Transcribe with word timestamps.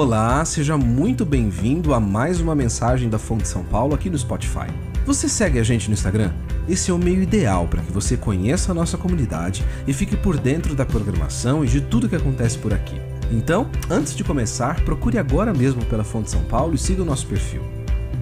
Olá, 0.00 0.44
seja 0.44 0.78
muito 0.78 1.26
bem-vindo 1.26 1.92
a 1.92 1.98
mais 1.98 2.40
uma 2.40 2.54
mensagem 2.54 3.10
da 3.10 3.18
Fonte 3.18 3.48
São 3.48 3.64
Paulo 3.64 3.96
aqui 3.96 4.08
no 4.08 4.16
Spotify. 4.16 4.68
Você 5.04 5.28
segue 5.28 5.58
a 5.58 5.64
gente 5.64 5.88
no 5.88 5.94
Instagram? 5.94 6.30
Esse 6.68 6.92
é 6.92 6.94
o 6.94 6.98
meio 6.98 7.20
ideal 7.20 7.66
para 7.66 7.82
que 7.82 7.90
você 7.90 8.16
conheça 8.16 8.70
a 8.70 8.74
nossa 8.76 8.96
comunidade 8.96 9.64
e 9.88 9.92
fique 9.92 10.16
por 10.16 10.38
dentro 10.38 10.76
da 10.76 10.86
programação 10.86 11.64
e 11.64 11.66
de 11.66 11.80
tudo 11.80 12.08
que 12.08 12.14
acontece 12.14 12.56
por 12.58 12.72
aqui. 12.72 12.94
Então, 13.28 13.68
antes 13.90 14.14
de 14.14 14.22
começar, 14.22 14.80
procure 14.84 15.18
agora 15.18 15.52
mesmo 15.52 15.84
pela 15.86 16.04
Fonte 16.04 16.30
São 16.30 16.44
Paulo 16.44 16.76
e 16.76 16.78
siga 16.78 17.02
o 17.02 17.04
nosso 17.04 17.26
perfil. 17.26 17.62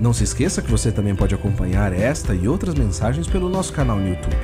Não 0.00 0.14
se 0.14 0.24
esqueça 0.24 0.62
que 0.62 0.70
você 0.70 0.90
também 0.90 1.14
pode 1.14 1.34
acompanhar 1.34 1.92
esta 1.92 2.34
e 2.34 2.48
outras 2.48 2.74
mensagens 2.74 3.26
pelo 3.26 3.50
nosso 3.50 3.74
canal 3.74 3.98
no 3.98 4.08
YouTube. 4.08 4.34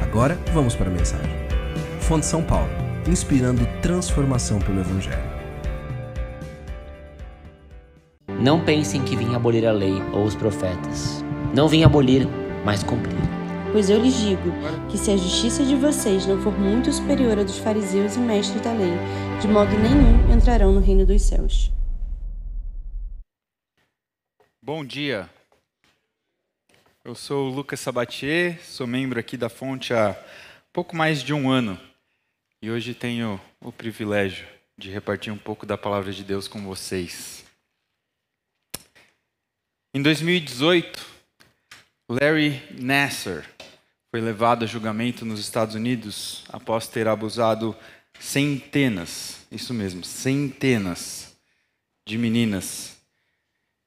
Agora, 0.00 0.38
vamos 0.54 0.74
para 0.74 0.88
a 0.88 0.94
mensagem. 0.94 1.36
Fonte 2.00 2.24
São 2.24 2.42
Paulo, 2.42 2.70
inspirando 3.06 3.68
transformação 3.82 4.58
pelo 4.58 4.80
Evangelho. 4.80 5.27
Não 8.40 8.64
pensem 8.64 9.04
que 9.04 9.16
vim 9.16 9.34
abolir 9.34 9.66
a 9.66 9.72
lei 9.72 10.00
ou 10.12 10.22
os 10.22 10.36
profetas. 10.36 11.24
Não 11.52 11.66
vim 11.66 11.82
abolir, 11.82 12.24
mas 12.64 12.84
cumprir. 12.84 13.18
Pois 13.72 13.90
eu 13.90 14.00
lhes 14.00 14.14
digo 14.14 14.52
que 14.88 14.96
se 14.96 15.10
a 15.10 15.16
justiça 15.16 15.64
de 15.64 15.74
vocês 15.74 16.24
não 16.24 16.40
for 16.40 16.56
muito 16.56 16.92
superior 16.92 17.36
à 17.36 17.42
dos 17.42 17.58
fariseus 17.58 18.14
e 18.14 18.20
mestres 18.20 18.62
da 18.62 18.72
lei, 18.72 18.92
de 19.40 19.48
modo 19.48 19.72
nenhum 19.76 20.32
entrarão 20.32 20.72
no 20.72 20.78
reino 20.78 21.04
dos 21.04 21.20
céus. 21.20 21.72
Bom 24.62 24.84
dia. 24.84 25.28
Eu 27.04 27.16
sou 27.16 27.48
o 27.48 27.52
Lucas 27.52 27.80
Sabatier, 27.80 28.60
sou 28.62 28.86
membro 28.86 29.18
aqui 29.18 29.36
da 29.36 29.48
Fonte 29.48 29.92
há 29.92 30.16
pouco 30.72 30.94
mais 30.94 31.24
de 31.24 31.34
um 31.34 31.50
ano 31.50 31.76
e 32.62 32.70
hoje 32.70 32.94
tenho 32.94 33.40
o 33.60 33.72
privilégio 33.72 34.46
de 34.76 34.90
repartir 34.90 35.32
um 35.32 35.38
pouco 35.38 35.66
da 35.66 35.76
palavra 35.76 36.12
de 36.12 36.22
Deus 36.22 36.46
com 36.46 36.62
vocês. 36.62 37.47
Em 39.98 40.02
2018, 40.02 41.04
Larry 42.08 42.62
Nasser 42.70 43.44
foi 44.12 44.20
levado 44.20 44.62
a 44.62 44.66
julgamento 44.68 45.24
nos 45.24 45.40
Estados 45.40 45.74
Unidos 45.74 46.44
após 46.50 46.86
ter 46.86 47.08
abusado 47.08 47.76
centenas, 48.20 49.44
isso 49.50 49.74
mesmo, 49.74 50.04
centenas 50.04 51.36
de 52.06 52.16
meninas 52.16 52.96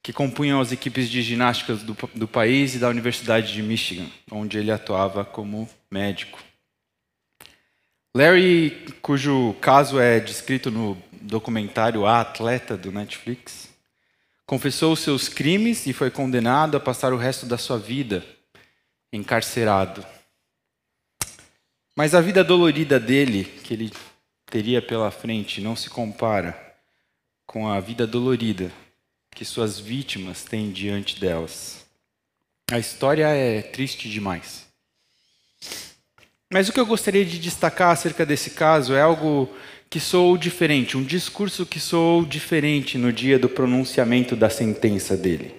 que 0.04 0.12
compunham 0.12 0.60
as 0.60 0.74
equipes 0.74 1.10
de 1.10 1.22
ginástica 1.22 1.76
do, 1.76 1.96
do 2.14 2.28
país 2.28 2.76
e 2.76 2.80
da 2.80 2.90
Universidade 2.90 3.54
de 3.54 3.64
Michigan, 3.64 4.12
onde 4.30 4.58
ele 4.58 4.70
atuava 4.70 5.24
como 5.24 5.70
médico. 5.90 6.40
Larry, 8.14 8.72
cujo 9.02 9.56
caso 9.62 9.98
é 9.98 10.20
descrito 10.20 10.70
no 10.70 11.02
documentário 11.22 12.06
A 12.06 12.20
Atleta 12.20 12.76
do 12.76 12.92
Netflix, 12.92 13.71
confessou 14.52 14.92
os 14.92 15.00
seus 15.00 15.30
crimes 15.30 15.88
e 15.88 15.94
foi 15.94 16.12
condenado 16.12 16.76
a 16.76 16.80
passar 16.82 17.14
o 17.14 17.18
resto 17.18 17.46
da 17.46 17.58
sua 17.58 17.80
vida 17.80 18.22
encarcerado. 19.14 20.06
Mas 21.96 22.14
a 22.14 22.20
vida 22.20 22.44
dolorida 22.44 23.00
dele, 23.00 23.46
que 23.46 23.74
ele 23.74 23.94
teria 24.48 24.82
pela 24.82 25.10
frente, 25.10 25.62
não 25.62 25.74
se 25.74 25.90
compara 25.90 26.76
com 27.46 27.70
a 27.70 27.80
vida 27.80 28.06
dolorida 28.06 28.70
que 29.34 29.46
suas 29.46 29.80
vítimas 29.80 30.44
têm 30.44 30.70
diante 30.70 31.18
delas. 31.18 31.86
A 32.70 32.78
história 32.78 33.30
é 33.30 33.62
triste 33.62 34.10
demais. 34.10 34.68
Mas 36.52 36.68
o 36.68 36.74
que 36.74 36.80
eu 36.82 36.86
gostaria 36.86 37.24
de 37.24 37.40
destacar 37.40 37.92
acerca 37.92 38.26
desse 38.26 38.50
caso 38.50 38.94
é 38.94 39.02
algo 39.02 39.50
que 39.92 40.00
soou 40.00 40.38
diferente, 40.38 40.98
um 40.98 41.04
discurso 41.04 41.66
que 41.66 41.78
soou 41.78 42.24
diferente 42.24 42.98
no 42.98 43.12
dia 43.12 43.38
do 43.38 43.50
pronunciamento 43.50 44.38
da 44.38 44.50
sentença 44.50 45.18
dele. 45.18 45.54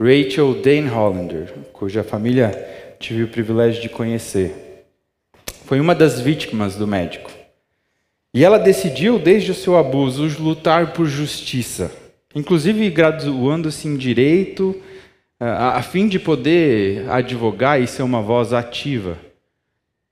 Rachel 0.00 0.60
Dane 0.60 0.90
Hollander, 0.90 1.52
cuja 1.72 2.02
família 2.02 2.50
tive 2.98 3.22
o 3.22 3.28
privilégio 3.28 3.80
de 3.80 3.88
conhecer, 3.88 4.84
foi 5.66 5.78
uma 5.78 5.94
das 5.94 6.20
vítimas 6.20 6.74
do 6.74 6.84
médico. 6.84 7.30
E 8.34 8.44
ela 8.44 8.58
decidiu, 8.58 9.20
desde 9.20 9.52
o 9.52 9.54
seu 9.54 9.78
abuso, 9.78 10.26
lutar 10.42 10.92
por 10.92 11.06
justiça, 11.06 11.92
inclusive 12.34 12.90
graduando-se 12.90 13.86
em 13.86 13.96
direito, 13.96 14.82
a 15.38 15.80
fim 15.80 16.08
de 16.08 16.18
poder 16.18 17.08
advogar 17.08 17.80
e 17.80 17.86
ser 17.86 18.02
uma 18.02 18.20
voz 18.20 18.52
ativa 18.52 19.16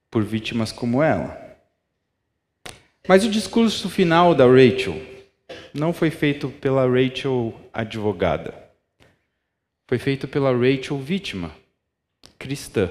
por 0.09 0.23
vítimas 0.23 0.71
como 0.71 1.03
ela. 1.03 1.50
Mas 3.11 3.25
o 3.25 3.29
discurso 3.29 3.91
final 3.91 4.37
da 4.37 4.47
Rachel 4.47 4.95
não 5.75 5.93
foi 5.93 6.13
feito 6.13 6.49
pela 6.49 6.89
Rachel 6.89 7.53
advogada. 7.73 8.55
Foi 9.89 9.99
feito 9.99 10.29
pela 10.29 10.53
Rachel 10.53 10.97
vítima, 10.97 11.53
cristã, 12.39 12.89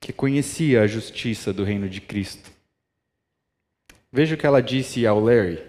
que 0.00 0.12
conhecia 0.12 0.80
a 0.80 0.86
justiça 0.86 1.52
do 1.52 1.64
reino 1.64 1.88
de 1.88 2.00
Cristo. 2.00 2.52
Veja 4.12 4.36
o 4.36 4.38
que 4.38 4.46
ela 4.46 4.62
disse 4.62 5.04
ao 5.04 5.18
Larry, 5.18 5.60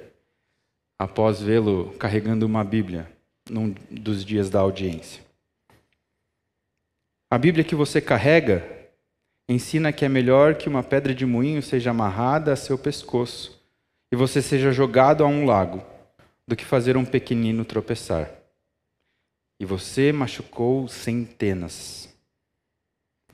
após 0.99 1.41
vê-lo 1.41 1.95
carregando 1.97 2.45
uma 2.45 2.63
Bíblia 2.63 3.11
num 3.49 3.73
dos 3.89 4.23
dias 4.23 4.51
da 4.51 4.59
audiência. 4.59 5.23
A 7.31 7.39
Bíblia 7.39 7.63
que 7.63 7.73
você 7.73 7.99
carrega 7.99 8.74
ensina 9.47 9.93
que 9.93 10.03
é 10.03 10.09
melhor 10.09 10.55
que 10.55 10.67
uma 10.67 10.83
pedra 10.83 11.13
de 11.13 11.25
moinho 11.25 11.61
seja 11.61 11.91
amarrada 11.91 12.53
a 12.53 12.55
seu 12.55 12.77
pescoço 12.77 13.61
e 14.11 14.15
você 14.15 14.41
seja 14.41 14.71
jogado 14.71 15.23
a 15.23 15.27
um 15.27 15.45
lago, 15.45 15.83
do 16.47 16.55
que 16.55 16.65
fazer 16.65 16.95
um 16.95 17.05
pequenino 17.05 17.65
tropeçar. 17.65 18.31
E 19.59 19.65
você 19.65 20.11
machucou 20.11 20.87
centenas. 20.87 22.13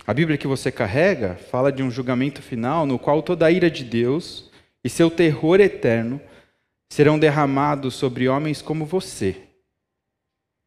A 0.06 0.14
Bíblia 0.14 0.38
que 0.38 0.48
você 0.48 0.72
carrega 0.72 1.36
fala 1.36 1.72
de 1.72 1.84
um 1.84 1.92
julgamento 1.92 2.42
final 2.42 2.86
no 2.86 2.98
qual 2.98 3.22
toda 3.22 3.46
a 3.46 3.52
ira 3.52 3.70
de 3.70 3.84
Deus 3.84 4.50
e 4.84 4.90
seu 4.90 5.12
terror 5.12 5.60
eterno 5.60 6.20
serão 6.90 7.18
derramados 7.18 7.96
sobre 7.96 8.28
homens 8.28 8.62
como 8.62 8.86
você. 8.86 9.38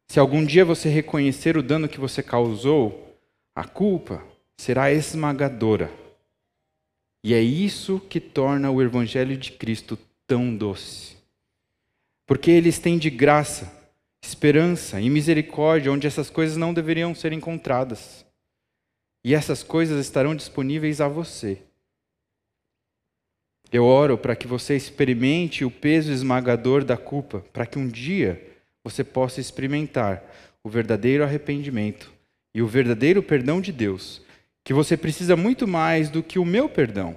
Se 0.07 0.19
algum 0.19 0.45
dia 0.45 0.63
você 0.63 0.87
reconhecer 0.87 1.57
o 1.57 1.63
dano 1.63 1.89
que 1.89 1.99
você 1.99 2.23
causou, 2.23 3.17
a 3.55 3.63
culpa, 3.63 4.23
será 4.57 4.91
esmagadora. 4.91 5.91
E 7.23 7.33
é 7.33 7.41
isso 7.41 7.99
que 7.99 8.19
torna 8.19 8.69
o 8.69 8.81
Evangelho 8.81 9.35
de 9.35 9.51
Cristo 9.51 9.97
tão 10.27 10.55
doce. 10.55 11.17
Porque 12.25 12.51
eles 12.51 12.79
têm 12.79 12.97
de 12.97 13.09
graça, 13.09 13.71
esperança 14.23 14.99
e 14.99 15.09
misericórdia 15.09 15.91
onde 15.91 16.07
essas 16.07 16.29
coisas 16.29 16.57
não 16.57 16.73
deveriam 16.73 17.13
ser 17.13 17.33
encontradas. 17.33 18.25
E 19.23 19.33
essas 19.33 19.63
coisas 19.63 19.99
estarão 19.99 20.35
disponíveis 20.35 21.01
a 21.01 21.07
você. 21.07 21.59
Eu 23.71 23.85
oro 23.85 24.17
para 24.17 24.35
que 24.35 24.47
você 24.47 24.75
experimente 24.75 25.65
o 25.65 25.71
peso 25.71 26.11
esmagador 26.11 26.83
da 26.83 26.95
culpa, 26.95 27.43
para 27.51 27.65
que 27.65 27.79
um 27.79 27.87
dia 27.87 28.41
você 28.83 29.03
possa 29.03 29.41
experimentar 29.41 30.23
o 30.63 30.69
verdadeiro 30.69 31.23
arrependimento 31.23 32.13
e 32.53 32.61
o 32.61 32.67
verdadeiro 32.67 33.21
perdão 33.21 33.59
de 33.59 33.71
Deus 33.71 34.24
que 34.65 34.73
você 34.73 34.97
precisa 34.97 35.35
muito 35.35 35.67
mais 35.67 36.09
do 36.09 36.23
que 36.23 36.39
o 36.39 36.43
meu 36.43 36.67
perdão, 36.67 37.15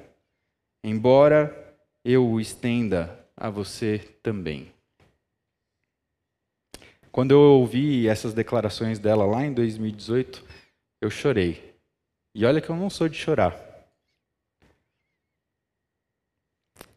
embora 0.84 1.74
eu 2.04 2.28
o 2.28 2.38
estenda 2.38 3.26
a 3.34 3.48
você 3.48 3.98
também. 4.22 4.70
Quando 7.10 7.30
eu 7.30 7.40
ouvi 7.40 8.06
essas 8.06 8.34
declarações 8.34 8.98
dela 8.98 9.24
lá 9.24 9.46
em 9.46 9.54
2018, 9.54 10.44
eu 11.00 11.08
chorei. 11.08 11.74
E 12.34 12.44
olha 12.44 12.60
que 12.60 12.68
eu 12.68 12.76
não 12.76 12.90
sou 12.90 13.08
de 13.08 13.16
chorar. 13.16 13.58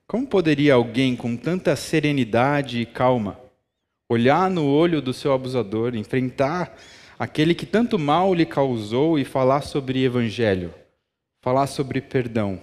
Como 0.06 0.28
poderia 0.28 0.74
alguém 0.74 1.16
com 1.16 1.38
tanta 1.38 1.74
serenidade 1.78 2.82
e 2.82 2.86
calma 2.86 3.40
olhar 4.10 4.50
no 4.50 4.68
olho 4.68 5.02
do 5.02 5.14
seu 5.14 5.32
abusador, 5.32 5.96
enfrentar 5.96 6.78
aquele 7.22 7.54
que 7.54 7.68
tanto 7.68 8.00
mal 8.00 8.34
lhe 8.34 8.48
causou 8.48 9.20
e 9.20 9.24
falar 9.24 9.62
sobre 9.62 10.04
evangelho, 10.04 10.74
falar 11.40 11.68
sobre 11.68 12.02
perdão, 12.02 12.60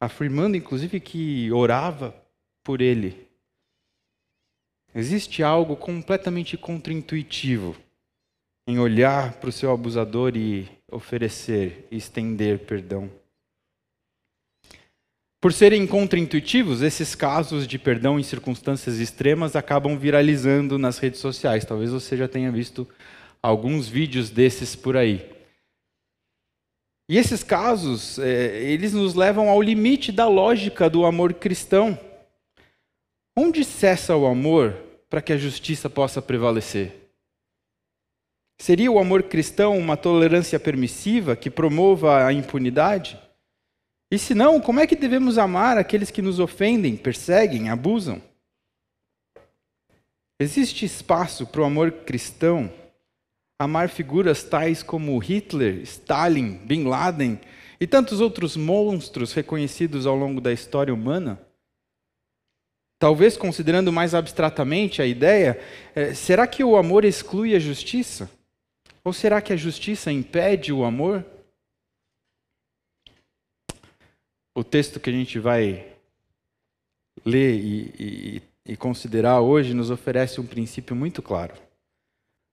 afirmando 0.00 0.56
inclusive 0.56 0.98
que 0.98 1.52
orava 1.52 2.16
por 2.64 2.80
ele. 2.80 3.28
Existe 4.94 5.42
algo 5.42 5.76
completamente 5.76 6.56
contraintuitivo 6.56 7.76
em 8.66 8.78
olhar 8.78 9.34
para 9.34 9.50
o 9.50 9.52
seu 9.52 9.70
abusador 9.70 10.34
e 10.38 10.66
oferecer 10.90 11.86
e 11.90 11.98
estender 11.98 12.60
perdão. 12.60 13.10
Por 15.38 15.52
serem 15.52 15.86
contraintuitivos, 15.86 16.80
esses 16.80 17.14
casos 17.14 17.66
de 17.66 17.78
perdão 17.78 18.18
em 18.18 18.22
circunstâncias 18.22 18.98
extremas 18.98 19.54
acabam 19.54 19.98
viralizando 19.98 20.78
nas 20.78 20.96
redes 20.96 21.20
sociais. 21.20 21.66
Talvez 21.66 21.90
você 21.90 22.16
já 22.16 22.26
tenha 22.26 22.50
visto 22.50 22.88
alguns 23.46 23.88
vídeos 23.88 24.28
desses 24.28 24.74
por 24.74 24.96
aí. 24.96 25.24
E 27.08 27.16
esses 27.16 27.44
casos, 27.44 28.18
é, 28.18 28.60
eles 28.64 28.92
nos 28.92 29.14
levam 29.14 29.48
ao 29.48 29.62
limite 29.62 30.10
da 30.10 30.26
lógica 30.26 30.90
do 30.90 31.06
amor 31.06 31.32
cristão. 31.34 31.96
Onde 33.36 33.64
cessa 33.64 34.16
o 34.16 34.26
amor 34.26 34.72
para 35.08 35.22
que 35.22 35.32
a 35.32 35.36
justiça 35.36 35.88
possa 35.88 36.20
prevalecer? 36.20 37.08
Seria 38.60 38.90
o 38.90 38.98
amor 38.98 39.22
cristão 39.24 39.78
uma 39.78 39.96
tolerância 39.96 40.58
permissiva 40.58 41.36
que 41.36 41.48
promova 41.48 42.26
a 42.26 42.32
impunidade? 42.32 43.20
E 44.10 44.18
se 44.18 44.34
não, 44.34 44.60
como 44.60 44.80
é 44.80 44.86
que 44.88 44.96
devemos 44.96 45.38
amar 45.38 45.78
aqueles 45.78 46.10
que 46.10 46.22
nos 46.22 46.40
ofendem, 46.40 46.96
perseguem, 46.96 47.68
abusam? 47.68 48.20
Existe 50.40 50.84
espaço 50.84 51.46
para 51.46 51.60
o 51.60 51.64
amor 51.64 51.92
cristão 51.92 52.72
amar 53.58 53.88
figuras 53.88 54.42
tais 54.42 54.82
como 54.82 55.16
Hitler, 55.18 55.76
Stalin, 55.82 56.58
Bin 56.58 56.84
Laden 56.84 57.40
e 57.80 57.86
tantos 57.86 58.20
outros 58.20 58.56
monstros 58.56 59.32
reconhecidos 59.32 60.06
ao 60.06 60.16
longo 60.16 60.40
da 60.40 60.52
história 60.52 60.92
humana? 60.92 61.40
Talvez 62.98 63.36
considerando 63.36 63.92
mais 63.92 64.14
abstratamente 64.14 65.02
a 65.02 65.06
ideia, 65.06 65.60
é, 65.94 66.14
será 66.14 66.46
que 66.46 66.64
o 66.64 66.76
amor 66.76 67.04
exclui 67.04 67.54
a 67.54 67.58
justiça? 67.58 68.30
Ou 69.04 69.12
será 69.12 69.40
que 69.42 69.52
a 69.52 69.56
justiça 69.56 70.10
impede 70.10 70.72
o 70.72 70.84
amor? 70.84 71.24
O 74.54 74.64
texto 74.64 74.98
que 74.98 75.10
a 75.10 75.12
gente 75.12 75.38
vai 75.38 75.94
ler 77.24 77.54
e, 77.54 77.94
e, 77.98 78.42
e 78.72 78.76
considerar 78.76 79.40
hoje 79.40 79.74
nos 79.74 79.90
oferece 79.90 80.40
um 80.40 80.46
princípio 80.46 80.96
muito 80.96 81.20
claro. 81.20 81.54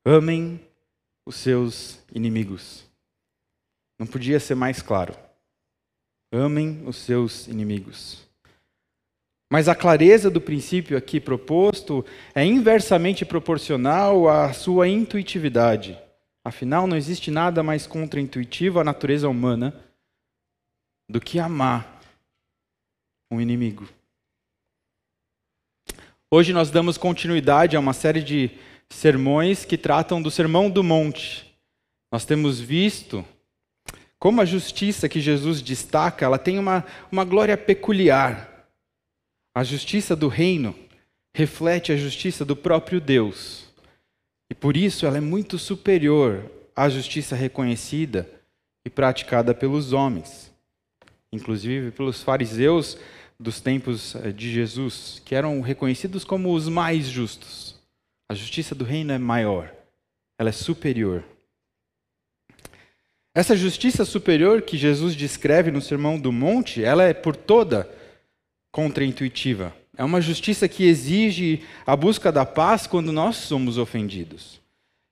Amem 0.05 0.59
os 1.25 1.35
seus 1.35 1.99
inimigos. 2.13 2.85
Não 3.99 4.07
podia 4.07 4.39
ser 4.39 4.55
mais 4.55 4.81
claro. 4.81 5.15
Amem 6.31 6.83
os 6.85 6.97
seus 6.97 7.47
inimigos. 7.47 8.27
Mas 9.51 9.69
a 9.69 9.75
clareza 9.75 10.31
do 10.31 10.41
princípio 10.41 10.97
aqui 10.97 11.19
proposto 11.19 12.03
é 12.33 12.43
inversamente 12.43 13.23
proporcional 13.23 14.27
à 14.27 14.51
sua 14.51 14.87
intuitividade. 14.87 15.97
Afinal, 16.43 16.87
não 16.87 16.97
existe 16.97 17.29
nada 17.29 17.61
mais 17.61 17.85
contraintuitivo 17.85 18.79
à 18.79 18.83
natureza 18.83 19.29
humana 19.29 19.79
do 21.07 21.21
que 21.21 21.37
amar 21.39 22.01
um 23.31 23.39
inimigo. 23.39 23.87
Hoje 26.31 26.51
nós 26.51 26.71
damos 26.71 26.97
continuidade 26.97 27.75
a 27.75 27.79
uma 27.79 27.93
série 27.93 28.23
de 28.23 28.49
sermões 28.93 29.65
que 29.65 29.77
tratam 29.77 30.21
do 30.21 30.31
Sermão 30.31 30.69
do 30.69 30.83
Monte. 30.83 31.53
Nós 32.11 32.25
temos 32.25 32.59
visto 32.59 33.25
como 34.19 34.39
a 34.39 34.45
justiça 34.45 35.09
que 35.09 35.19
Jesus 35.19 35.61
destaca, 35.61 36.23
ela 36.23 36.37
tem 36.37 36.57
uma, 36.57 36.85
uma 37.11 37.25
glória 37.25 37.57
peculiar. 37.57 38.69
A 39.53 39.63
justiça 39.63 40.15
do 40.15 40.29
reino 40.29 40.73
reflete 41.35 41.91
a 41.91 41.97
justiça 41.97 42.45
do 42.45 42.55
próprio 42.55 43.01
Deus. 43.01 43.67
E 44.49 44.55
por 44.55 44.77
isso 44.77 45.05
ela 45.05 45.17
é 45.17 45.21
muito 45.21 45.59
superior 45.59 46.49
à 46.75 46.87
justiça 46.87 47.35
reconhecida 47.35 48.29
e 48.85 48.89
praticada 48.89 49.53
pelos 49.53 49.91
homens, 49.91 50.53
inclusive 51.31 51.91
pelos 51.91 52.21
fariseus 52.21 52.97
dos 53.39 53.59
tempos 53.59 54.15
eh, 54.15 54.31
de 54.31 54.51
Jesus, 54.51 55.21
que 55.25 55.35
eram 55.35 55.59
reconhecidos 55.61 56.23
como 56.23 56.53
os 56.53 56.69
mais 56.69 57.07
justos. 57.07 57.72
A 58.33 58.35
justiça 58.35 58.73
do 58.73 58.83
reino 58.83 59.11
é 59.13 59.19
maior, 59.19 59.71
ela 60.39 60.49
é 60.49 60.51
superior. 60.51 61.23
Essa 63.31 63.55
justiça 63.55 64.03
superior 64.05 64.63
que 64.63 64.75
Jesus 64.75 65.15
descreve 65.15 65.69
no 65.69 65.79
Sermão 65.79 66.17
do 66.17 66.31
Monte, 66.31 66.83
ela 66.83 67.03
é 67.03 67.13
por 67.13 67.35
toda 67.35 67.87
contraintuitiva. 68.71 69.71
É 69.95 70.03
uma 70.03 70.19
justiça 70.19 70.67
que 70.67 70.83
exige 70.83 71.61
a 71.85 71.95
busca 71.95 72.31
da 72.31 72.43
paz 72.43 72.87
quando 72.87 73.11
nós 73.11 73.35
somos 73.35 73.77
ofendidos, 73.77 74.59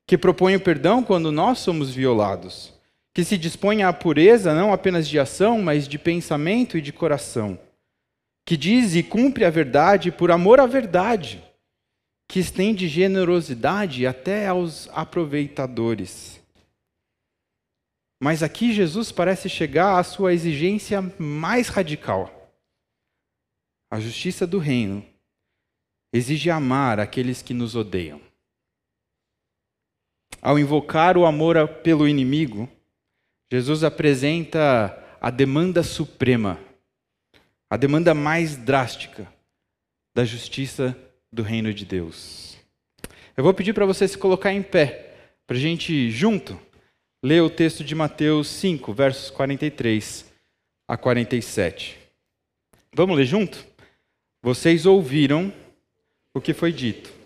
que 0.08 0.18
propõe 0.18 0.56
o 0.56 0.60
perdão 0.60 1.04
quando 1.04 1.32
nós 1.32 1.60
somos 1.60 1.92
violados, 1.94 2.74
que 3.14 3.24
se 3.24 3.38
dispõe 3.38 3.84
à 3.84 3.94
pureza 3.94 4.56
não 4.56 4.74
apenas 4.74 5.08
de 5.08 5.20
ação, 5.20 5.62
mas 5.62 5.88
de 5.88 6.00
pensamento 6.00 6.76
e 6.76 6.82
de 6.82 6.92
coração, 6.92 7.60
que 8.48 8.58
diz 8.58 8.96
e 8.96 9.04
cumpre 9.04 9.46
a 9.46 9.52
verdade 9.52 10.12
por 10.12 10.32
amor 10.32 10.60
à 10.60 10.66
verdade, 10.66 11.51
que 12.32 12.40
estende 12.40 12.88
generosidade 12.88 14.08
até 14.08 14.48
aos 14.48 14.88
aproveitadores. 14.94 16.42
Mas 18.24 18.42
aqui 18.42 18.72
Jesus 18.72 19.12
parece 19.12 19.50
chegar 19.50 20.00
à 20.00 20.04
sua 20.04 20.34
exigência 20.34 21.02
mais 21.20 21.68
radical. 21.68 22.56
A 23.92 24.00
justiça 24.00 24.48
do 24.48 24.60
reino 24.60 25.06
exige 26.14 26.50
amar 26.50 27.02
aqueles 27.02 27.42
que 27.42 27.54
nos 27.54 27.76
odeiam. 27.76 28.22
Ao 30.42 30.58
invocar 30.58 31.18
o 31.18 31.26
amor 31.26 31.68
pelo 31.84 32.08
inimigo, 32.08 32.70
Jesus 33.52 33.84
apresenta 33.84 35.18
a 35.20 35.30
demanda 35.30 35.84
suprema, 35.84 36.58
a 37.70 37.76
demanda 37.76 38.14
mais 38.14 38.56
drástica 38.56 39.28
da 40.16 40.24
justiça 40.24 40.98
do 41.32 41.44
reino 41.44 41.74
de 41.74 41.86
Deus. 41.86 42.58
Eu 43.38 43.44
vou 43.44 43.54
pedir 43.54 43.74
para 43.74 43.86
você 43.86 44.08
se 44.08 44.18
colocar 44.18 44.52
em 44.52 44.62
pé, 44.62 45.16
para 45.48 45.56
a 45.56 45.60
gente 45.60 46.12
junto 46.12 46.60
ler 47.24 47.42
o 47.42 47.50
texto 47.50 47.84
de 47.84 47.96
Mateus 47.96 48.48
5, 48.48 48.94
versos 48.94 49.30
43 49.30 50.26
a 50.88 50.98
47. 50.98 51.98
Vamos 52.94 53.16
ler 53.16 53.26
junto? 53.26 53.66
Vocês 54.42 54.86
ouviram 54.86 55.54
o 56.34 56.42
que 56.42 56.54
foi 56.54 56.74
dito. 56.74 57.21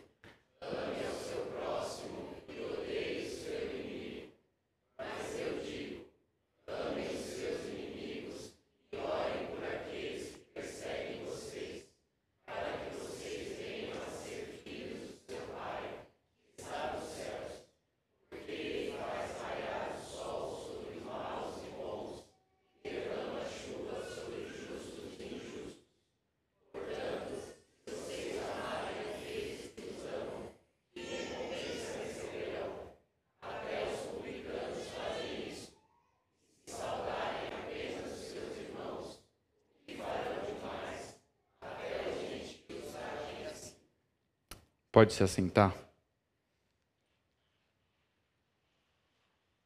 Pode 44.95 45.11
se 45.11 45.21
assentar? 45.21 45.75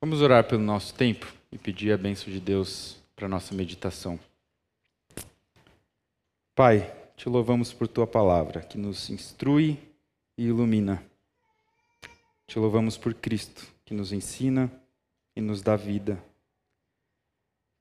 Vamos 0.02 0.24
orar 0.24 0.48
pelo 0.48 0.64
nosso 0.64 0.96
tempo 0.96 1.32
e 1.52 1.58
pedir 1.60 1.92
a 1.92 1.98
bênção 2.00 2.34
de 2.34 2.40
Deus 2.40 2.98
para 3.16 3.28
nossa 3.28 3.54
meditação. 3.54 4.20
Pai, 6.56 6.92
te 7.16 7.30
louvamos 7.30 7.72
por 7.72 7.88
tua 7.88 8.08
palavra, 8.08 8.62
que 8.62 8.76
nos 8.76 9.12
instrui 9.12 9.78
e 10.36 10.48
ilumina. 10.48 11.06
Te 12.48 12.58
louvamos 12.58 12.98
por 12.98 13.14
Cristo, 13.14 13.68
que 13.86 13.94
nos 13.94 14.12
ensina 14.12 14.72
e 15.36 15.42
nos 15.42 15.62
dá 15.62 15.76
vida. 15.76 16.20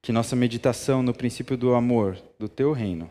Que 0.03 0.13
nossa 0.13 0.37
meditação 0.37 1.03
no 1.03 1.15
princípio 1.15 1.57
do 1.57 1.75
amor 1.75 2.23
do 2.39 2.47
teu 2.47 2.75
reino 2.75 3.11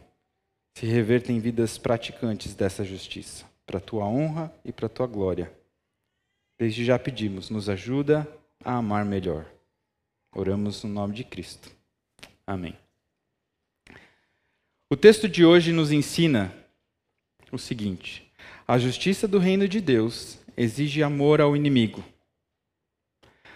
se 0.78 0.86
reverta 0.86 1.32
em 1.32 1.40
vidas 1.40 1.80
praticantes 1.80 2.54
dessa 2.54 2.86
justiça 2.86 3.47
para 3.68 3.80
a 3.80 3.82
tua 3.82 4.06
honra 4.06 4.52
e 4.64 4.72
para 4.72 4.86
a 4.86 4.90
tua 4.90 5.06
glória. 5.06 5.52
Desde 6.58 6.86
já 6.86 6.98
pedimos, 6.98 7.50
nos 7.50 7.68
ajuda 7.68 8.26
a 8.64 8.78
amar 8.78 9.04
melhor. 9.04 9.46
Oramos 10.34 10.84
no 10.84 10.90
nome 10.90 11.14
de 11.14 11.26
Cristo. 11.26 11.70
Amém. 12.48 12.76
O 14.90 14.96
texto 14.96 15.28
de 15.28 15.46
hoje 15.46 15.74
nos 15.74 15.92
ensina 15.92 16.52
o 17.52 17.58
seguinte: 17.58 18.32
a 18.66 18.80
justiça 18.80 19.28
do 19.28 19.38
reino 19.38 19.68
de 19.68 19.82
Deus 19.82 20.40
exige 20.56 21.04
amor 21.04 21.42
ao 21.42 21.56
inimigo. 21.56 22.04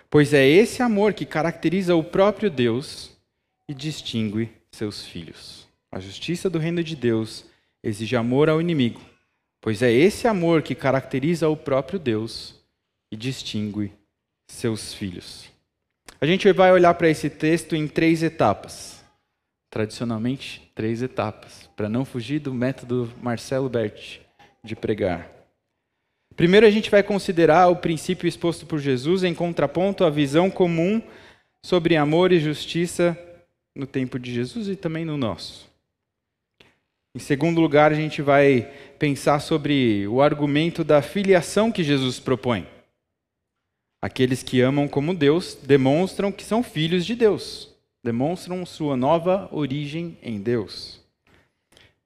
Pois 0.10 0.34
é 0.34 0.46
esse 0.46 0.84
amor 0.84 1.14
que 1.14 1.26
caracteriza 1.26 1.96
o 1.96 2.04
próprio 2.04 2.52
Deus 2.52 3.18
e 3.66 3.74
distingue 3.74 4.52
seus 4.70 5.06
filhos. 5.06 5.66
A 5.90 6.02
justiça 6.02 6.50
do 6.50 6.60
reino 6.60 6.84
de 6.84 6.98
Deus 6.98 7.46
exige 7.82 8.18
amor 8.18 8.50
ao 8.50 8.60
inimigo 8.60 9.11
pois 9.62 9.82
é 9.82 9.92
esse 9.92 10.28
amor 10.28 10.64
que 10.64 10.76
caracteriza 10.76 11.48
o 11.48 11.56
próprio 11.56 11.98
Deus 12.00 12.56
e 13.12 13.16
distingue 13.16 13.94
seus 14.50 14.94
filhos. 14.94 15.50
A 16.20 16.26
gente 16.26 16.52
vai 16.52 16.72
olhar 16.72 16.94
para 16.96 17.10
esse 17.10 17.30
texto 17.30 17.76
em 17.76 17.88
três 17.88 18.22
etapas. 18.24 19.00
tradicionalmente, 19.70 20.70
três 20.76 21.02
etapas, 21.02 21.70
para 21.78 21.88
não 21.88 22.04
fugir 22.04 22.40
do 22.40 22.54
método 22.54 23.10
Marcelo 23.22 23.70
Berti 23.70 24.20
de 24.62 24.76
pregar. 24.76 25.30
Primeiro, 26.36 26.66
a 26.66 26.70
gente 26.70 26.92
vai 26.92 27.02
considerar 27.02 27.70
o 27.70 27.78
princípio 27.78 28.28
exposto 28.28 28.66
por 28.66 28.80
Jesus 28.80 29.24
em 29.24 29.34
contraponto 29.34 30.04
à 30.04 30.10
visão 30.10 30.52
comum 30.52 31.02
sobre 31.64 31.96
amor 31.96 32.34
e 32.34 32.40
justiça 32.40 33.18
no 33.74 33.88
tempo 33.88 34.20
de 34.20 34.34
Jesus 34.34 34.68
e 34.68 34.76
também 34.76 35.06
no 35.06 35.16
nosso. 35.16 35.70
Em 37.16 37.20
segundo 37.20 37.62
lugar, 37.62 37.92
a 37.92 37.96
gente 37.96 38.22
vai 38.22 38.70
pensar 39.02 39.40
sobre 39.40 40.08
o 40.08 40.22
argumento 40.22 40.84
da 40.84 41.02
filiação 41.02 41.72
que 41.72 41.84
Jesus 41.84 42.20
propõe. 42.20 42.68
Aqueles 44.00 44.44
que 44.44 44.62
amam 44.62 44.88
como 44.88 45.16
Deus 45.16 45.56
demonstram 45.56 46.32
que 46.32 46.44
são 46.44 46.62
filhos 46.62 47.04
de 47.04 47.16
Deus, 47.16 47.74
demonstram 48.04 48.64
sua 48.64 48.96
nova 48.96 49.50
origem 49.52 50.20
em 50.22 50.40
Deus. 50.40 51.02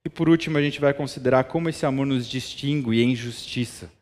E 0.06 0.08
por 0.08 0.26
último, 0.26 0.56
a 0.56 0.62
gente 0.62 0.80
vai 0.80 0.94
considerar 0.94 1.44
como 1.44 1.68
esse 1.68 1.84
amor 1.84 2.06
nos 2.06 2.26
distingue 2.26 3.02
em 3.02 3.14
justiça, 3.14 3.92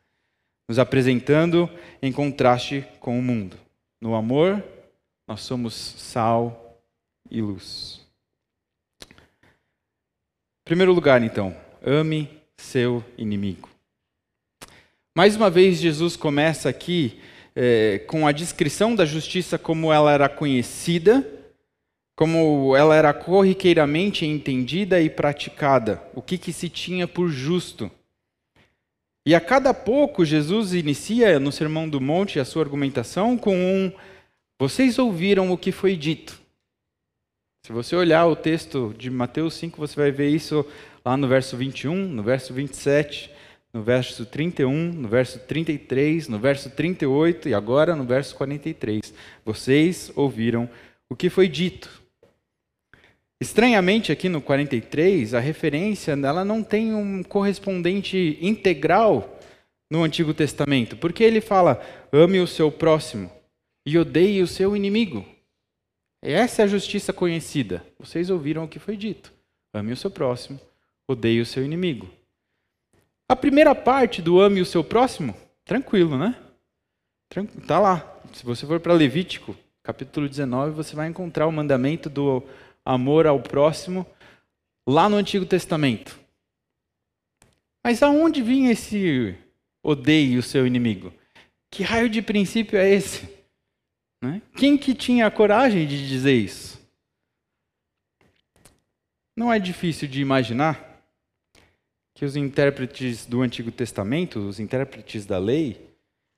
nos 0.69 0.79
apresentando 0.79 1.69
em 2.01 2.13
contraste 2.13 2.87
com 3.01 3.19
o 3.19 3.23
mundo. 3.23 3.57
No 4.01 4.15
amor, 4.15 4.63
nós 5.27 5.41
somos 5.41 5.75
sal 5.75 6.81
e 7.29 7.43
luz. 7.43 8.07
Em 9.03 10.65
primeiro 10.65 10.93
lugar, 10.93 11.21
então, 11.25 11.57
ame 11.85 12.44
seu 12.65 13.05
inimigo. 13.17 13.69
Mais 15.17 15.37
uma 15.37 15.49
vez, 15.49 15.79
Jesus 15.79 16.17
começa 16.17 16.69
aqui 16.69 17.21
é, 17.55 18.01
com 18.09 18.27
a 18.27 18.33
descrição 18.33 18.97
da 18.97 19.05
justiça 19.05 19.57
como 19.57 19.93
ela 19.93 20.11
era 20.11 20.29
conhecida, 20.29 21.25
como 22.17 22.75
ela 22.75 22.97
era 22.97 23.13
corriqueiramente 23.13 24.27
entendida 24.27 25.01
e 25.01 25.09
praticada, 25.09 26.03
o 26.15 26.23
que, 26.23 26.39
que 26.39 26.53
se 26.53 26.69
tinha 26.69 27.07
por 27.07 27.29
justo. 27.29 27.91
E 29.27 29.35
a 29.35 29.41
cada 29.41 29.73
pouco, 29.73 30.25
Jesus 30.25 30.75
inicia 30.75 31.39
no 31.39 31.53
Sermão 31.53 31.89
do 31.89 32.01
Monte 32.01 32.41
a 32.41 32.45
sua 32.45 32.63
argumentação 32.63 33.39
com 33.39 33.57
um: 33.57 33.93
Vocês 34.59 34.99
ouviram 34.99 35.53
o 35.53 35.59
que 35.59 35.71
foi 35.71 35.97
dito. 35.97 36.44
Se 37.67 37.73
você 37.73 37.97
olhar 37.97 38.27
o 38.27 38.37
texto 38.37 38.95
de 38.99 39.09
Mateus 39.09 39.55
5, 39.55 39.79
você 39.79 39.99
vai 39.99 40.11
ver 40.11 40.29
isso 40.29 40.67
lá 41.03 41.17
no 41.17 41.27
verso 41.27 41.57
21, 41.57 41.97
no 42.09 42.23
verso 42.23 42.53
27, 42.53 43.31
no 43.73 43.83
verso 43.83 44.27
31, 44.27 44.93
no 44.93 45.09
verso 45.09 45.39
33, 45.39 46.29
no 46.29 46.39
verso 46.39 46.69
38 46.69 47.49
e 47.49 47.55
agora 47.55 47.97
no 47.97 48.05
verso 48.05 48.37
43. 48.37 49.15
Vocês 49.47 50.13
ouviram 50.15 50.69
o 51.09 51.17
que 51.17 51.31
foi 51.31 51.49
dito. 51.49 52.03
Estranhamente, 53.41 54.13
aqui 54.13 54.29
no 54.29 54.43
43, 54.43 55.33
a 55.33 55.41
referência 55.41 56.13
ela 56.13 56.45
não 56.45 56.63
tem 56.63 56.93
um 56.95 57.23
correspondente 57.23 58.39
integral 58.43 59.41
no 59.91 60.03
Antigo 60.03 60.35
Testamento, 60.35 60.99
porque 60.99 61.25
ele 61.25 61.41
fala: 61.41 61.83
ame 62.13 62.41
o 62.41 62.47
seu 62.47 62.71
próximo 62.71 63.31
e 63.87 63.97
odeie 63.97 64.43
o 64.43 64.47
seu 64.47 64.77
inimigo. 64.77 65.34
Essa 66.27 66.63
é 66.63 66.65
a 66.65 66.69
justiça 66.69 67.13
conhecida. 67.13 67.85
Vocês 67.99 68.31
ouviram 68.31 68.65
o 68.65 68.69
que 68.69 68.79
foi 68.79 68.97
dito. 68.97 69.31
Ame 69.75 69.93
o 69.93 69.97
seu 69.97 70.11
próximo, 70.11 70.59
odeie 71.07 71.39
o 71.43 71.45
seu 71.45 71.63
inimigo. 71.63 72.09
A 73.29 73.37
primeira 73.37 73.75
parte 73.75 74.23
do 74.23 74.41
ame 74.41 74.63
o 74.63 74.65
seu 74.65 74.83
próximo, 74.83 75.37
tranquilo, 75.67 76.17
né? 76.17 76.35
Está 77.61 77.79
lá. 77.79 78.21
Se 78.33 78.43
você 78.43 78.67
for 78.67 78.81
para 78.81 78.95
Levítico, 78.95 79.55
capítulo 79.83 80.27
19, 80.27 80.71
você 80.71 80.97
vai 80.97 81.09
encontrar 81.09 81.47
o 81.47 81.53
mandamento 81.53 82.09
do 82.09 82.43
amor 82.83 83.27
ao 83.27 83.39
próximo 83.39 84.07
lá 84.89 85.11
no 85.11 85.17
Antigo 85.17 85.45
Testamento. 85.45 86.19
Mas 87.85 88.03
aonde 88.03 88.41
vinha 88.41 88.73
esse 88.73 89.37
odeie 89.83 90.39
o 90.39 90.43
seu 90.43 90.67
inimigo? 90.67 91.13
Que 91.71 91.83
raio 91.83 92.09
de 92.09 92.23
princípio 92.23 92.79
é 92.79 92.89
esse? 92.89 93.29
Né? 94.25 94.41
Quem 94.57 94.79
que 94.79 94.95
tinha 94.95 95.27
a 95.27 95.31
coragem 95.31 95.87
de 95.87 96.09
dizer 96.09 96.33
isso? 96.33 96.81
Não 99.37 99.53
é 99.53 99.59
difícil 99.59 100.09
de 100.09 100.23
imaginar 100.23 100.99
que 102.15 102.25
os 102.25 102.35
intérpretes 102.35 103.27
do 103.27 103.43
Antigo 103.43 103.71
Testamento, 103.71 104.39
os 104.39 104.59
intérpretes 104.59 105.27
da 105.27 105.37
lei, 105.37 105.91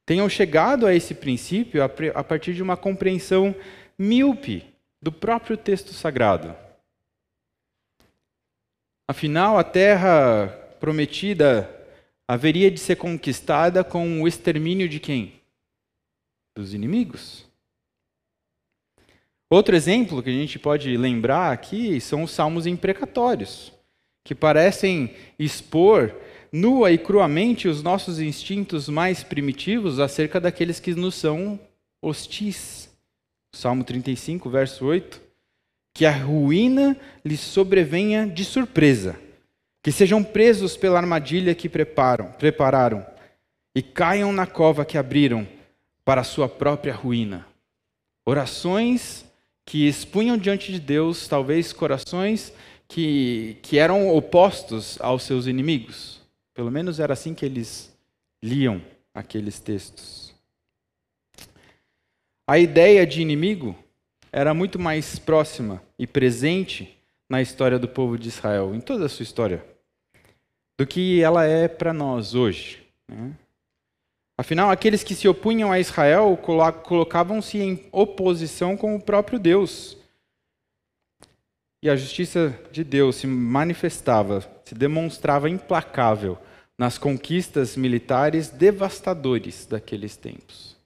tenham 0.04 0.28
chegado 0.28 0.84
a 0.84 0.94
esse 0.94 1.14
princípio 1.14 1.80
a 1.84 2.24
partir 2.24 2.54
de 2.54 2.62
uma 2.62 2.76
compreensão 2.76 3.54
míope 3.96 4.64
do 5.00 5.12
próprio 5.12 5.56
texto 5.56 5.92
sagrado. 5.92 6.56
Afinal, 9.08 9.58
a 9.58 9.62
terra 9.62 10.48
prometida 10.80 11.70
haveria 12.26 12.68
de 12.68 12.80
ser 12.80 12.96
conquistada 12.96 13.84
com 13.84 14.22
o 14.22 14.26
extermínio 14.26 14.88
de 14.88 14.98
quem? 14.98 15.40
Dos 16.56 16.74
inimigos. 16.74 17.45
Outro 19.48 19.76
exemplo 19.76 20.22
que 20.22 20.30
a 20.30 20.32
gente 20.32 20.58
pode 20.58 20.96
lembrar 20.96 21.52
aqui 21.52 22.00
são 22.00 22.24
os 22.24 22.32
salmos 22.32 22.66
imprecatórios, 22.66 23.72
que 24.24 24.34
parecem 24.34 25.14
expor 25.38 26.12
nua 26.52 26.90
e 26.90 26.98
cruamente 26.98 27.68
os 27.68 27.80
nossos 27.80 28.18
instintos 28.18 28.88
mais 28.88 29.22
primitivos 29.22 30.00
acerca 30.00 30.40
daqueles 30.40 30.80
que 30.80 30.94
nos 30.94 31.14
são 31.14 31.60
hostis. 32.02 32.90
Salmo 33.54 33.84
35, 33.84 34.50
verso 34.50 34.84
8. 34.84 35.20
Que 35.94 36.04
a 36.04 36.10
ruína 36.10 36.96
lhes 37.24 37.40
sobrevenha 37.40 38.26
de 38.26 38.44
surpresa, 38.44 39.18
que 39.80 39.92
sejam 39.92 40.24
presos 40.24 40.76
pela 40.76 40.98
armadilha 40.98 41.54
que 41.54 41.68
preparam, 41.68 42.32
prepararam 42.32 43.06
e 43.76 43.80
caiam 43.80 44.32
na 44.32 44.46
cova 44.46 44.84
que 44.84 44.98
abriram 44.98 45.46
para 46.04 46.22
a 46.22 46.24
sua 46.24 46.48
própria 46.48 46.92
ruína. 46.92 47.46
Orações 48.26 49.25
que 49.66 49.88
expunham 49.88 50.38
diante 50.38 50.70
de 50.70 50.78
Deus 50.78 51.26
talvez 51.26 51.72
corações 51.72 52.52
que, 52.88 53.58
que 53.62 53.78
eram 53.78 54.08
opostos 54.14 54.96
aos 55.00 55.24
seus 55.24 55.46
inimigos. 55.46 56.22
Pelo 56.54 56.70
menos 56.70 57.00
era 57.00 57.12
assim 57.12 57.34
que 57.34 57.44
eles 57.44 57.94
liam 58.42 58.80
aqueles 59.12 59.58
textos. 59.58 60.32
A 62.46 62.58
ideia 62.58 63.04
de 63.04 63.20
inimigo 63.20 63.76
era 64.30 64.54
muito 64.54 64.78
mais 64.78 65.18
próxima 65.18 65.82
e 65.98 66.06
presente 66.06 66.96
na 67.28 67.42
história 67.42 67.78
do 67.78 67.88
povo 67.88 68.16
de 68.16 68.28
Israel, 68.28 68.72
em 68.72 68.80
toda 68.80 69.06
a 69.06 69.08
sua 69.08 69.24
história, 69.24 69.66
do 70.78 70.86
que 70.86 71.20
ela 71.20 71.44
é 71.44 71.66
para 71.66 71.92
nós 71.92 72.36
hoje. 72.36 72.86
Né? 73.08 73.32
Afinal, 74.38 74.70
aqueles 74.70 75.02
que 75.02 75.14
se 75.14 75.26
opunham 75.26 75.72
a 75.72 75.80
Israel 75.80 76.36
colocavam-se 76.36 77.58
em 77.58 77.88
oposição 77.90 78.76
com 78.76 78.94
o 78.94 79.00
próprio 79.00 79.38
Deus. 79.38 79.96
E 81.82 81.88
a 81.88 81.96
justiça 81.96 82.58
de 82.70 82.84
Deus 82.84 83.16
se 83.16 83.26
manifestava, 83.26 84.44
se 84.64 84.74
demonstrava 84.74 85.48
implacável 85.48 86.38
nas 86.78 86.98
conquistas 86.98 87.76
militares 87.76 88.50
devastadores 88.50 89.64
daqueles 89.64 90.16
tempos. 90.16 90.76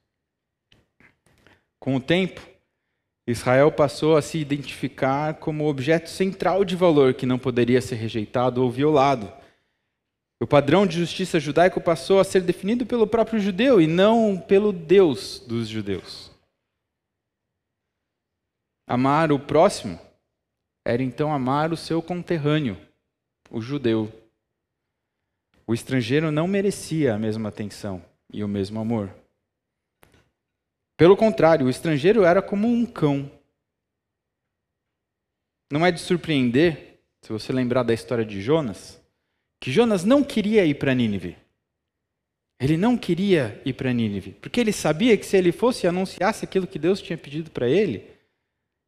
Com 1.80 1.96
o 1.96 2.00
tempo, 2.00 2.40
Israel 3.26 3.72
passou 3.72 4.16
a 4.16 4.22
se 4.22 4.38
identificar 4.38 5.34
como 5.34 5.66
objeto 5.66 6.08
central 6.08 6.64
de 6.64 6.76
valor 6.76 7.14
que 7.14 7.26
não 7.26 7.38
poderia 7.38 7.80
ser 7.80 7.96
rejeitado 7.96 8.62
ou 8.62 8.70
violado. 8.70 9.32
O 10.42 10.46
padrão 10.46 10.86
de 10.86 10.96
justiça 10.96 11.38
judaico 11.38 11.82
passou 11.82 12.18
a 12.18 12.24
ser 12.24 12.42
definido 12.42 12.86
pelo 12.86 13.06
próprio 13.06 13.38
judeu 13.38 13.78
e 13.78 13.86
não 13.86 14.40
pelo 14.40 14.72
Deus 14.72 15.38
dos 15.40 15.68
judeus. 15.68 16.30
Amar 18.88 19.30
o 19.30 19.38
próximo 19.38 20.00
era 20.84 21.02
então 21.02 21.30
amar 21.30 21.72
o 21.72 21.76
seu 21.76 22.02
conterrâneo, 22.02 22.76
o 23.50 23.60
judeu. 23.60 24.10
O 25.66 25.74
estrangeiro 25.74 26.32
não 26.32 26.48
merecia 26.48 27.14
a 27.14 27.18
mesma 27.18 27.50
atenção 27.50 28.02
e 28.32 28.42
o 28.42 28.48
mesmo 28.48 28.80
amor. 28.80 29.14
Pelo 30.96 31.16
contrário, 31.16 31.66
o 31.66 31.70
estrangeiro 31.70 32.24
era 32.24 32.40
como 32.40 32.66
um 32.66 32.86
cão. 32.86 33.30
Não 35.70 35.84
é 35.84 35.92
de 35.92 36.00
surpreender, 36.00 36.98
se 37.22 37.30
você 37.30 37.52
lembrar 37.52 37.82
da 37.82 37.94
história 37.94 38.24
de 38.24 38.40
Jonas, 38.40 38.99
que 39.60 39.70
Jonas 39.70 40.04
não 40.04 40.24
queria 40.24 40.64
ir 40.64 40.74
para 40.74 40.94
Nínive. 40.94 41.36
Ele 42.58 42.76
não 42.76 42.96
queria 42.96 43.60
ir 43.64 43.74
para 43.74 43.92
Nínive, 43.92 44.32
porque 44.32 44.60
ele 44.60 44.72
sabia 44.72 45.16
que 45.16 45.24
se 45.24 45.36
ele 45.36 45.52
fosse 45.52 45.86
e 45.86 45.88
anunciasse 45.88 46.44
aquilo 46.44 46.66
que 46.66 46.78
Deus 46.78 47.00
tinha 47.00 47.16
pedido 47.16 47.50
para 47.50 47.68
ele, 47.68 48.10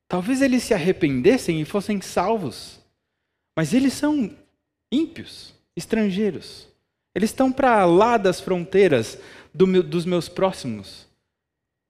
talvez 0.09 0.43
eles 0.43 0.63
se 0.63 0.75
arrependessem 0.75 1.61
e 1.61 1.65
fossem 1.65 2.01
salvos. 2.01 2.81
Mas 3.57 3.73
eles 3.73 3.93
são 3.93 4.35
ímpios, 4.91 5.55
estrangeiros. 5.77 6.69
Eles 7.15 7.31
estão 7.31 7.53
para 7.53 7.85
lá 7.85 8.17
das 8.17 8.41
fronteiras 8.41 9.19
do 9.53 9.67
meu, 9.67 9.83
dos 9.83 10.05
meus 10.05 10.29
próximos. 10.29 11.07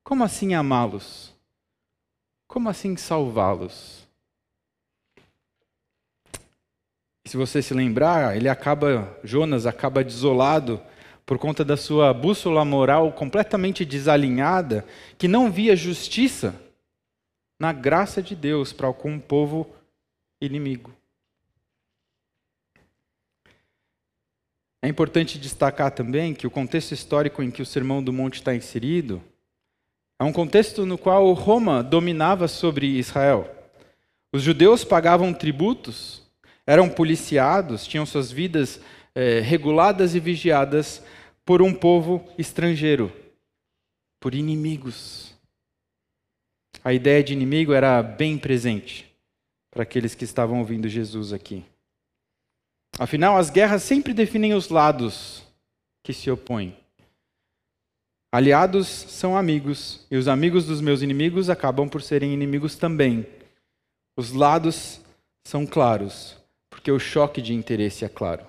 Como 0.05 0.25
assim 0.25 0.55
amá-los? 0.55 1.33
Como 2.49 2.69
assim 2.69 2.97
salvá-los? 2.97 4.02
Se 7.25 7.37
você 7.37 7.63
se 7.63 7.73
lembrar, 7.73 8.37
ele 8.37 8.49
acaba, 8.49 9.17
Jonas 9.23 9.67
acaba 9.67 10.03
desolado 10.03 10.81
por 11.25 11.39
conta 11.39 11.65
da 11.65 11.77
sua 11.77 12.13
bússola 12.13 12.65
moral 12.65 13.13
completamente 13.13 13.85
desalinhada, 13.85 14.85
que 15.17 15.29
não 15.29 15.51
via 15.51 15.77
justiça 15.77 16.55
na 17.59 17.73
graça 17.73 18.21
de 18.21 18.35
Deus 18.35 18.73
para 18.73 18.89
algum 18.89 19.19
povo 19.19 19.71
inimigo. 20.41 20.93
É 24.85 24.89
importante 24.89 25.39
destacar 25.39 25.93
também 25.93 26.35
que 26.35 26.47
o 26.47 26.51
contexto 26.51 26.91
histórico 26.91 27.41
em 27.41 27.53
que 27.53 27.63
o 27.63 27.67
Sermão 27.67 28.03
do 28.03 28.13
Monte 28.13 28.35
está 28.35 28.53
inserido 28.53 29.23
é 30.19 30.25
um 30.25 30.33
contexto 30.33 30.85
no 30.85 30.99
qual 30.99 31.33
Roma 31.33 31.83
dominava 31.85 32.49
sobre 32.49 32.87
Israel. 32.87 33.49
Os 34.33 34.43
judeus 34.43 34.85
pagavam 34.85 35.33
tributos, 35.33 36.22
eram 36.67 36.89
policiados, 36.89 37.87
tinham 37.87 38.07
suas 38.07 38.31
vidas 38.31 38.81
eh, 39.15 39.41
reguladas 39.41 40.15
e 40.15 40.21
vigiadas 40.21 41.03
por 41.45 41.61
um 41.61 41.75
povo 41.75 42.25
estrangeiro, 42.39 43.13
por 44.21 44.35
inimigos. 44.35 45.35
A 46.85 46.93
ideia 46.93 47.23
de 47.23 47.33
inimigo 47.33 47.73
era 47.73 48.03
bem 48.03 48.39
presente 48.39 49.13
para 49.71 49.83
aqueles 49.83 50.15
que 50.15 50.25
estavam 50.25 50.59
ouvindo 50.59 50.89
Jesus 50.89 51.33
aqui. 51.33 51.65
Afinal, 52.99 53.37
as 53.37 53.51
guerras 53.51 53.83
sempre 53.83 54.13
definem 54.13 54.55
os 54.55 54.69
lados 54.69 55.43
que 56.03 56.13
se 56.13 56.31
opõem. 56.31 56.77
Aliados 58.31 58.89
são 58.89 59.37
amigos, 59.37 60.07
e 60.11 60.17
os 60.17 60.27
amigos 60.27 60.67
dos 60.67 60.81
meus 60.81 61.03
inimigos 61.03 61.51
acabam 61.51 61.89
por 61.89 62.03
serem 62.03 62.33
inimigos 62.33 62.77
também. 62.77 63.27
Os 64.17 64.33
lados 64.33 65.01
são 65.45 65.67
claros, 65.67 66.37
porque 66.73 66.91
o 66.91 66.99
choque 66.99 67.43
de 67.43 67.53
interesse 67.53 68.03
é 68.03 68.09
claro. 68.09 68.47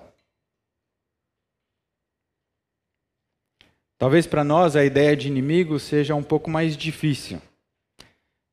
Talvez 3.98 4.26
para 4.26 4.42
nós 4.42 4.74
a 4.74 4.84
ideia 4.84 5.14
de 5.14 5.28
inimigo 5.28 5.78
seja 5.78 6.14
um 6.14 6.22
pouco 6.22 6.50
mais 6.50 6.74
difícil. 6.74 7.38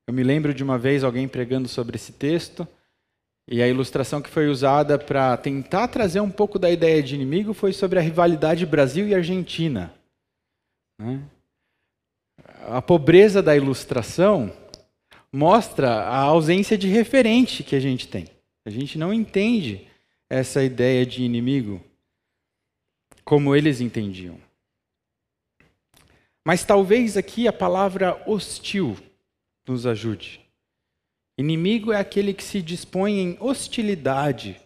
Eu 0.06 0.13
me 0.13 0.24
lembro 0.24 0.54
de 0.54 0.62
uma 0.62 0.78
vez 0.78 1.06
alguém 1.06 1.25
pregando 1.25 1.70
sobre 1.70 1.96
esse 1.96 2.12
texto, 2.12 2.68
e 3.48 3.62
a 3.62 3.68
ilustração 3.68 4.22
que 4.22 4.30
foi 4.30 4.50
usada 4.50 5.00
para 5.00 5.38
tentar 5.38 5.88
trazer 5.88 6.20
um 6.20 6.30
pouco 6.30 6.60
da 6.60 6.70
ideia 6.70 7.01
de 7.01 7.16
inimigo 7.16 7.54
foi 7.54 7.72
sobre 7.72 7.98
a 7.98 8.01
rivalidade 8.01 8.66
Brasil 8.66 9.08
e 9.08 9.16
Argentina. 9.16 9.94
Né? 11.00 11.24
A 12.68 12.82
pobreza 12.82 13.42
da 13.42 13.56
ilustração 13.56 14.54
mostra 15.32 15.90
a 15.90 16.18
ausência 16.18 16.78
de 16.78 16.90
referente 16.90 17.63
que 17.63 17.75
a 17.75 17.80
gente 17.80 18.08
tem. 18.10 18.41
A 18.65 18.70
gente 18.70 18.98
não 18.98 19.13
entende 19.13 19.88
essa 20.30 20.63
ideia 20.63 21.06
de 21.06 21.24
inimigo 21.24 21.82
como 23.25 23.56
eles 23.56 23.82
entendiam. 23.82 24.38
Mas 26.46 26.63
talvez 26.63 27.18
aqui 27.18 27.48
a 27.48 27.53
palavra 27.53 28.22
hostil 28.25 28.98
nos 29.68 29.86
ajude. 29.86 30.41
Inimigo 31.38 31.91
é 31.91 32.00
aquele 32.00 32.34
que 32.34 32.44
se 32.44 32.62
dispõe 32.62 33.20
em 33.20 33.38
hostilidade 33.39 34.60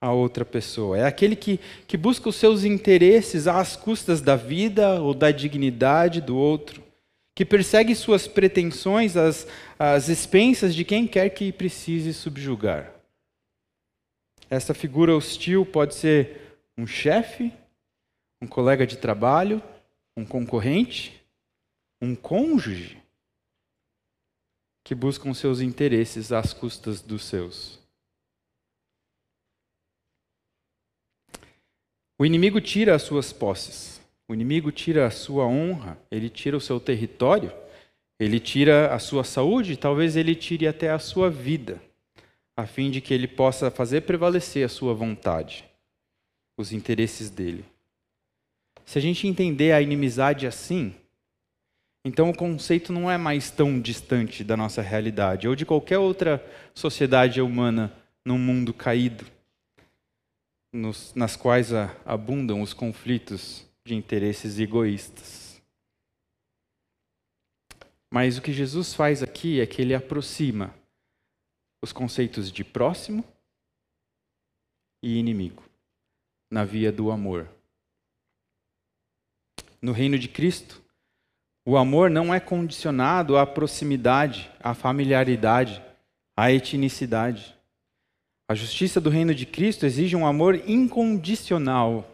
a 0.00 0.12
outra 0.12 0.44
pessoa. 0.44 0.98
É 0.98 1.04
aquele 1.04 1.36
que, 1.36 1.58
que 1.86 1.96
busca 1.96 2.28
os 2.28 2.36
seus 2.36 2.64
interesses 2.64 3.46
às 3.46 3.76
custas 3.76 4.20
da 4.20 4.36
vida 4.36 5.00
ou 5.00 5.12
da 5.12 5.30
dignidade 5.30 6.20
do 6.20 6.36
outro. 6.36 6.82
Que 7.34 7.44
persegue 7.44 7.94
suas 7.94 8.26
pretensões 8.26 9.16
às, 9.16 9.46
às 9.78 10.08
expensas 10.08 10.74
de 10.74 10.84
quem 10.84 11.06
quer 11.06 11.28
que 11.30 11.52
precise 11.52 12.14
subjugar. 12.14 12.95
Essa 14.48 14.72
figura 14.72 15.14
hostil 15.14 15.66
pode 15.66 15.94
ser 15.94 16.58
um 16.78 16.86
chefe, 16.86 17.52
um 18.40 18.46
colega 18.46 18.86
de 18.86 18.96
trabalho, 18.96 19.62
um 20.16 20.24
concorrente, 20.24 21.20
um 22.00 22.14
cônjuge 22.14 23.02
que 24.84 24.94
buscam 24.94 25.34
seus 25.34 25.60
interesses 25.60 26.30
às 26.30 26.52
custas 26.52 27.00
dos 27.02 27.24
seus. 27.24 27.80
O 32.18 32.24
inimigo 32.24 32.60
tira 32.60 32.94
as 32.94 33.02
suas 33.02 33.32
posses, 33.32 34.00
o 34.28 34.32
inimigo 34.32 34.70
tira 34.72 35.06
a 35.06 35.10
sua 35.10 35.44
honra, 35.44 35.98
ele 36.10 36.30
tira 36.30 36.56
o 36.56 36.60
seu 36.60 36.80
território, 36.80 37.52
ele 38.18 38.40
tira 38.40 38.94
a 38.94 38.98
sua 38.98 39.22
saúde, 39.22 39.76
talvez 39.76 40.16
ele 40.16 40.34
tire 40.34 40.66
até 40.66 40.90
a 40.90 40.98
sua 40.98 41.28
vida, 41.28 41.82
a 42.56 42.66
fim 42.66 42.90
de 42.90 43.00
que 43.00 43.12
ele 43.12 43.28
possa 43.28 43.70
fazer 43.70 44.02
prevalecer 44.02 44.64
a 44.64 44.68
sua 44.68 44.94
vontade, 44.94 45.64
os 46.56 46.72
interesses 46.72 47.28
dele. 47.28 47.64
Se 48.84 48.98
a 48.98 49.02
gente 49.02 49.26
entender 49.26 49.72
a 49.72 49.82
inimizade 49.82 50.46
assim, 50.46 50.94
então 52.04 52.30
o 52.30 52.36
conceito 52.36 52.92
não 52.92 53.10
é 53.10 53.18
mais 53.18 53.50
tão 53.50 53.78
distante 53.78 54.42
da 54.42 54.56
nossa 54.56 54.80
realidade 54.80 55.46
ou 55.46 55.54
de 55.54 55.66
qualquer 55.66 55.98
outra 55.98 56.42
sociedade 56.74 57.40
humana 57.40 57.92
num 58.24 58.38
mundo 58.38 58.72
caído, 58.72 59.26
nos, 60.72 61.14
nas 61.14 61.36
quais 61.36 61.72
a, 61.74 61.94
abundam 62.04 62.62
os 62.62 62.72
conflitos 62.72 63.66
de 63.84 63.94
interesses 63.94 64.58
egoístas. 64.58 65.60
Mas 68.10 68.38
o 68.38 68.42
que 68.42 68.52
Jesus 68.52 68.94
faz 68.94 69.22
aqui 69.22 69.60
é 69.60 69.66
que 69.66 69.82
ele 69.82 69.94
aproxima 69.94 70.72
os 71.86 71.92
conceitos 71.92 72.50
de 72.50 72.64
próximo 72.64 73.24
e 75.00 75.18
inimigo 75.18 75.62
na 76.50 76.64
via 76.64 76.90
do 76.90 77.12
amor. 77.12 77.48
No 79.80 79.92
reino 79.92 80.18
de 80.18 80.28
Cristo, 80.28 80.82
o 81.64 81.76
amor 81.76 82.10
não 82.10 82.34
é 82.34 82.40
condicionado 82.40 83.38
à 83.38 83.46
proximidade, 83.46 84.50
à 84.58 84.74
familiaridade, 84.74 85.80
à 86.36 86.50
etnicidade. 86.50 87.56
A 88.48 88.54
justiça 88.56 89.00
do 89.00 89.08
reino 89.08 89.32
de 89.32 89.46
Cristo 89.46 89.86
exige 89.86 90.16
um 90.16 90.26
amor 90.26 90.56
incondicional. 90.68 92.04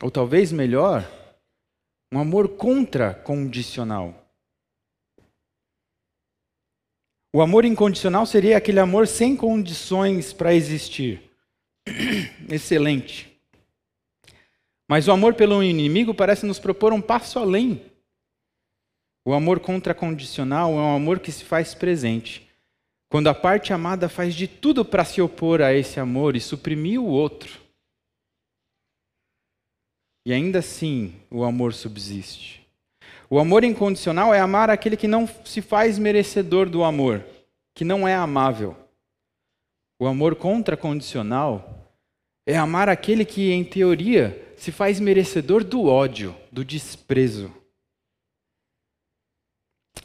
Ou 0.00 0.10
talvez 0.10 0.50
melhor, 0.52 1.06
um 2.10 2.18
amor 2.18 2.56
contracondicional. 2.56 4.21
O 7.34 7.40
amor 7.40 7.64
incondicional 7.64 8.26
seria 8.26 8.58
aquele 8.58 8.78
amor 8.78 9.08
sem 9.08 9.34
condições 9.34 10.34
para 10.34 10.54
existir. 10.54 11.30
Excelente. 12.50 13.32
Mas 14.86 15.08
o 15.08 15.12
amor 15.12 15.32
pelo 15.32 15.62
inimigo 15.62 16.12
parece 16.12 16.44
nos 16.44 16.58
propor 16.58 16.92
um 16.92 17.00
passo 17.00 17.38
além. 17.38 17.90
O 19.24 19.32
amor 19.32 19.60
contracondicional 19.60 20.72
é 20.72 20.76
um 20.76 20.94
amor 20.94 21.20
que 21.20 21.32
se 21.32 21.44
faz 21.44 21.74
presente. 21.74 22.46
Quando 23.08 23.28
a 23.28 23.34
parte 23.34 23.72
amada 23.72 24.10
faz 24.10 24.34
de 24.34 24.46
tudo 24.46 24.84
para 24.84 25.04
se 25.04 25.22
opor 25.22 25.62
a 25.62 25.72
esse 25.72 25.98
amor 25.98 26.36
e 26.36 26.40
suprimir 26.40 27.00
o 27.00 27.06
outro. 27.06 27.60
E 30.26 30.34
ainda 30.34 30.58
assim 30.58 31.14
o 31.30 31.44
amor 31.44 31.72
subsiste. 31.72 32.61
O 33.32 33.38
amor 33.38 33.64
incondicional 33.64 34.34
é 34.34 34.40
amar 34.40 34.68
aquele 34.68 34.94
que 34.94 35.08
não 35.08 35.26
se 35.26 35.62
faz 35.62 35.98
merecedor 35.98 36.68
do 36.68 36.84
amor, 36.84 37.24
que 37.74 37.82
não 37.82 38.06
é 38.06 38.14
amável. 38.14 38.76
O 39.98 40.06
amor 40.06 40.36
contracondicional 40.36 41.90
é 42.44 42.58
amar 42.58 42.90
aquele 42.90 43.24
que, 43.24 43.50
em 43.50 43.64
teoria, 43.64 44.54
se 44.58 44.70
faz 44.70 45.00
merecedor 45.00 45.64
do 45.64 45.86
ódio, 45.86 46.36
do 46.52 46.62
desprezo. 46.62 47.50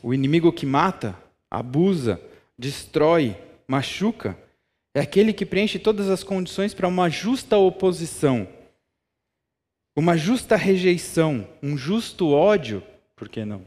O 0.01 0.13
inimigo 0.13 0.53
que 0.53 0.65
mata, 0.65 1.13
abusa, 1.51 2.21
destrói, 2.57 3.35
machuca, 3.67 4.41
é 4.95 5.01
aquele 5.01 5.33
que 5.33 5.45
preenche 5.45 5.77
todas 5.77 6.09
as 6.09 6.23
condições 6.23 6.73
para 6.73 6.87
uma 6.87 7.09
justa 7.09 7.57
oposição, 7.57 8.47
uma 9.97 10.15
justa 10.15 10.55
rejeição, 10.55 11.45
um 11.61 11.77
justo 11.77 12.31
ódio, 12.31 12.81
por 13.17 13.27
que 13.27 13.43
não? 13.43 13.65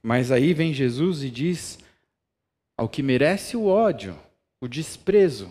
Mas 0.00 0.30
aí 0.30 0.54
vem 0.54 0.72
Jesus 0.72 1.22
e 1.22 1.30
diz 1.30 1.78
ao 2.78 2.88
que 2.88 3.02
merece 3.02 3.56
o 3.56 3.66
ódio, 3.66 4.18
o 4.60 4.68
desprezo, 4.68 5.50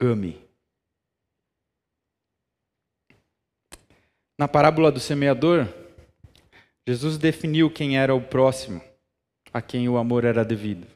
ame. 0.00 0.40
Na 4.38 4.48
parábola 4.48 4.90
do 4.90 5.00
semeador, 5.00 5.66
Jesus 6.86 7.18
definiu 7.18 7.70
quem 7.70 7.98
era 7.98 8.14
o 8.14 8.20
próximo, 8.20 8.82
a 9.52 9.60
quem 9.60 9.88
o 9.88 9.96
amor 9.96 10.24
era 10.24 10.44
devido. 10.44 10.86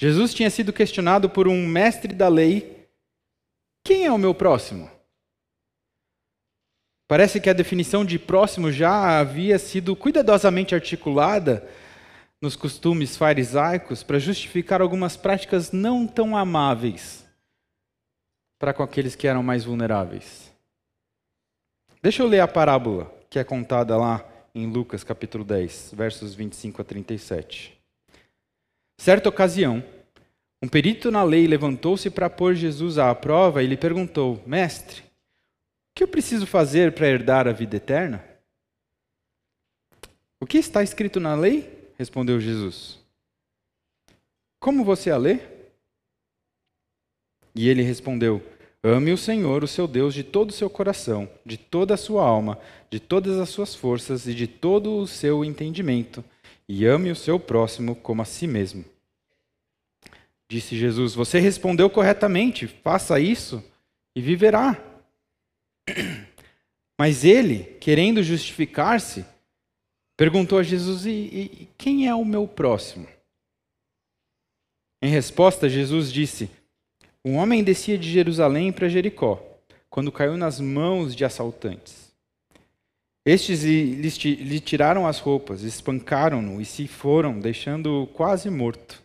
Jesus 0.00 0.32
tinha 0.32 0.50
sido 0.50 0.72
questionado 0.72 1.28
por 1.28 1.46
um 1.46 1.66
mestre 1.66 2.14
da 2.14 2.28
lei: 2.28 2.88
quem 3.84 4.06
é 4.06 4.12
o 4.12 4.18
meu 4.18 4.34
próximo? 4.34 4.90
Parece 7.10 7.40
que 7.40 7.50
a 7.50 7.52
definição 7.52 8.04
de 8.04 8.20
próximo 8.20 8.70
já 8.70 9.18
havia 9.18 9.58
sido 9.58 9.96
cuidadosamente 9.96 10.76
articulada 10.76 11.68
nos 12.40 12.54
costumes 12.54 13.16
farisaicos 13.16 14.04
para 14.04 14.20
justificar 14.20 14.80
algumas 14.80 15.16
práticas 15.16 15.72
não 15.72 16.06
tão 16.06 16.36
amáveis 16.36 17.26
para 18.60 18.72
com 18.72 18.84
aqueles 18.84 19.16
que 19.16 19.26
eram 19.26 19.42
mais 19.42 19.64
vulneráveis. 19.64 20.52
Deixa 22.00 22.22
eu 22.22 22.28
ler 22.28 22.38
a 22.38 22.46
parábola 22.46 23.12
que 23.28 23.40
é 23.40 23.42
contada 23.42 23.96
lá 23.96 24.24
em 24.54 24.70
Lucas 24.70 25.02
capítulo 25.02 25.42
10, 25.42 25.94
versos 25.96 26.32
25 26.32 26.80
a 26.80 26.84
37. 26.84 27.76
Certa 29.00 29.28
ocasião, 29.28 29.82
um 30.62 30.68
perito 30.68 31.10
na 31.10 31.24
lei 31.24 31.48
levantou-se 31.48 32.08
para 32.08 32.30
pôr 32.30 32.54
Jesus 32.54 32.98
à 32.98 33.12
prova 33.16 33.64
e 33.64 33.66
lhe 33.66 33.76
perguntou: 33.76 34.40
Mestre, 34.46 35.09
que 36.00 36.04
eu 36.04 36.08
preciso 36.08 36.46
fazer 36.46 36.92
para 36.92 37.06
herdar 37.06 37.46
a 37.46 37.52
vida 37.52 37.76
eterna? 37.76 38.24
O 40.40 40.46
que 40.46 40.56
está 40.56 40.82
escrito 40.82 41.20
na 41.20 41.34
lei? 41.34 41.92
respondeu 41.98 42.40
Jesus. 42.40 42.98
Como 44.58 44.82
você 44.82 45.10
a 45.10 45.18
lê? 45.18 45.40
E 47.54 47.68
ele 47.68 47.82
respondeu: 47.82 48.42
Ame 48.82 49.12
o 49.12 49.18
Senhor, 49.18 49.62
o 49.62 49.68
seu 49.68 49.86
Deus, 49.86 50.14
de 50.14 50.24
todo 50.24 50.48
o 50.48 50.54
seu 50.54 50.70
coração, 50.70 51.28
de 51.44 51.58
toda 51.58 51.92
a 51.92 51.98
sua 51.98 52.24
alma, 52.24 52.58
de 52.88 52.98
todas 52.98 53.38
as 53.38 53.50
suas 53.50 53.74
forças 53.74 54.26
e 54.26 54.32
de 54.32 54.46
todo 54.46 54.96
o 54.96 55.06
seu 55.06 55.44
entendimento, 55.44 56.24
e 56.66 56.86
ame 56.86 57.10
o 57.10 57.16
seu 57.16 57.38
próximo 57.38 57.94
como 57.94 58.22
a 58.22 58.24
si 58.24 58.46
mesmo. 58.46 58.86
Disse 60.48 60.78
Jesus: 60.78 61.14
Você 61.14 61.38
respondeu 61.38 61.90
corretamente, 61.90 62.66
faça 62.66 63.20
isso 63.20 63.62
e 64.16 64.22
viverá. 64.22 64.89
Mas 67.00 67.24
ele, 67.24 67.64
querendo 67.80 68.22
justificar-se, 68.22 69.24
perguntou 70.18 70.58
a 70.58 70.62
Jesus: 70.62 71.06
e, 71.06 71.10
e 71.10 71.68
quem 71.78 72.06
é 72.06 72.14
o 72.14 72.26
meu 72.26 72.46
próximo? 72.46 73.08
Em 75.02 75.08
resposta, 75.08 75.66
Jesus 75.66 76.12
disse: 76.12 76.50
Um 77.24 77.36
homem 77.36 77.64
descia 77.64 77.96
de 77.96 78.06
Jerusalém 78.06 78.70
para 78.70 78.86
Jericó, 78.86 79.42
quando 79.88 80.12
caiu 80.12 80.36
nas 80.36 80.60
mãos 80.60 81.16
de 81.16 81.24
assaltantes. 81.24 82.12
Estes 83.24 83.62
lhe 83.62 84.60
tiraram 84.60 85.06
as 85.06 85.20
roupas, 85.20 85.62
espancaram-no 85.62 86.60
e 86.60 86.66
se 86.66 86.86
foram, 86.86 87.40
deixando-o 87.40 88.08
quase 88.08 88.50
morto. 88.50 89.02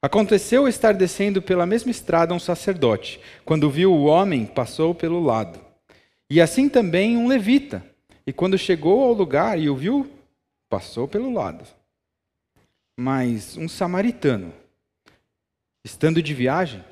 Aconteceu 0.00 0.68
estar 0.68 0.94
descendo 0.94 1.42
pela 1.42 1.66
mesma 1.66 1.90
estrada 1.90 2.32
um 2.32 2.38
sacerdote. 2.38 3.18
Quando 3.44 3.68
viu 3.68 3.92
o 3.92 4.04
homem, 4.04 4.46
passou 4.46 4.94
pelo 4.94 5.20
lado. 5.20 5.71
E 6.32 6.40
assim 6.40 6.66
também 6.66 7.14
um 7.14 7.28
levita 7.28 7.84
e 8.26 8.32
quando 8.32 8.56
chegou 8.56 9.02
ao 9.02 9.12
lugar 9.12 9.60
e 9.60 9.68
o 9.68 9.76
viu, 9.76 10.10
passou 10.66 11.06
pelo 11.06 11.30
lado. 11.30 11.62
Mas 12.98 13.54
um 13.58 13.68
samaritano, 13.68 14.50
estando 15.84 16.22
de 16.22 16.32
viagem, 16.32 16.82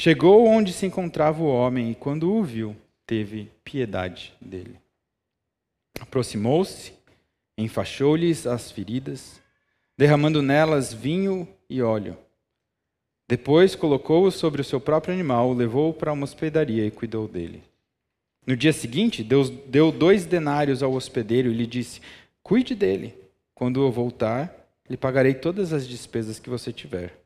chegou 0.00 0.46
onde 0.46 0.72
se 0.72 0.86
encontrava 0.86 1.42
o 1.42 1.46
homem 1.46 1.90
e, 1.90 1.94
quando 1.94 2.32
o 2.32 2.42
viu, 2.42 2.74
teve 3.06 3.52
piedade 3.62 4.32
dele. 4.40 4.80
Aproximou-se, 6.00 6.94
enfaixou-lhes 7.58 8.46
as 8.46 8.70
feridas, 8.70 9.42
derramando 9.94 10.40
nelas 10.40 10.90
vinho 10.90 11.46
e 11.68 11.82
óleo. 11.82 12.16
Depois 13.28 13.76
colocou-o 13.76 14.30
sobre 14.30 14.62
o 14.62 14.64
seu 14.64 14.80
próprio 14.80 15.12
animal, 15.12 15.52
levou-o 15.52 15.92
para 15.92 16.14
uma 16.14 16.24
hospedaria 16.24 16.86
e 16.86 16.90
cuidou 16.90 17.28
dele. 17.28 17.62
No 18.46 18.56
dia 18.56 18.72
seguinte, 18.72 19.22
Deus 19.22 19.48
deu 19.48 19.90
dois 19.90 20.26
denários 20.26 20.82
ao 20.82 20.92
hospedeiro 20.92 21.50
e 21.50 21.54
lhe 21.54 21.66
disse: 21.66 22.00
Cuide 22.42 22.74
dele. 22.74 23.14
Quando 23.54 23.80
eu 23.80 23.90
voltar, 23.90 24.52
lhe 24.88 24.96
pagarei 24.96 25.32
todas 25.32 25.72
as 25.72 25.86
despesas 25.86 26.38
que 26.38 26.50
você 26.50 26.72
tiver. 26.72 27.16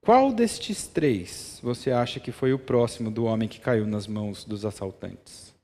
Qual 0.00 0.32
destes 0.32 0.86
três 0.86 1.60
você 1.62 1.90
acha 1.90 2.18
que 2.18 2.32
foi 2.32 2.52
o 2.52 2.58
próximo 2.58 3.10
do 3.10 3.24
homem 3.24 3.48
que 3.48 3.60
caiu 3.60 3.86
nas 3.86 4.06
mãos 4.06 4.44
dos 4.44 4.64
assaltantes? 4.64 5.54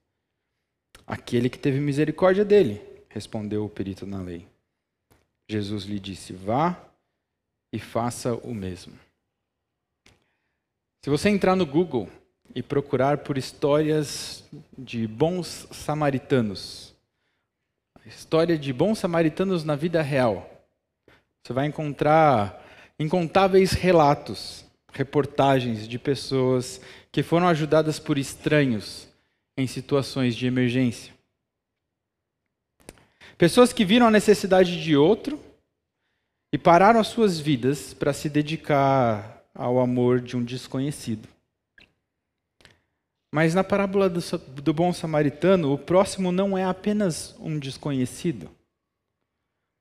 Aquele 1.07 1.49
que 1.49 1.59
teve 1.59 1.81
misericórdia 1.81 2.45
dele, 2.45 2.83
respondeu 3.09 3.65
o 3.65 3.71
perito 3.71 4.05
na 4.05 4.21
lei. 4.21 4.47
Jesus 5.49 5.85
lhe 5.85 5.99
disse: 5.99 6.33
Vá 6.33 6.77
e 7.73 7.79
faça 7.79 8.35
o 8.35 8.53
mesmo. 8.53 8.93
Se 11.03 11.09
você 11.09 11.29
entrar 11.29 11.55
no 11.55 11.65
Google 11.65 12.11
e 12.55 12.63
procurar 12.63 13.19
por 13.19 13.37
histórias 13.37 14.45
de 14.77 15.07
bons 15.07 15.67
samaritanos. 15.71 16.95
História 18.07 18.57
de 18.57 18.73
bons 18.73 18.99
samaritanos 18.99 19.65
na 19.65 19.75
vida 19.75 20.01
real. 20.01 20.49
Você 21.43 21.53
vai 21.53 21.67
encontrar 21.67 22.65
incontáveis 22.99 23.73
relatos, 23.73 24.65
reportagens 24.93 25.87
de 25.89 25.99
pessoas 25.99 26.81
que 27.13 27.23
foram 27.23 27.49
ajudadas 27.49 27.99
por 27.99 28.17
estranhos 28.17 29.09
em 29.57 29.67
situações 29.67 30.37
de 30.37 30.47
emergência. 30.47 31.15
Pessoas 33.37 33.73
que 33.73 33.85
viram 33.85 34.07
a 34.07 34.11
necessidade 34.11 34.83
de 34.83 34.97
outro 34.97 35.39
e 36.53 36.59
pararam 36.59 37.01
as 37.01 37.09
suas 37.09 37.39
vidas 37.39 37.93
para 37.93 38.13
se 38.13 38.29
dedicar 38.29 39.45
ao 39.55 39.79
amor 39.79 40.21
de 40.21 40.37
um 40.37 40.43
desconhecido. 40.43 41.29
Mas 43.37 43.55
na 43.55 43.63
parábola 43.63 44.09
do, 44.09 44.19
do 44.63 44.73
bom 44.73 44.95
samaritano, 44.95 45.71
o 45.71 45.77
próximo 45.77 46.33
não 46.33 46.57
é 46.57 46.65
apenas 46.65 47.37
um 47.39 47.59
desconhecido. 47.59 48.49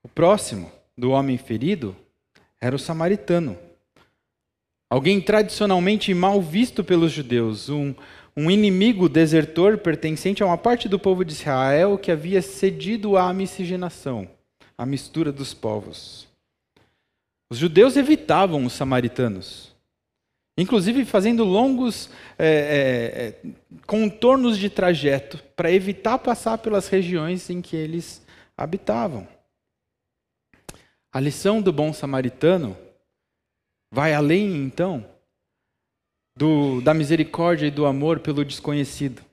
O 0.04 0.10
próximo 0.10 0.70
do 0.98 1.12
homem 1.12 1.38
ferido 1.38 1.96
era 2.60 2.76
o 2.76 2.78
samaritano. 2.78 3.58
Alguém 4.90 5.22
tradicionalmente 5.22 6.14
mal 6.14 6.42
visto 6.42 6.84
pelos 6.84 7.14
judeus, 7.14 7.70
um, 7.70 7.96
um 8.36 8.52
inimigo 8.52 9.08
desertor 9.08 9.78
pertencente 9.78 10.44
a 10.44 10.48
uma 10.48 10.58
parte 10.58 10.90
do 10.90 11.00
povo 11.00 11.24
de 11.24 11.32
Israel 11.32 11.98
que 11.98 12.12
havia 12.12 12.42
cedido 12.42 13.16
à 13.16 13.32
miscigenação, 13.34 14.28
à 14.78 14.86
mistura 14.86 15.32
dos 15.32 15.54
povos. 15.54 16.28
Os 17.50 17.58
judeus 17.58 17.96
evitavam 17.96 18.66
os 18.66 18.74
samaritanos 18.74 19.75
inclusive 20.58 21.06
fazendo 21.06 21.44
longos 21.44 22.10
é, 22.38 22.48
é, 22.48 23.48
é, 23.50 23.54
contornos 23.86 24.58
de 24.58 24.70
trajeto 24.70 25.42
para 25.56 25.72
evitar 25.72 26.18
passar 26.20 26.58
pelas 26.58 26.88
regiões 26.88 27.50
em 27.50 27.62
que 27.62 27.76
eles 27.76 28.26
habitavam. 28.58 29.28
A 31.12 31.20
lição 31.20 31.62
do 31.62 31.72
bom 31.72 31.94
samaritano 31.94 32.78
vai 33.92 34.14
além, 34.14 34.56
então, 34.58 35.06
do, 36.38 36.82
da 36.82 36.94
misericórdia 36.94 37.68
e 37.68 37.72
do 37.72 37.86
amor 37.86 38.20
pelo 38.20 38.44
desconhecido. 38.44 39.24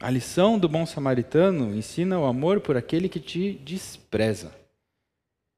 A 0.00 0.10
lição 0.10 0.58
do 0.58 0.68
bom 0.68 0.86
samaritano 0.86 1.74
ensina 1.74 2.18
o 2.18 2.24
amor 2.24 2.60
por 2.60 2.76
aquele 2.76 3.08
que 3.08 3.20
te 3.20 3.54
despreza, 3.54 4.54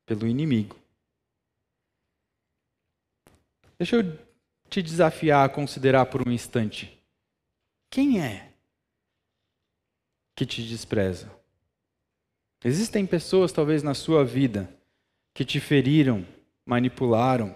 pelo 0.06 0.26
inimigo. 0.26 0.76
Deixa 3.78 3.96
eu 3.96 4.18
te 4.74 4.82
desafiar 4.82 5.46
a 5.46 5.48
considerar 5.48 6.06
por 6.06 6.26
um 6.26 6.32
instante: 6.32 7.00
quem 7.88 8.20
é 8.20 8.52
que 10.34 10.44
te 10.44 10.66
despreza? 10.66 11.30
Existem 12.64 13.06
pessoas, 13.06 13.52
talvez 13.52 13.84
na 13.84 13.94
sua 13.94 14.24
vida, 14.24 14.68
que 15.32 15.44
te 15.44 15.60
feriram, 15.60 16.26
manipularam, 16.66 17.54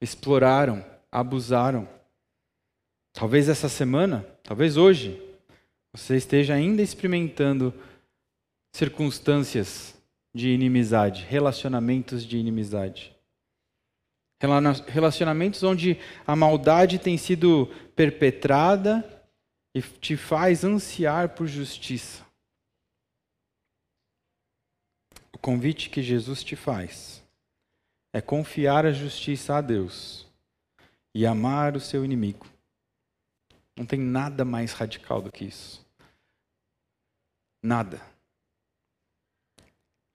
exploraram, 0.00 0.84
abusaram. 1.12 1.88
Talvez 3.12 3.48
essa 3.48 3.68
semana, 3.68 4.22
talvez 4.42 4.76
hoje, 4.76 5.22
você 5.92 6.16
esteja 6.16 6.54
ainda 6.54 6.82
experimentando 6.82 7.72
circunstâncias 8.72 9.94
de 10.34 10.48
inimizade, 10.48 11.24
relacionamentos 11.24 12.24
de 12.24 12.36
inimizade. 12.36 13.16
Relacionamentos 14.40 15.62
onde 15.62 15.98
a 16.26 16.36
maldade 16.36 16.98
tem 16.98 17.18
sido 17.18 17.66
perpetrada 17.96 19.04
e 19.74 19.82
te 19.82 20.16
faz 20.16 20.62
ansiar 20.62 21.30
por 21.30 21.46
justiça. 21.46 22.24
O 25.32 25.38
convite 25.38 25.90
que 25.90 26.02
Jesus 26.02 26.44
te 26.44 26.54
faz 26.54 27.22
é 28.12 28.20
confiar 28.20 28.86
a 28.86 28.92
justiça 28.92 29.56
a 29.56 29.60
Deus 29.60 30.26
e 31.14 31.26
amar 31.26 31.76
o 31.76 31.80
seu 31.80 32.04
inimigo. 32.04 32.46
Não 33.76 33.86
tem 33.86 33.98
nada 33.98 34.44
mais 34.44 34.72
radical 34.72 35.20
do 35.20 35.30
que 35.30 35.44
isso. 35.44 35.86
Nada. 37.62 38.00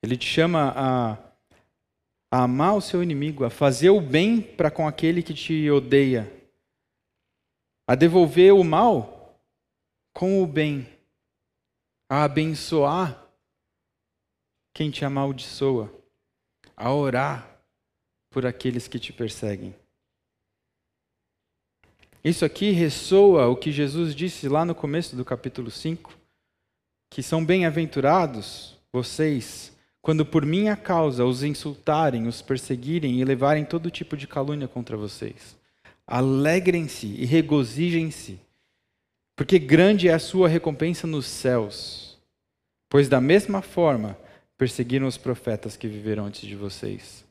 Ele 0.02 0.18
te 0.18 0.26
chama 0.26 0.74
a 0.76 1.33
a 2.34 2.46
amar 2.46 2.76
o 2.76 2.82
seu 2.82 3.04
inimigo, 3.04 3.46
a 3.46 3.50
fazer 3.52 3.92
o 3.92 4.02
bem 4.02 4.42
para 4.42 4.72
com 4.72 4.88
aquele 4.88 5.22
que 5.22 5.36
te 5.36 5.70
odeia, 5.70 6.34
a 7.86 7.94
devolver 7.94 8.52
o 8.56 8.64
mal 8.64 9.40
com 10.12 10.42
o 10.42 10.48
bem, 10.48 10.92
a 12.10 12.24
abençoar 12.24 13.24
quem 14.74 14.90
te 14.90 15.06
amaldiçoa, 15.06 15.94
a 16.76 16.92
orar 16.92 17.62
por 18.32 18.48
aqueles 18.48 18.88
que 18.88 18.98
te 18.98 19.14
perseguem. 19.14 19.76
Isso 22.24 22.44
aqui 22.44 22.72
ressoa 22.72 23.48
o 23.48 23.56
que 23.56 23.72
Jesus 23.72 24.16
disse 24.16 24.50
lá 24.50 24.66
no 24.66 24.74
começo 24.74 25.16
do 25.16 25.24
capítulo 25.24 25.70
5, 25.70 26.18
que 27.12 27.22
são 27.22 27.46
bem-aventurados 27.46 28.76
vocês 28.92 29.73
quando 30.04 30.26
por 30.26 30.46
minha 30.46 30.76
causa 30.76 31.24
os 31.24 31.44
insultarem, 31.44 32.28
os 32.28 32.42
perseguirem 32.42 33.22
e 33.22 33.24
levarem 33.24 33.64
todo 33.64 33.90
tipo 33.90 34.18
de 34.18 34.28
calúnia 34.28 34.68
contra 34.68 34.98
vocês. 34.98 35.58
Alegrem-se 36.06 37.08
e 37.08 37.24
regozijem-se, 37.24 38.38
porque 39.34 39.58
grande 39.58 40.10
é 40.10 40.14
a 40.14 40.20
sua 40.20 40.50
recompensa 40.50 41.08
nos 41.08 41.26
céus. 41.26 42.18
Pois 42.90 43.08
da 43.08 43.22
mesma 43.22 43.62
forma 43.62 44.18
perseguiram 44.58 45.08
os 45.08 45.18
profetas 45.18 45.78
que 45.78 45.88
viveram 45.88 46.26
antes 46.26 46.42
de 46.42 46.56
vocês. 46.56 47.24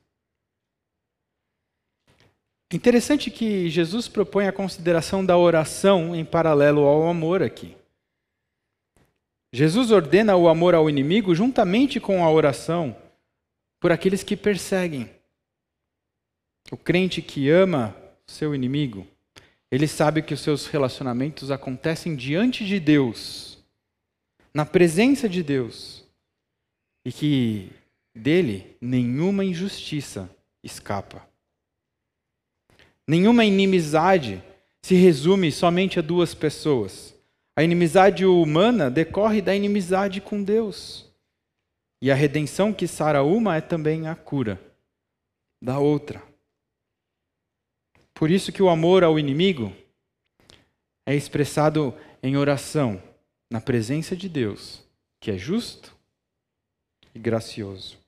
Interessante 2.72 3.30
que 3.30 3.68
Jesus 3.68 4.08
propõe 4.08 4.46
a 4.46 4.52
consideração 4.52 5.22
da 5.22 5.36
oração 5.36 6.16
em 6.16 6.24
paralelo 6.24 6.86
ao 6.86 7.06
amor 7.06 7.42
aqui. 7.42 7.76
Jesus 9.52 9.90
ordena 9.90 10.34
o 10.34 10.48
amor 10.48 10.74
ao 10.74 10.88
inimigo 10.88 11.34
juntamente 11.34 12.00
com 12.00 12.24
a 12.24 12.30
oração 12.30 12.96
por 13.78 13.92
aqueles 13.92 14.22
que 14.22 14.36
perseguem. 14.36 15.10
O 16.70 16.76
crente 16.76 17.20
que 17.20 17.50
ama 17.50 17.94
seu 18.26 18.54
inimigo, 18.54 19.06
ele 19.70 19.86
sabe 19.86 20.22
que 20.22 20.32
os 20.32 20.40
seus 20.40 20.66
relacionamentos 20.66 21.50
acontecem 21.50 22.16
diante 22.16 22.64
de 22.64 22.80
Deus, 22.80 23.58
na 24.54 24.64
presença 24.64 25.28
de 25.28 25.42
Deus, 25.42 26.04
e 27.04 27.12
que 27.12 27.70
dele 28.14 28.76
nenhuma 28.80 29.44
injustiça 29.44 30.30
escapa. 30.62 31.26
Nenhuma 33.06 33.44
inimizade 33.44 34.42
se 34.80 34.94
resume 34.94 35.50
somente 35.50 35.98
a 35.98 36.02
duas 36.02 36.34
pessoas. 36.34 37.11
A 37.54 37.62
inimizade 37.62 38.24
humana 38.24 38.90
decorre 38.90 39.42
da 39.42 39.54
inimizade 39.54 40.20
com 40.20 40.42
Deus. 40.42 41.10
E 42.00 42.10
a 42.10 42.14
redenção 42.14 42.72
que 42.72 42.88
sara 42.88 43.22
uma 43.22 43.56
é 43.56 43.60
também 43.60 44.08
a 44.08 44.14
cura 44.14 44.60
da 45.62 45.78
outra. 45.78 46.22
Por 48.14 48.30
isso 48.30 48.52
que 48.52 48.62
o 48.62 48.68
amor 48.68 49.04
ao 49.04 49.18
inimigo 49.18 49.72
é 51.06 51.14
expressado 51.14 51.94
em 52.22 52.36
oração, 52.36 53.02
na 53.50 53.60
presença 53.60 54.16
de 54.16 54.28
Deus, 54.28 54.82
que 55.20 55.30
é 55.30 55.36
justo 55.36 55.96
e 57.14 57.18
gracioso. 57.18 57.98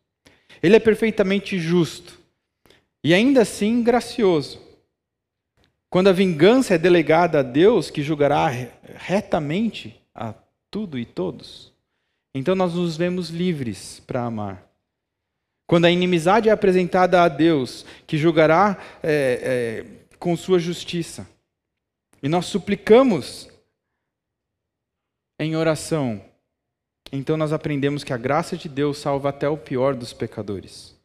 Ele 0.63 0.77
é 0.77 0.81
perfeitamente 0.81 1.59
justo 1.59 2.19
e 3.03 3.13
ainda 3.13 3.43
assim 3.43 3.83
gracioso. 3.83 4.64
Quando 5.95 6.09
a 6.09 6.13
vingança 6.13 6.75
é 6.75 6.79
delegada 6.79 7.39
a 7.39 7.43
Deus, 7.43 7.89
que 7.89 8.03
julgará 8.03 8.49
retamente 8.97 10.05
a 10.13 10.35
tudo 10.69 10.99
e 10.99 11.07
todos, 11.07 11.73
então 12.35 12.57
nós 12.57 12.75
nos 12.75 12.97
vemos 12.97 13.29
livres 13.31 14.01
para 14.01 14.25
amar. 14.25 14.69
Quando 15.69 15.85
a 15.85 15.91
inimizade 15.93 16.49
é 16.49 16.53
apresentada 16.53 17.23
a 17.23 17.29
Deus, 17.29 17.87
que 18.09 18.19
julgará 18.19 18.77
é, 19.05 19.85
é, 20.11 20.17
com 20.19 20.37
sua 20.37 20.59
justiça, 20.59 21.29
e 22.21 22.29
nós 22.29 22.47
suplicamos 22.47 23.49
em 25.39 25.55
oração, 25.55 26.21
então 27.13 27.37
nós 27.37 27.53
aprendemos 27.53 28.03
que 28.03 28.13
a 28.13 28.19
graça 28.19 28.57
de 28.57 28.69
Deus 28.69 28.99
salva 28.99 29.29
até 29.29 29.49
o 29.49 29.57
pior 29.57 29.95
dos 29.95 30.13
pecadores, 30.13 30.99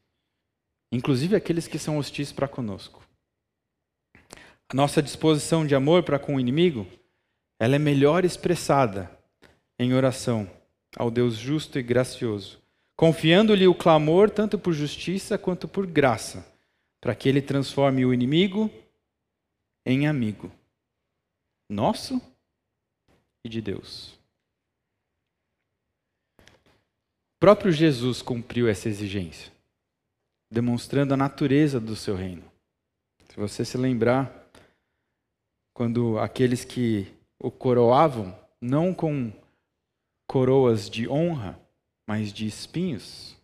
inclusive 0.91 1.36
aqueles 1.36 1.67
que 1.67 1.78
são 1.78 1.99
hostis 1.99 2.32
para 2.32 2.47
conosco. 2.47 3.08
A 4.71 4.75
nossa 4.75 5.01
disposição 5.01 5.65
de 5.65 5.73
amor 5.73 6.03
para 6.03 6.19
com 6.19 6.36
o 6.36 6.39
inimigo, 6.39 6.86
ela 7.60 7.75
é 7.75 7.79
melhor 7.79 8.23
expressada 8.23 9.10
em 9.79 9.95
oração 9.95 10.47
ao 10.95 11.10
Deus 11.10 11.36
justo 11.36 11.79
e 11.79 11.84
gracioso, 11.84 12.62
confiando-lhe 12.95 13.67
o 13.67 13.73
clamor 13.73 14.29
tanto 14.29 14.60
por 14.60 14.71
justiça 14.73 15.39
quanto 15.39 15.67
por 15.67 15.88
graça, 15.88 16.45
para 17.01 17.15
que 17.15 17.27
ele 17.27 17.41
transforme 17.41 18.05
o 18.05 18.13
inimigo 18.13 18.69
em 19.84 20.08
amigo, 20.08 20.51
nosso 21.67 22.21
e 23.43 23.49
de 23.49 23.63
Deus. 23.63 24.19
O 26.38 27.39
próprio 27.39 27.71
Jesus 27.71 28.21
cumpriu 28.21 28.67
essa 28.67 28.88
exigência, 28.88 29.51
demonstrando 30.51 31.15
a 31.15 31.17
natureza 31.17 31.79
do 31.79 31.95
seu 31.95 32.15
reino. 32.15 32.43
Se 33.29 33.36
você 33.36 33.65
se 33.65 33.77
lembrar, 33.77 34.38
quando 35.80 36.20
aqueles 36.20 36.65
que 36.65 37.08
o 37.39 37.50
coroavam, 37.50 38.38
não 38.60 38.94
com 38.94 39.32
coroas 40.28 40.89
de 40.89 41.08
honra, 41.08 41.58
mas 42.06 42.34
de 42.34 42.46
espinhos, 42.46 43.38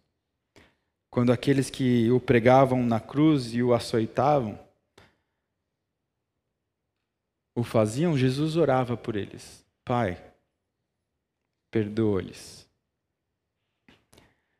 quando 1.09 1.31
aqueles 1.31 1.69
que 1.69 2.11
o 2.11 2.19
pregavam 2.19 2.85
na 2.85 2.99
cruz 2.99 3.53
e 3.53 3.63
o 3.63 3.73
açoitavam, 3.73 4.59
o 7.55 7.63
faziam, 7.63 8.17
Jesus 8.17 8.57
orava 8.57 8.97
por 8.97 9.15
eles. 9.15 9.65
Pai, 9.85 10.21
perdoa-lhes. 11.71 12.67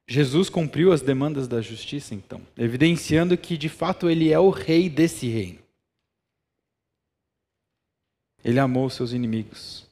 Jesus 0.08 0.50
cumpriu 0.50 0.94
as 0.94 1.02
demandas 1.02 1.46
da 1.46 1.60
justiça, 1.60 2.16
então, 2.16 2.42
evidenciando 2.56 3.38
que 3.38 3.58
de 3.58 3.68
fato 3.68 4.10
ele 4.10 4.32
é 4.32 4.40
o 4.40 4.50
rei 4.50 4.88
desse 4.88 5.28
reino. 5.28 5.65
Ele 8.46 8.60
amou 8.60 8.92
seus 8.92 9.12
inimigos. 9.12 9.90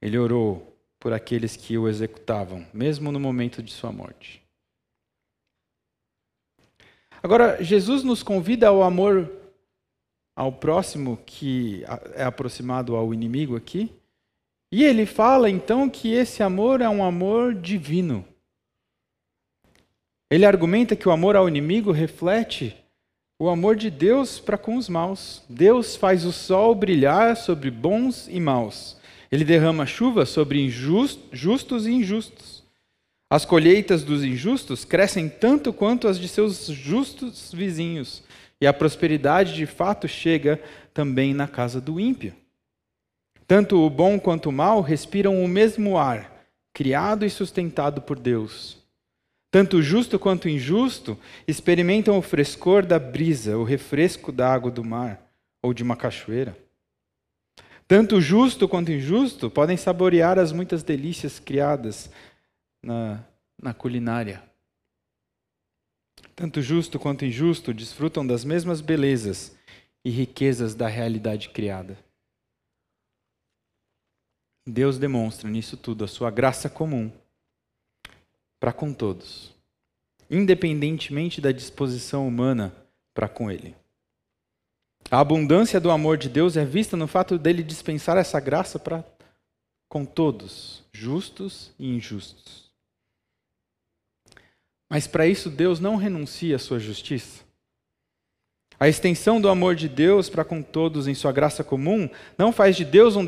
Ele 0.00 0.16
orou 0.16 0.74
por 0.98 1.12
aqueles 1.12 1.56
que 1.56 1.76
o 1.76 1.86
executavam, 1.86 2.66
mesmo 2.72 3.12
no 3.12 3.20
momento 3.20 3.62
de 3.62 3.70
sua 3.70 3.92
morte. 3.92 4.42
Agora, 7.22 7.62
Jesus 7.62 8.02
nos 8.02 8.22
convida 8.22 8.68
ao 8.68 8.82
amor 8.82 9.30
ao 10.34 10.50
próximo 10.50 11.18
que 11.26 11.84
é 12.14 12.24
aproximado 12.24 12.96
ao 12.96 13.12
inimigo 13.12 13.54
aqui. 13.54 13.94
E 14.72 14.82
ele 14.82 15.04
fala 15.04 15.50
então 15.50 15.88
que 15.90 16.12
esse 16.12 16.42
amor 16.42 16.80
é 16.80 16.88
um 16.88 17.04
amor 17.04 17.54
divino. 17.54 18.26
Ele 20.30 20.46
argumenta 20.46 20.96
que 20.96 21.06
o 21.06 21.12
amor 21.12 21.36
ao 21.36 21.46
inimigo 21.46 21.92
reflete 21.92 22.74
o 23.38 23.50
amor 23.50 23.76
de 23.76 23.90
Deus 23.90 24.38
para 24.38 24.56
com 24.56 24.76
os 24.76 24.88
maus. 24.88 25.42
Deus 25.48 25.94
faz 25.94 26.24
o 26.24 26.32
sol 26.32 26.74
brilhar 26.74 27.36
sobre 27.36 27.70
bons 27.70 28.28
e 28.28 28.40
maus. 28.40 28.96
Ele 29.30 29.44
derrama 29.44 29.86
chuva 29.86 30.24
sobre 30.24 30.64
injust, 30.64 31.20
justos 31.32 31.86
e 31.86 31.92
injustos. 31.92 32.64
As 33.28 33.44
colheitas 33.44 34.04
dos 34.04 34.24
injustos 34.24 34.84
crescem 34.84 35.28
tanto 35.28 35.72
quanto 35.72 36.06
as 36.06 36.18
de 36.18 36.28
seus 36.28 36.66
justos 36.66 37.52
vizinhos, 37.52 38.22
e 38.60 38.66
a 38.66 38.72
prosperidade 38.72 39.54
de 39.54 39.66
fato 39.66 40.06
chega 40.06 40.60
também 40.94 41.34
na 41.34 41.48
casa 41.48 41.80
do 41.80 41.98
ímpio. 41.98 42.32
Tanto 43.46 43.84
o 43.84 43.90
bom 43.90 44.18
quanto 44.18 44.48
o 44.48 44.52
mal 44.52 44.80
respiram 44.80 45.42
o 45.42 45.48
mesmo 45.48 45.98
ar, 45.98 46.48
criado 46.72 47.26
e 47.26 47.30
sustentado 47.30 48.00
por 48.00 48.18
Deus. 48.18 48.85
Tanto 49.56 49.80
justo 49.80 50.18
quanto 50.18 50.50
injusto 50.50 51.18
experimentam 51.48 52.18
o 52.18 52.20
frescor 52.20 52.84
da 52.84 52.98
brisa, 52.98 53.56
o 53.56 53.64
refresco 53.64 54.30
da 54.30 54.52
água 54.52 54.70
do 54.70 54.84
mar 54.84 55.32
ou 55.62 55.72
de 55.72 55.82
uma 55.82 55.96
cachoeira. 55.96 56.54
Tanto 57.88 58.20
justo 58.20 58.68
quanto 58.68 58.92
injusto 58.92 59.50
podem 59.50 59.78
saborear 59.78 60.38
as 60.38 60.52
muitas 60.52 60.82
delícias 60.82 61.38
criadas 61.38 62.10
na, 62.84 63.24
na 63.58 63.72
culinária. 63.72 64.42
Tanto 66.34 66.60
justo 66.60 66.98
quanto 66.98 67.24
injusto 67.24 67.72
desfrutam 67.72 68.26
das 68.26 68.44
mesmas 68.44 68.82
belezas 68.82 69.56
e 70.04 70.10
riquezas 70.10 70.74
da 70.74 70.86
realidade 70.86 71.48
criada. 71.48 71.96
Deus 74.68 74.98
demonstra 74.98 75.48
nisso 75.48 75.78
tudo 75.78 76.04
a 76.04 76.08
sua 76.08 76.30
graça 76.30 76.68
comum 76.68 77.10
para 78.60 78.72
com 78.72 78.92
todos, 78.92 79.54
independentemente 80.30 81.40
da 81.40 81.52
disposição 81.52 82.26
humana 82.26 82.74
para 83.14 83.28
com 83.28 83.50
ele. 83.50 83.74
A 85.10 85.20
abundância 85.20 85.80
do 85.80 85.90
amor 85.90 86.18
de 86.18 86.28
Deus 86.28 86.56
é 86.56 86.64
vista 86.64 86.96
no 86.96 87.06
fato 87.06 87.38
dele 87.38 87.62
dispensar 87.62 88.16
essa 88.16 88.40
graça 88.40 88.78
para 88.78 89.04
com 89.88 90.04
todos, 90.04 90.82
justos 90.92 91.72
e 91.78 91.88
injustos. 91.88 92.66
Mas 94.90 95.06
para 95.06 95.26
isso 95.26 95.48
Deus 95.48 95.78
não 95.78 95.96
renuncia 95.96 96.56
à 96.56 96.58
sua 96.58 96.80
justiça. 96.80 97.45
A 98.78 98.88
extensão 98.88 99.40
do 99.40 99.48
amor 99.48 99.74
de 99.74 99.88
Deus 99.88 100.28
para 100.28 100.44
com 100.44 100.60
todos 100.60 101.08
em 101.08 101.14
sua 101.14 101.32
graça 101.32 101.64
comum 101.64 102.10
não 102.36 102.52
faz 102.52 102.76
de 102.76 102.84
Deus 102.84 103.16
um 103.16 103.24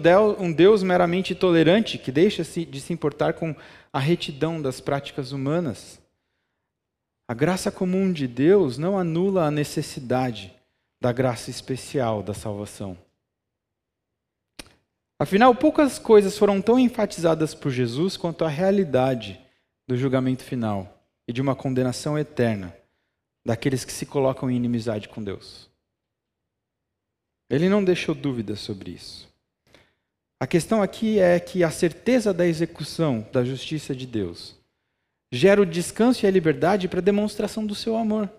Deus, 0.52 0.82
meramente 0.82 1.34
tolerante 1.34 1.96
que 1.96 2.12
deixa 2.12 2.42
de 2.44 2.80
se 2.80 2.92
importar 2.92 3.32
com 3.32 3.56
a 3.90 3.98
retidão 3.98 4.60
das 4.60 4.78
práticas 4.78 5.32
humanas. 5.32 5.98
A 7.26 7.32
graça 7.32 7.70
comum 7.70 8.12
de 8.12 8.28
Deus 8.28 8.76
não 8.76 8.98
anula 8.98 9.44
a 9.44 9.50
necessidade 9.50 10.54
da 11.00 11.12
graça 11.12 11.50
especial 11.50 12.22
da 12.22 12.34
salvação. 12.34 12.96
Afinal, 15.18 15.54
poucas 15.54 15.98
coisas 15.98 16.36
foram 16.36 16.60
tão 16.60 16.78
enfatizadas 16.78 17.54
por 17.54 17.70
Jesus 17.70 18.16
quanto 18.16 18.44
a 18.44 18.48
realidade 18.48 19.40
do 19.86 19.96
julgamento 19.96 20.44
final 20.44 21.02
e 21.26 21.32
de 21.32 21.40
uma 21.40 21.56
condenação 21.56 22.18
eterna 22.18 22.77
daqueles 23.44 23.84
que 23.84 23.92
se 23.92 24.06
colocam 24.06 24.50
em 24.50 24.56
inimizade 24.56 25.08
com 25.08 25.22
Deus. 25.22 25.68
Ele 27.50 27.68
não 27.68 27.82
deixou 27.82 28.14
dúvidas 28.14 28.60
sobre 28.60 28.90
isso. 28.90 29.28
A 30.40 30.46
questão 30.46 30.82
aqui 30.82 31.18
é 31.18 31.40
que 31.40 31.64
a 31.64 31.70
certeza 31.70 32.32
da 32.32 32.46
execução 32.46 33.26
da 33.32 33.44
justiça 33.44 33.94
de 33.94 34.06
Deus 34.06 34.54
gera 35.32 35.60
o 35.60 35.66
descanso 35.66 36.24
e 36.24 36.28
a 36.28 36.30
liberdade 36.30 36.88
para 36.88 37.00
a 37.00 37.02
demonstração 37.02 37.66
do 37.66 37.74
seu 37.74 37.96
amor 37.96 38.30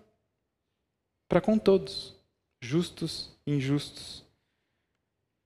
para 1.29 1.39
com 1.39 1.59
todos, 1.59 2.15
justos 2.59 3.29
e 3.45 3.53
injustos. 3.53 4.25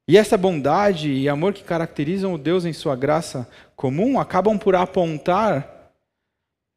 E 0.07 0.17
essa 0.17 0.37
bondade 0.37 1.11
e 1.11 1.27
amor 1.27 1.53
que 1.53 1.63
caracterizam 1.63 2.33
o 2.33 2.37
Deus 2.37 2.63
em 2.63 2.71
sua 2.71 2.95
graça 2.95 3.49
comum 3.75 4.19
acabam 4.19 4.57
por 4.57 4.75
apontar 4.75 5.91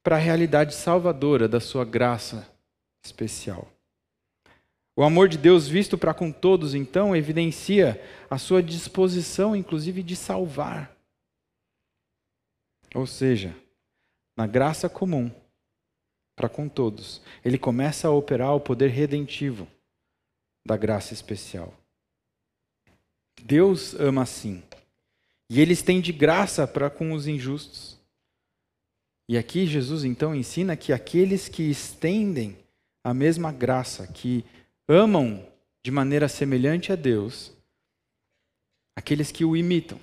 para 0.03 0.17
a 0.17 0.19
realidade 0.19 0.75
salvadora 0.75 1.49
da 1.49 1.61
sua 1.61 1.85
graça 1.85 2.47
especial. 3.07 3.69
O 4.95 5.03
amor 5.03 5.29
de 5.29 5.37
Deus 5.37 5.69
visto 5.69 5.99
para 5.99 6.15
com 6.15 6.33
todos, 6.33 6.75
então, 6.75 7.15
evidencia 7.15 8.03
a 8.31 8.39
sua 8.39 8.63
disposição, 8.63 9.55
inclusive, 9.55 10.03
de 10.03 10.17
salvar. 10.17 10.97
Ou 12.95 13.07
seja, 13.07 13.55
na 14.37 14.47
graça 14.47 14.89
comum, 14.89 15.31
para 16.35 16.49
com 16.49 16.69
todos, 16.69 17.21
ele 17.45 17.59
começa 17.59 18.09
a 18.09 18.11
operar 18.11 18.55
o 18.55 18.61
poder 18.61 18.89
redentivo 18.89 19.69
da 20.67 20.77
graça 20.77 21.15
especial. 21.15 21.75
Deus 23.43 23.95
ama 23.95 24.23
assim. 24.23 24.63
E 25.51 25.61
ele 25.61 25.73
estende 25.73 26.13
graça 26.13 26.67
para 26.67 26.91
com 26.91 27.13
os 27.13 27.27
injustos. 27.27 27.97
E 29.29 29.37
aqui 29.37 29.67
Jesus 29.67 30.05
então 30.05 30.35
ensina 30.35 30.77
que 30.77 30.93
aqueles 30.93 31.49
que 31.49 31.63
estendem 31.65 32.57
a 33.07 33.15
mesma 33.15 33.53
graça, 33.53 34.05
que 34.05 34.45
amam 34.89 35.49
de 35.81 35.93
maneira 35.93 36.29
semelhante 36.29 36.91
a 36.91 36.97
Deus, 36.97 37.53
aqueles 38.97 39.31
que 39.31 39.45
o 39.45 39.57
imitam, 39.57 40.01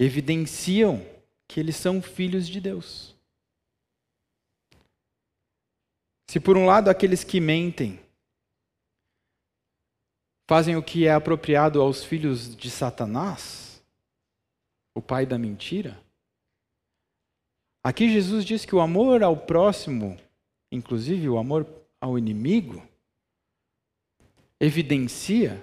evidenciam 0.00 1.04
que 1.46 1.60
eles 1.60 1.76
são 1.76 2.00
filhos 2.00 2.48
de 2.48 2.58
Deus. 2.58 3.14
Se 6.30 6.40
por 6.40 6.56
um 6.56 6.64
lado 6.64 6.88
aqueles 6.88 7.22
que 7.22 7.38
mentem 7.38 8.00
fazem 10.48 10.74
o 10.74 10.82
que 10.82 11.06
é 11.06 11.12
apropriado 11.12 11.82
aos 11.82 12.02
filhos 12.02 12.56
de 12.56 12.70
Satanás, 12.70 13.84
o 14.96 15.02
pai 15.02 15.26
da 15.26 15.36
mentira, 15.36 16.02
aqui 17.84 18.10
Jesus 18.10 18.42
diz 18.42 18.64
que 18.64 18.74
o 18.74 18.80
amor 18.80 19.22
ao 19.22 19.36
próximo, 19.36 20.18
inclusive 20.72 21.28
o 21.28 21.36
amor 21.36 21.84
ao 22.06 22.18
inimigo, 22.18 22.82
evidencia 24.60 25.62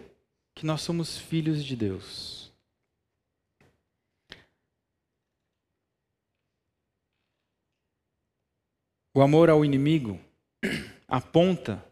que 0.53 0.65
nós 0.65 0.81
somos 0.81 1.17
filhos 1.17 1.63
de 1.63 1.75
Deus. 1.75 2.51
O 9.15 9.21
amor 9.21 9.49
ao 9.49 9.63
inimigo 9.63 10.19
aponta 11.07 11.83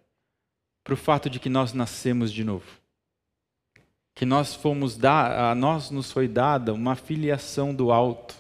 para 0.83 0.95
o 0.95 0.97
fato 0.97 1.29
de 1.29 1.39
que 1.39 1.49
nós 1.49 1.71
nascemos 1.71 2.31
de 2.31 2.43
novo. 2.43 2.81
Que 4.13 4.25
nós 4.25 4.53
fomos 4.53 4.97
da, 4.97 5.51
a 5.51 5.55
nós 5.55 5.91
nos 5.91 6.11
foi 6.11 6.27
dada 6.27 6.73
uma 6.73 6.95
filiação 6.95 7.73
do 7.73 7.91
alto. 7.91 8.35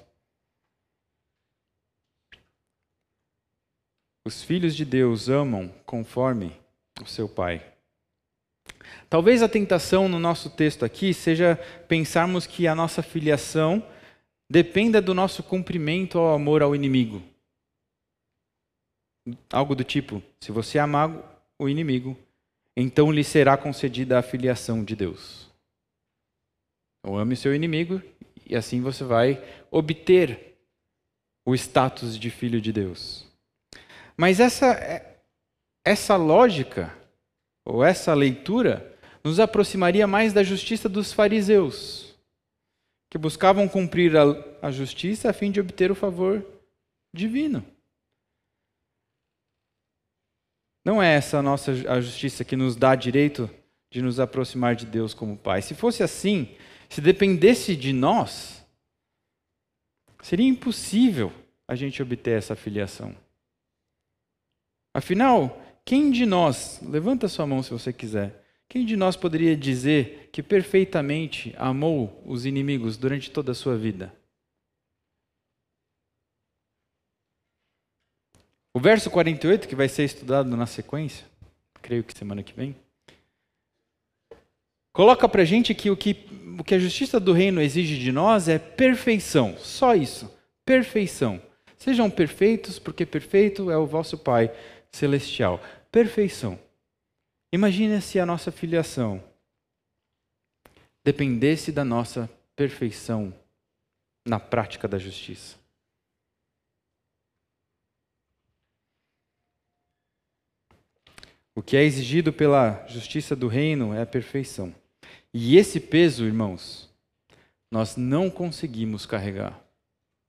Os 4.25 4.43
filhos 4.43 4.75
de 4.75 4.85
Deus 4.85 5.29
amam 5.29 5.69
conforme 5.85 6.55
o 7.01 7.05
seu 7.05 7.27
pai. 7.27 7.65
Talvez 9.09 9.41
a 9.41 9.49
tentação 9.49 10.07
no 10.07 10.19
nosso 10.19 10.49
texto 10.49 10.85
aqui 10.85 11.13
seja 11.13 11.55
pensarmos 11.87 12.45
que 12.45 12.67
a 12.67 12.75
nossa 12.75 13.01
filiação 13.01 13.85
dependa 14.49 15.01
do 15.01 15.13
nosso 15.13 15.41
cumprimento 15.41 16.19
ao 16.19 16.35
amor 16.35 16.61
ao 16.61 16.75
inimigo. 16.75 17.21
Algo 19.51 19.75
do 19.75 19.83
tipo: 19.83 20.21
se 20.39 20.51
você 20.51 20.77
amar 20.77 21.09
o 21.59 21.67
inimigo, 21.67 22.17
então 22.75 23.11
lhe 23.11 23.23
será 23.23 23.57
concedida 23.57 24.19
a 24.19 24.23
filiação 24.23 24.83
de 24.83 24.95
Deus. 24.95 25.49
Então, 26.99 27.17
ame 27.17 27.35
seu 27.35 27.55
inimigo 27.55 28.01
e 28.45 28.55
assim 28.55 28.81
você 28.81 29.03
vai 29.03 29.43
obter 29.71 30.57
o 31.45 31.55
status 31.55 32.17
de 32.17 32.29
filho 32.29 32.61
de 32.61 32.71
Deus. 32.71 33.30
Mas 34.21 34.39
essa, 34.39 34.77
essa 35.83 36.15
lógica, 36.15 36.95
ou 37.65 37.83
essa 37.83 38.13
leitura, 38.13 38.95
nos 39.23 39.39
aproximaria 39.39 40.05
mais 40.05 40.31
da 40.31 40.43
justiça 40.43 40.87
dos 40.87 41.11
fariseus, 41.11 42.15
que 43.09 43.17
buscavam 43.17 43.67
cumprir 43.67 44.15
a, 44.15 44.25
a 44.61 44.69
justiça 44.69 45.31
a 45.31 45.33
fim 45.33 45.49
de 45.49 45.59
obter 45.59 45.89
o 45.89 45.95
favor 45.95 46.45
divino. 47.11 47.65
Não 50.85 51.01
é 51.01 51.15
essa 51.15 51.39
a 51.39 51.41
nossa 51.41 51.71
a 51.91 51.99
justiça 51.99 52.45
que 52.45 52.55
nos 52.55 52.75
dá 52.75 52.93
direito 52.93 53.49
de 53.89 54.03
nos 54.03 54.19
aproximar 54.19 54.75
de 54.75 54.85
Deus 54.85 55.15
como 55.15 55.35
Pai. 55.35 55.63
Se 55.63 55.73
fosse 55.73 56.03
assim, 56.03 56.55
se 56.87 57.01
dependesse 57.01 57.75
de 57.75 57.91
nós, 57.91 58.63
seria 60.21 60.47
impossível 60.47 61.33
a 61.67 61.73
gente 61.73 62.03
obter 62.03 62.37
essa 62.37 62.55
filiação. 62.55 63.15
Afinal, 64.93 65.61
quem 65.85 66.11
de 66.11 66.25
nós, 66.25 66.79
levanta 66.81 67.27
sua 67.27 67.47
mão 67.47 67.63
se 67.63 67.71
você 67.71 67.93
quiser, 67.93 68.43
quem 68.67 68.85
de 68.85 68.95
nós 68.95 69.15
poderia 69.15 69.55
dizer 69.55 70.29
que 70.31 70.41
perfeitamente 70.41 71.53
amou 71.57 72.21
os 72.25 72.45
inimigos 72.45 72.97
durante 72.97 73.29
toda 73.31 73.51
a 73.51 73.55
sua 73.55 73.77
vida? 73.77 74.13
O 78.73 78.79
verso 78.79 79.11
48, 79.11 79.67
que 79.67 79.75
vai 79.75 79.89
ser 79.89 80.05
estudado 80.05 80.55
na 80.55 80.65
sequência, 80.65 81.25
creio 81.81 82.03
que 82.03 82.17
semana 82.17 82.41
que 82.41 82.53
vem, 82.53 82.75
coloca 84.93 85.27
para 85.27 85.43
gente 85.43 85.75
que 85.75 85.89
o, 85.89 85.97
que 85.97 86.25
o 86.57 86.63
que 86.63 86.75
a 86.75 86.79
justiça 86.79 87.19
do 87.19 87.33
reino 87.33 87.61
exige 87.61 87.97
de 87.97 88.11
nós 88.11 88.47
é 88.47 88.57
perfeição, 88.57 89.57
só 89.57 89.95
isso, 89.95 90.33
perfeição. 90.65 91.41
Sejam 91.77 92.09
perfeitos, 92.09 92.77
porque 92.77 93.05
perfeito 93.05 93.71
é 93.71 93.77
o 93.77 93.87
vosso 93.87 94.17
Pai 94.17 94.53
celestial. 94.91 95.59
Perfeição. 95.91 96.59
Imagine 97.51 98.01
se 98.01 98.19
a 98.19 98.25
nossa 98.25 98.51
filiação 98.51 99.23
dependesse 101.03 101.71
da 101.71 101.83
nossa 101.83 102.29
perfeição 102.55 103.33
na 104.25 104.39
prática 104.39 104.87
da 104.87 104.97
justiça. 104.97 105.59
O 111.53 111.61
que 111.61 111.75
é 111.75 111.83
exigido 111.83 112.31
pela 112.31 112.85
justiça 112.87 113.35
do 113.35 113.47
reino 113.47 113.93
é 113.93 114.01
a 114.01 114.05
perfeição. 114.05 114.73
E 115.33 115.57
esse 115.57 115.79
peso, 115.79 116.25
irmãos, 116.25 116.89
nós 117.69 117.97
não 117.97 118.29
conseguimos 118.29 119.05
carregar. 119.05 119.59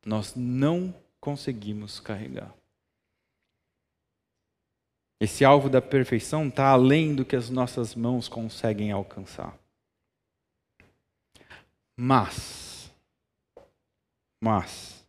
Nós 0.05 0.35
não 0.35 0.95
conseguimos 1.21 2.01
carregar. 2.01 2.53
Esse 5.23 5.45
alvo 5.45 5.71
da 5.71 5.81
perfeição 5.81 6.49
está 6.49 6.71
além 6.71 7.15
do 7.15 7.25
que 7.25 7.37
as 7.37 7.49
nossas 7.49 7.95
mãos 7.95 8.27
conseguem 8.29 8.91
alcançar. 8.91 9.57
Mas, 11.97 12.93
mas, 14.43 15.07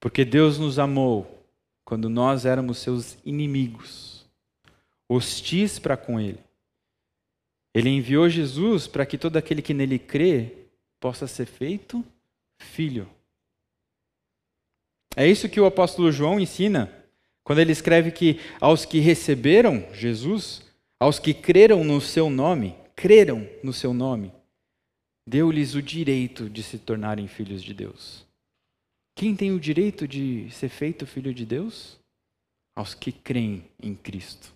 porque 0.00 0.24
Deus 0.24 0.58
nos 0.58 0.80
amou 0.80 1.46
quando 1.84 2.08
nós 2.08 2.44
éramos 2.44 2.78
seus 2.78 3.18
inimigos, 3.24 4.28
hostis 5.08 5.78
para 5.78 5.96
com 5.96 6.18
Ele, 6.18 6.40
Ele 7.72 7.88
enviou 7.88 8.28
Jesus 8.28 8.88
para 8.88 9.06
que 9.06 9.16
todo 9.16 9.36
aquele 9.36 9.62
que 9.62 9.72
nele 9.72 10.00
crê 10.00 10.66
possa 10.98 11.28
ser 11.28 11.46
feito 11.46 12.04
filho. 12.58 13.08
É 15.14 15.24
isso 15.24 15.48
que 15.48 15.60
o 15.60 15.66
apóstolo 15.66 16.10
João 16.10 16.40
ensina 16.40 16.99
quando 17.50 17.58
ele 17.58 17.72
escreve 17.72 18.12
que 18.12 18.38
aos 18.60 18.84
que 18.84 19.00
receberam 19.00 19.84
Jesus, 19.92 20.62
aos 21.00 21.18
que 21.18 21.34
creram 21.34 21.82
no 21.82 22.00
seu 22.00 22.30
nome, 22.30 22.76
creram 22.94 23.44
no 23.60 23.72
seu 23.72 23.92
nome, 23.92 24.32
deu-lhes 25.26 25.74
o 25.74 25.82
direito 25.82 26.48
de 26.48 26.62
se 26.62 26.78
tornarem 26.78 27.26
filhos 27.26 27.60
de 27.60 27.74
Deus. 27.74 28.24
Quem 29.16 29.34
tem 29.34 29.50
o 29.50 29.58
direito 29.58 30.06
de 30.06 30.48
ser 30.52 30.68
feito 30.68 31.04
filho 31.04 31.34
de 31.34 31.44
Deus? 31.44 31.98
aos 32.76 32.94
que 32.94 33.10
creem 33.10 33.64
em 33.82 33.96
Cristo. 33.96 34.54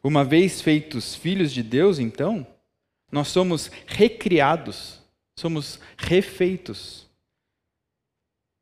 Uma 0.00 0.24
vez 0.24 0.62
feitos 0.62 1.16
filhos 1.16 1.52
de 1.52 1.60
Deus, 1.60 1.98
então, 1.98 2.46
nós 3.10 3.26
somos 3.26 3.68
recriados, 3.84 5.02
somos 5.36 5.80
refeitos 5.98 7.05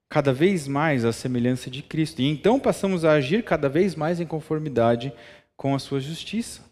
cada 0.09 0.33
vez 0.33 0.69
mais 0.69 1.05
à 1.05 1.13
semelhança 1.13 1.71
de 1.71 1.83
Cristo. 1.83 2.21
E 2.21 2.27
então 2.27 2.61
passamos 2.61 3.05
a 3.05 3.13
agir 3.13 3.45
cada 3.45 3.69
vez 3.69 3.95
mais 3.95 4.21
em 4.21 4.27
conformidade 4.27 5.13
com 5.57 5.75
a 5.75 5.79
sua 5.79 6.01
justiça. 6.01 6.63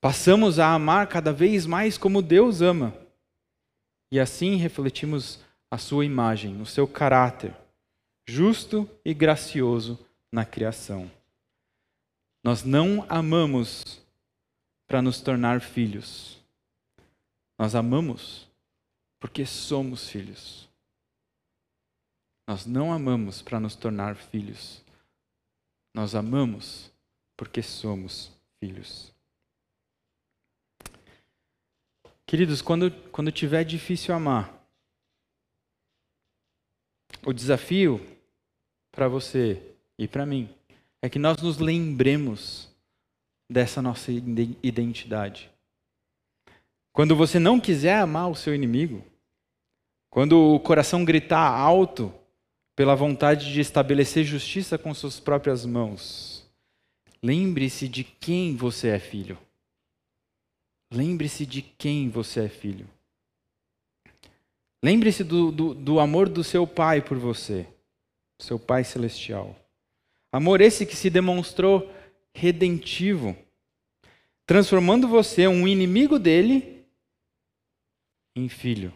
Passamos 0.00 0.58
a 0.58 0.72
amar 0.72 1.06
cada 1.06 1.32
vez 1.32 1.66
mais 1.66 1.96
como 1.96 2.20
Deus 2.20 2.60
ama. 2.60 2.94
E 4.10 4.20
assim 4.20 4.56
refletimos 4.56 5.40
a 5.70 5.78
sua 5.78 6.04
imagem, 6.04 6.60
o 6.60 6.66
seu 6.66 6.86
caráter, 6.86 7.54
justo 8.26 8.88
e 9.04 9.12
gracioso 9.14 9.98
na 10.30 10.44
criação. 10.44 11.10
Nós 12.42 12.62
não 12.62 13.06
amamos 13.08 14.02
para 14.86 15.00
nos 15.00 15.20
tornar 15.20 15.60
filhos. 15.60 16.38
Nós 17.58 17.74
amamos 17.74 18.46
porque 19.18 19.46
somos 19.46 20.08
filhos. 20.08 20.63
Nós 22.46 22.66
não 22.66 22.92
amamos 22.92 23.40
para 23.40 23.58
nos 23.58 23.74
tornar 23.74 24.16
filhos. 24.16 24.82
Nós 25.94 26.14
amamos 26.14 26.90
porque 27.36 27.62
somos 27.62 28.30
filhos. 28.60 29.12
Queridos, 32.26 32.60
quando, 32.60 32.90
quando 33.10 33.30
tiver 33.30 33.64
difícil 33.64 34.14
amar, 34.14 34.52
o 37.24 37.32
desafio 37.32 38.00
para 38.90 39.08
você 39.08 39.62
e 39.98 40.06
para 40.06 40.26
mim 40.26 40.52
é 41.00 41.08
que 41.08 41.18
nós 41.18 41.40
nos 41.40 41.58
lembremos 41.58 42.68
dessa 43.48 43.80
nossa 43.80 44.10
identidade. 44.10 45.50
Quando 46.92 47.16
você 47.16 47.38
não 47.38 47.60
quiser 47.60 47.96
amar 47.96 48.30
o 48.30 48.36
seu 48.36 48.54
inimigo, 48.54 49.04
quando 50.10 50.54
o 50.54 50.60
coração 50.60 51.04
gritar 51.04 51.50
alto 51.50 52.12
pela 52.76 52.94
vontade 52.94 53.52
de 53.52 53.60
estabelecer 53.60 54.24
justiça 54.24 54.76
com 54.76 54.92
suas 54.92 55.20
próprias 55.20 55.64
mãos, 55.64 56.44
lembre-se 57.22 57.88
de 57.88 58.02
quem 58.02 58.56
você 58.56 58.88
é 58.88 58.98
filho. 58.98 59.38
Lembre-se 60.92 61.46
de 61.46 61.62
quem 61.62 62.08
você 62.08 62.44
é 62.44 62.48
filho. 62.48 62.88
Lembre-se 64.82 65.24
do, 65.24 65.50
do, 65.50 65.74
do, 65.74 65.98
amor 65.98 66.28
do 66.28 66.44
seu 66.44 66.66
Pai 66.66 67.00
por 67.00 67.16
você, 67.16 67.66
seu 68.38 68.58
Pai 68.58 68.84
Celestial. 68.84 69.56
Amor 70.30 70.60
esse 70.60 70.84
que 70.84 70.94
se 70.94 71.08
demonstrou 71.08 71.90
redentivo, 72.34 73.36
transformando 74.44 75.08
você, 75.08 75.46
um 75.46 75.66
inimigo 75.66 76.18
dele, 76.18 76.84
em 78.36 78.48
filho. 78.48 78.92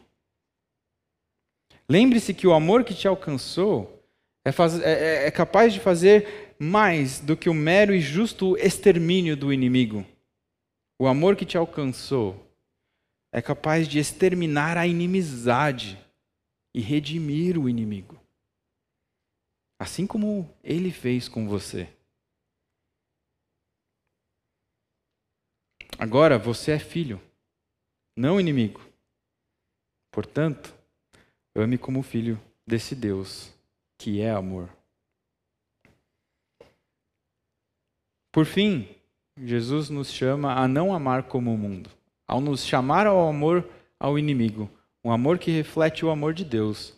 Lembre-se 1.91 2.34
que 2.34 2.47
o 2.47 2.53
amor 2.53 2.84
que 2.84 2.95
te 2.95 3.09
alcançou 3.09 4.05
é, 4.45 4.53
faz, 4.53 4.78
é, 4.80 5.24
é, 5.24 5.26
é 5.26 5.30
capaz 5.30 5.72
de 5.72 5.80
fazer 5.80 6.55
mais 6.59 7.20
do 7.20 7.36
que 7.36 7.49
o 7.49 7.55
mero 7.55 7.95
e 7.95 8.01
justo 8.01 8.57
extermínio 8.57 9.36
do 9.36 9.53
inimigo. 9.53 10.05
O 10.99 11.07
amor 11.07 11.36
que 11.36 11.47
te 11.47 11.57
alcançou 11.57 12.47
é 13.32 13.41
capaz 13.41 13.86
de 13.86 13.99
exterminar 13.99 14.76
a 14.76 14.86
inimizade 14.86 15.99
e 16.74 16.80
redimir 16.80 17.59
o 17.59 17.68
inimigo. 17.68 18.20
Assim 19.78 20.07
como 20.07 20.53
ele 20.62 20.91
fez 20.91 21.28
com 21.28 21.49
você. 21.49 21.89
Agora 25.99 26.39
você 26.39 26.72
é 26.72 26.78
filho, 26.78 27.20
não 28.16 28.41
inimigo. 28.41 28.80
Portanto, 30.12 30.78
ame 31.61 31.79
como 31.79 32.03
filho 32.03 32.41
desse 32.67 32.95
Deus 32.95 33.53
que 33.97 34.21
é 34.21 34.31
amor. 34.31 34.69
Por 38.33 38.47
fim, 38.47 38.89
Jesus 39.37 39.91
nos 39.91 40.13
chama 40.13 40.55
a 40.55 40.69
não 40.69 40.95
amar 40.95 41.25
como 41.25 41.53
o 41.53 41.59
mundo, 41.59 41.91
ao 42.27 42.41
nos 42.41 42.65
chamar 42.65 43.07
ao 43.07 43.29
amor 43.29 43.69
ao 43.99 44.19
inimigo, 44.19 44.71
um 45.05 45.11
amor 45.11 45.39
que 45.39 45.51
reflete 45.51 46.05
o 46.05 46.11
amor 46.11 46.35
de 46.35 46.45
Deus. 46.45 46.95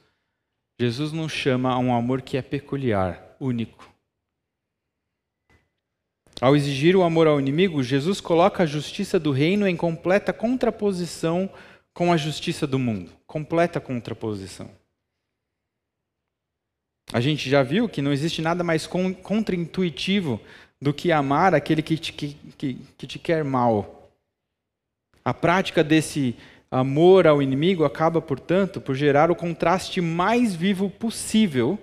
Jesus 0.79 1.13
nos 1.13 1.33
chama 1.33 1.73
a 1.73 1.79
um 1.79 1.95
amor 1.95 2.21
que 2.23 2.37
é 2.37 2.43
peculiar, 2.43 3.37
único. 3.39 3.89
Ao 6.41 6.57
exigir 6.57 6.97
o 6.97 7.03
amor 7.03 7.27
ao 7.27 7.39
inimigo, 7.39 7.83
Jesus 7.83 8.21
coloca 8.21 8.63
a 8.63 8.67
justiça 8.67 9.19
do 9.19 9.31
reino 9.31 9.69
em 9.69 9.77
completa 9.77 10.33
contraposição 10.33 11.51
com 11.93 12.13
a 12.13 12.17
justiça 12.17 12.67
do 12.67 12.79
mundo. 12.79 13.20
Completa 13.31 13.81
contraposição. 13.81 14.69
A 17.13 17.21
gente 17.21 17.49
já 17.49 17.63
viu 17.63 17.89
que 17.89 18.03
não 18.03 18.13
existe 18.13 18.43
nada 18.43 18.65
mais 18.65 18.89
contraintuitivo 18.89 20.41
do 20.83 20.93
que 20.93 21.13
amar 21.13 21.55
aquele 21.55 21.81
que 21.81 21.97
te, 21.97 22.13
que, 22.13 22.35
que, 22.59 22.75
que 22.99 23.07
te 23.07 23.21
quer 23.21 23.45
mal. 23.45 24.11
A 25.25 25.33
prática 25.33 25.85
desse 25.85 26.35
amor 26.69 27.29
ao 27.29 27.41
inimigo 27.41 27.85
acaba, 27.85 28.21
portanto, 28.21 28.81
por 28.81 28.97
gerar 28.97 29.31
o 29.31 29.37
contraste 29.37 30.01
mais 30.01 30.53
vivo 30.53 30.91
possível 30.91 31.79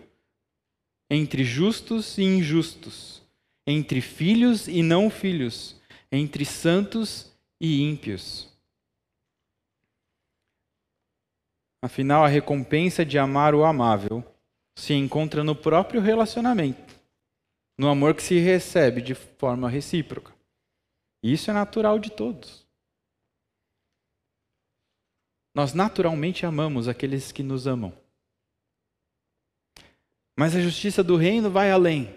entre 1.09 1.45
justos 1.45 2.17
e 2.17 2.23
injustos, 2.23 3.21
entre 3.65 4.01
filhos 4.01 4.67
e 4.67 4.83
não 4.83 5.09
filhos, 5.09 5.79
entre 6.11 6.43
santos 6.43 7.31
e 7.57 7.83
ímpios. 7.83 8.56
Afinal, 11.81 12.23
a 12.23 12.27
recompensa 12.27 13.05
de 13.05 13.17
amar 13.17 13.53
o 13.53 13.63
amável 13.63 14.23
se 14.75 14.93
encontra 14.93 15.43
no 15.43 15.55
próprio 15.55 16.01
relacionamento 16.01 16.97
no 17.77 17.87
amor 17.87 18.15
que 18.15 18.23
se 18.23 18.39
recebe 18.39 19.01
de 19.01 19.13
forma 19.13 19.69
recíproca. 19.69 20.33
Isso 21.21 21.51
é 21.51 21.53
natural 21.53 21.99
de 21.99 22.09
todos. 22.09 22.65
Nós 25.53 25.73
naturalmente 25.73 26.45
amamos 26.45 26.87
aqueles 26.87 27.31
que 27.31 27.43
nos 27.43 27.67
amam. 27.67 27.93
Mas 30.37 30.55
a 30.55 30.61
justiça 30.61 31.03
do 31.03 31.15
reino 31.15 31.49
vai 31.49 31.71
além. 31.71 32.13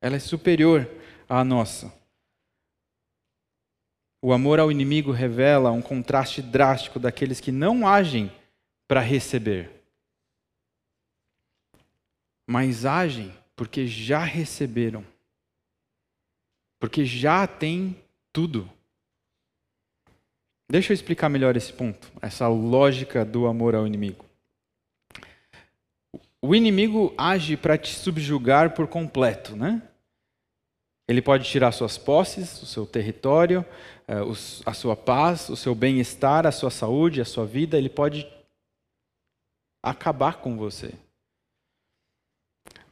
Ela 0.00 0.16
é 0.16 0.20
superior 0.20 0.88
à 1.28 1.42
nossa. 1.42 1.92
O 4.22 4.32
amor 4.32 4.60
ao 4.60 4.70
inimigo 4.70 5.10
revela 5.10 5.70
um 5.70 5.80
contraste 5.80 6.42
drástico 6.42 6.98
daqueles 6.98 7.40
que 7.40 7.50
não 7.50 7.88
agem 7.88 8.30
para 8.90 9.00
receber, 9.00 9.70
mas 12.44 12.84
agem 12.84 13.32
porque 13.54 13.86
já 13.86 14.18
receberam. 14.18 15.06
Porque 16.80 17.04
já 17.04 17.46
têm 17.46 17.96
tudo. 18.32 18.68
Deixa 20.68 20.90
eu 20.90 20.94
explicar 20.94 21.28
melhor 21.28 21.56
esse 21.56 21.72
ponto, 21.72 22.10
essa 22.20 22.48
lógica 22.48 23.24
do 23.24 23.46
amor 23.46 23.76
ao 23.76 23.86
inimigo. 23.86 24.24
O 26.42 26.52
inimigo 26.52 27.14
age 27.16 27.56
para 27.56 27.78
te 27.78 27.94
subjugar 27.94 28.74
por 28.74 28.88
completo, 28.88 29.54
né? 29.54 29.80
Ele 31.06 31.22
pode 31.22 31.48
tirar 31.48 31.70
suas 31.70 31.96
posses, 31.96 32.60
o 32.60 32.66
seu 32.66 32.84
território, 32.84 33.64
eh, 34.08 34.18
a 34.66 34.74
sua 34.74 34.96
paz, 34.96 35.48
o 35.48 35.54
seu 35.54 35.76
bem-estar, 35.76 36.44
a 36.44 36.50
sua 36.50 36.72
saúde, 36.72 37.20
a 37.20 37.24
sua 37.24 37.46
vida, 37.46 37.78
ele 37.78 37.88
pode 37.88 38.39
acabar 39.82 40.40
com 40.40 40.56
você. 40.56 40.94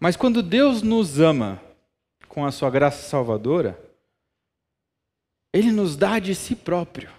Mas 0.00 0.16
quando 0.16 0.42
Deus 0.42 0.82
nos 0.82 1.20
ama 1.20 1.62
com 2.28 2.44
a 2.44 2.52
sua 2.52 2.70
graça 2.70 3.08
salvadora, 3.08 3.78
Ele 5.52 5.72
nos 5.72 5.96
dá 5.96 6.18
de 6.18 6.34
si 6.34 6.54
próprio. 6.54 7.10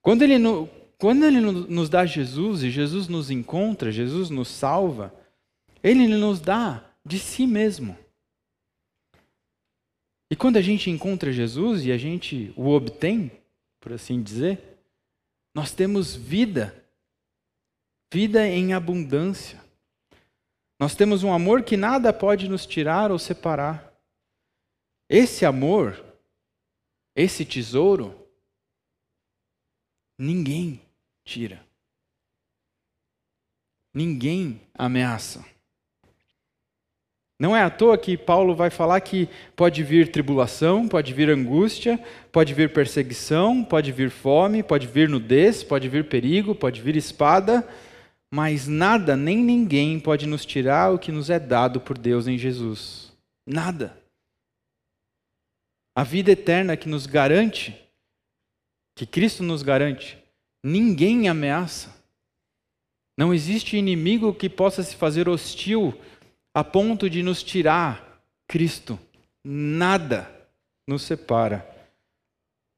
Quando 0.00 0.22
Ele, 0.22 0.36
quando 0.98 1.24
ele 1.24 1.40
nos 1.40 1.88
dá 1.88 2.04
Jesus 2.04 2.62
e 2.62 2.70
Jesus 2.70 3.08
nos 3.08 3.30
encontra, 3.30 3.92
Jesus 3.92 4.30
nos 4.30 4.48
salva, 4.48 5.14
Ele 5.82 6.08
nos 6.08 6.40
dá 6.40 6.84
de 7.04 7.18
si 7.18 7.46
mesmo. 7.46 7.96
E 10.30 10.36
quando 10.36 10.56
a 10.56 10.62
gente 10.62 10.90
encontra 10.90 11.30
Jesus 11.30 11.84
e 11.84 11.92
a 11.92 11.98
gente 11.98 12.52
o 12.56 12.68
obtém, 12.68 13.30
por 13.78 13.92
assim 13.92 14.22
dizer, 14.22 14.78
nós 15.54 15.72
temos 15.72 16.16
vida, 16.16 16.81
vida 18.12 18.46
em 18.46 18.74
abundância. 18.74 19.58
Nós 20.78 20.94
temos 20.94 21.22
um 21.22 21.32
amor 21.32 21.62
que 21.62 21.78
nada 21.78 22.12
pode 22.12 22.46
nos 22.46 22.66
tirar 22.66 23.10
ou 23.10 23.18
separar. 23.18 23.90
Esse 25.08 25.46
amor, 25.46 25.98
esse 27.16 27.42
tesouro, 27.42 28.14
ninguém 30.18 30.82
tira. 31.24 31.64
Ninguém 33.94 34.60
ameaça. 34.74 35.42
Não 37.38 37.56
é 37.56 37.62
à 37.62 37.70
toa 37.70 37.96
que 37.96 38.14
Paulo 38.14 38.54
vai 38.54 38.68
falar 38.68 39.00
que 39.00 39.26
pode 39.56 39.82
vir 39.82 40.12
tribulação, 40.12 40.86
pode 40.86 41.14
vir 41.14 41.30
angústia, 41.30 41.98
pode 42.30 42.52
vir 42.52 42.74
perseguição, 42.74 43.64
pode 43.64 43.90
vir 43.90 44.10
fome, 44.10 44.62
pode 44.62 44.86
vir 44.86 45.08
nudez, 45.08 45.64
pode 45.64 45.88
vir 45.88 46.10
perigo, 46.10 46.54
pode 46.54 46.82
vir 46.82 46.94
espada, 46.94 47.66
mas 48.34 48.66
nada 48.66 49.14
nem 49.14 49.36
ninguém 49.36 50.00
pode 50.00 50.26
nos 50.26 50.46
tirar 50.46 50.90
o 50.90 50.98
que 50.98 51.12
nos 51.12 51.28
é 51.28 51.38
dado 51.38 51.78
por 51.78 51.98
Deus 51.98 52.26
em 52.26 52.38
Jesus. 52.38 53.12
Nada. 53.46 54.02
A 55.94 56.02
vida 56.02 56.30
eterna 56.32 56.74
que 56.74 56.88
nos 56.88 57.04
garante, 57.04 57.78
que 58.96 59.04
Cristo 59.04 59.42
nos 59.42 59.62
garante, 59.62 60.16
ninguém 60.64 61.28
ameaça. 61.28 61.94
Não 63.18 63.34
existe 63.34 63.76
inimigo 63.76 64.32
que 64.32 64.48
possa 64.48 64.82
se 64.82 64.96
fazer 64.96 65.28
hostil 65.28 65.92
a 66.54 66.64
ponto 66.64 67.10
de 67.10 67.22
nos 67.22 67.42
tirar 67.42 68.24
Cristo. 68.48 68.98
Nada 69.44 70.26
nos 70.88 71.02
separa 71.02 71.68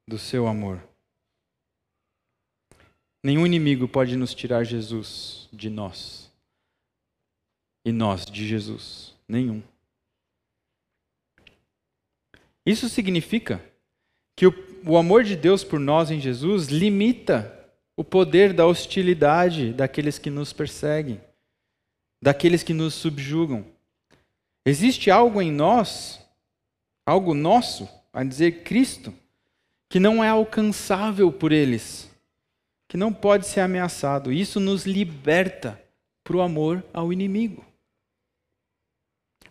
do 0.05 0.19
seu 0.19 0.47
amor. 0.47 0.85
Nenhum 3.25 3.45
inimigo 3.45 3.87
pode 3.87 4.15
nos 4.15 4.33
tirar 4.35 4.63
Jesus 4.63 5.49
de 5.51 5.69
nós. 5.69 6.31
E 7.83 7.91
nós 7.91 8.25
de 8.25 8.47
Jesus. 8.47 9.15
Nenhum. 9.27 9.63
Isso 12.65 12.87
significa 12.87 13.63
que 14.35 14.45
o, 14.45 14.53
o 14.85 14.97
amor 14.97 15.23
de 15.23 15.35
Deus 15.35 15.63
por 15.63 15.79
nós 15.79 16.11
em 16.11 16.19
Jesus 16.19 16.67
limita 16.67 17.51
o 17.97 18.03
poder 18.03 18.53
da 18.53 18.67
hostilidade 18.67 19.73
daqueles 19.73 20.19
que 20.19 20.29
nos 20.29 20.53
perseguem 20.53 21.19
daqueles 22.25 22.63
que 22.63 22.73
nos 22.73 22.95
subjugam. 22.95 23.63
Existe 24.65 25.11
algo 25.11 25.39
em 25.39 25.51
nós, 25.51 26.19
algo 27.05 27.35
nosso, 27.35 27.87
a 28.11 28.23
dizer 28.23 28.63
Cristo, 28.63 29.13
que 29.87 29.99
não 29.99 30.23
é 30.23 30.29
alcançável 30.29 31.31
por 31.31 31.51
eles, 31.51 32.09
que 32.87 32.97
não 32.97 33.13
pode 33.13 33.47
ser 33.47 33.61
ameaçado. 33.61 34.31
Isso 34.31 34.59
nos 34.59 34.85
liberta 34.85 35.81
para 36.23 36.37
o 36.37 36.41
amor 36.41 36.83
ao 36.93 37.11
inimigo. 37.11 37.65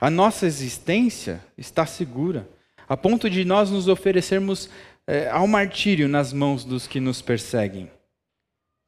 A 0.00 0.10
nossa 0.10 0.46
existência 0.46 1.44
está 1.56 1.86
segura, 1.86 2.48
a 2.88 2.96
ponto 2.96 3.30
de 3.30 3.44
nós 3.44 3.70
nos 3.70 3.88
oferecermos 3.88 4.68
é, 5.06 5.28
ao 5.30 5.46
martírio 5.46 6.08
nas 6.08 6.32
mãos 6.32 6.64
dos 6.64 6.86
que 6.86 7.00
nos 7.00 7.22
perseguem. 7.22 7.90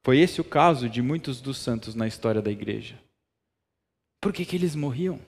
Foi 0.04 0.18
esse 0.18 0.40
o 0.40 0.44
caso 0.44 0.88
de 0.88 1.02
muitos 1.02 1.40
dos 1.40 1.58
santos 1.58 1.94
na 1.94 2.06
história 2.06 2.42
da 2.42 2.50
igreja. 2.50 3.00
Por 4.20 4.32
que, 4.32 4.44
que 4.44 4.56
eles 4.56 4.74
morriam? 4.74 5.20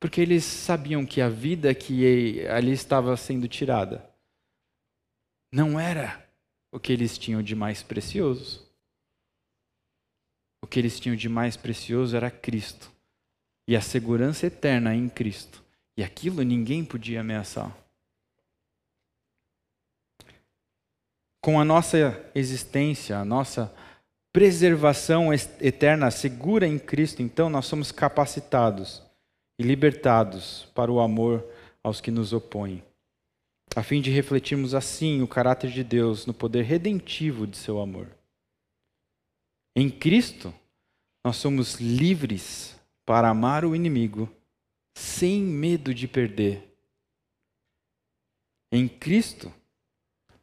Porque 0.00 0.20
eles 0.20 0.44
sabiam 0.44 1.04
que 1.06 1.20
a 1.20 1.28
vida 1.28 1.74
que 1.74 2.46
ali 2.46 2.72
estava 2.72 3.16
sendo 3.16 3.48
tirada 3.48 4.08
não 5.52 5.78
era 5.78 6.23
o 6.74 6.80
que 6.80 6.92
eles 6.92 7.16
tinham 7.16 7.40
de 7.40 7.54
mais 7.54 7.84
precioso. 7.84 8.68
O 10.60 10.66
que 10.66 10.80
eles 10.80 10.98
tinham 10.98 11.14
de 11.14 11.28
mais 11.28 11.56
precioso 11.56 12.16
era 12.16 12.32
Cristo 12.32 12.90
e 13.68 13.76
a 13.76 13.80
segurança 13.80 14.46
eterna 14.46 14.92
em 14.92 15.08
Cristo. 15.08 15.62
E 15.96 16.02
aquilo 16.02 16.42
ninguém 16.42 16.84
podia 16.84 17.20
ameaçar. 17.20 17.72
Com 21.40 21.60
a 21.60 21.64
nossa 21.64 22.28
existência, 22.34 23.18
a 23.18 23.24
nossa 23.24 23.72
preservação 24.32 25.32
eterna 25.32 26.10
segura 26.10 26.66
em 26.66 26.76
Cristo, 26.76 27.22
então 27.22 27.48
nós 27.48 27.66
somos 27.66 27.92
capacitados 27.92 29.00
e 29.60 29.62
libertados 29.62 30.68
para 30.74 30.90
o 30.90 30.98
amor 30.98 31.46
aos 31.84 32.00
que 32.00 32.10
nos 32.10 32.32
opõem, 32.32 32.82
a 33.76 33.82
fim 33.82 34.00
de 34.00 34.10
refletirmos 34.10 34.74
assim 34.74 35.20
o 35.20 35.28
caráter 35.28 35.70
de 35.70 35.82
Deus 35.82 36.26
no 36.26 36.32
poder 36.32 36.62
redentivo 36.62 37.46
de 37.46 37.56
seu 37.56 37.80
amor. 37.80 38.08
Em 39.74 39.90
Cristo, 39.90 40.54
nós 41.24 41.36
somos 41.36 41.80
livres 41.80 42.78
para 43.04 43.28
amar 43.28 43.64
o 43.64 43.74
inimigo 43.74 44.32
sem 44.94 45.40
medo 45.40 45.92
de 45.92 46.06
perder. 46.06 46.72
Em 48.70 48.86
Cristo, 48.88 49.52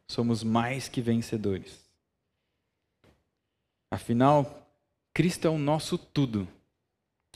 somos 0.06 0.42
mais 0.42 0.88
que 0.88 1.00
vencedores. 1.00 1.82
Afinal, 3.90 4.70
Cristo 5.14 5.46
é 5.46 5.50
o 5.50 5.58
nosso 5.58 5.96
tudo 5.96 6.46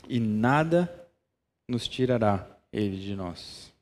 e 0.08 0.20
nada 0.20 1.10
nos 1.68 1.88
tirará 1.88 2.58
ele 2.72 2.98
de 2.98 3.14
nós. 3.14 3.75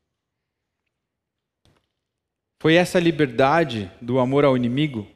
Foi 2.64 2.76
essa 2.76 2.98
liberdade 2.98 3.92
do 4.00 4.18
amor 4.18 4.42
ao 4.42 4.56
inimigo 4.56 5.06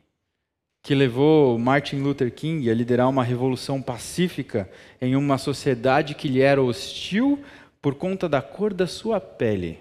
que 0.82 0.94
levou 0.94 1.58
Martin 1.58 1.96
Luther 1.96 2.30
King 2.30 2.68
a 2.68 2.74
liderar 2.74 3.08
uma 3.08 3.24
revolução 3.24 3.80
pacífica 3.80 4.70
em 5.00 5.16
uma 5.16 5.38
sociedade 5.38 6.14
que 6.14 6.28
lhe 6.28 6.42
era 6.42 6.62
hostil 6.62 7.42
por 7.80 7.94
conta 7.94 8.28
da 8.28 8.42
cor 8.42 8.74
da 8.74 8.86
sua 8.86 9.18
pele. 9.18 9.78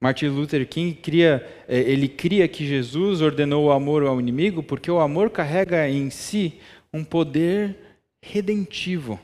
Martin 0.00 0.28
Luther 0.28 0.64
King 0.68 0.94
cria, 0.94 1.44
é, 1.66 1.80
ele 1.80 2.08
cria 2.08 2.46
que 2.46 2.64
Jesus 2.64 3.20
ordenou 3.20 3.66
o 3.66 3.72
amor 3.72 4.04
ao 4.04 4.20
inimigo 4.20 4.62
porque 4.62 4.92
o 4.92 5.00
amor 5.00 5.30
carrega 5.30 5.88
em 5.88 6.08
si 6.08 6.60
um 6.94 7.02
poder 7.02 7.76
redentivo. 8.22 9.18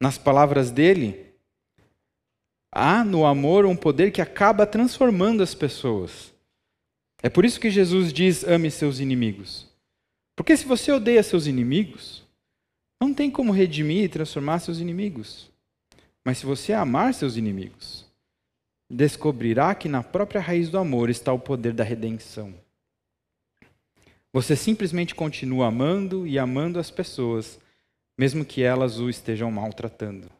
Nas 0.00 0.18
palavras 0.18 0.72
dele, 0.72 1.31
há 2.72 3.04
no 3.04 3.26
amor 3.26 3.66
um 3.66 3.76
poder 3.76 4.10
que 4.10 4.22
acaba 4.22 4.66
transformando 4.66 5.42
as 5.42 5.54
pessoas. 5.54 6.32
É 7.22 7.28
por 7.28 7.44
isso 7.44 7.60
que 7.60 7.70
Jesus 7.70 8.12
diz: 8.12 8.42
ame 8.42 8.70
seus 8.70 8.98
inimigos. 8.98 9.68
Porque 10.34 10.56
se 10.56 10.64
você 10.64 10.90
odeia 10.90 11.22
seus 11.22 11.46
inimigos, 11.46 12.26
não 12.98 13.12
tem 13.12 13.30
como 13.30 13.52
redimir 13.52 14.04
e 14.04 14.08
transformar 14.08 14.58
seus 14.60 14.78
inimigos. 14.78 15.50
Mas 16.24 16.38
se 16.38 16.46
você 16.46 16.72
amar 16.72 17.12
seus 17.12 17.36
inimigos, 17.36 18.06
descobrirá 18.88 19.74
que 19.74 19.88
na 19.88 20.02
própria 20.02 20.40
raiz 20.40 20.70
do 20.70 20.78
amor 20.78 21.10
está 21.10 21.32
o 21.32 21.38
poder 21.38 21.74
da 21.74 21.84
redenção. 21.84 22.54
Você 24.32 24.56
simplesmente 24.56 25.14
continua 25.14 25.66
amando 25.66 26.26
e 26.26 26.38
amando 26.38 26.78
as 26.78 26.90
pessoas, 26.90 27.60
mesmo 28.16 28.44
que 28.44 28.62
elas 28.62 28.98
o 28.98 29.10
estejam 29.10 29.50
maltratando. 29.50 30.30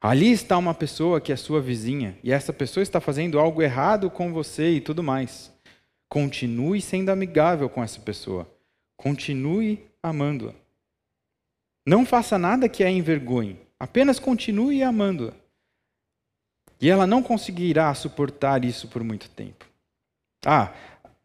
Ali 0.00 0.30
está 0.30 0.56
uma 0.56 0.74
pessoa 0.74 1.20
que 1.20 1.32
é 1.32 1.36
sua 1.36 1.60
vizinha, 1.60 2.16
e 2.22 2.30
essa 2.30 2.52
pessoa 2.52 2.82
está 2.82 3.00
fazendo 3.00 3.38
algo 3.38 3.60
errado 3.60 4.08
com 4.08 4.32
você 4.32 4.70
e 4.70 4.80
tudo 4.80 5.02
mais. 5.02 5.52
Continue 6.08 6.80
sendo 6.80 7.10
amigável 7.10 7.68
com 7.68 7.82
essa 7.82 8.00
pessoa. 8.00 8.48
Continue 8.96 9.84
amando-a. 10.02 10.54
Não 11.86 12.06
faça 12.06 12.38
nada 12.38 12.68
que 12.68 12.84
a 12.84 12.90
envergonhe. 12.90 13.58
Apenas 13.78 14.18
continue 14.18 14.82
amando-a. 14.82 15.32
E 16.80 16.88
ela 16.88 17.06
não 17.06 17.22
conseguirá 17.22 17.92
suportar 17.94 18.64
isso 18.64 18.88
por 18.88 19.02
muito 19.02 19.28
tempo. 19.30 19.66
Ah, 20.46 20.72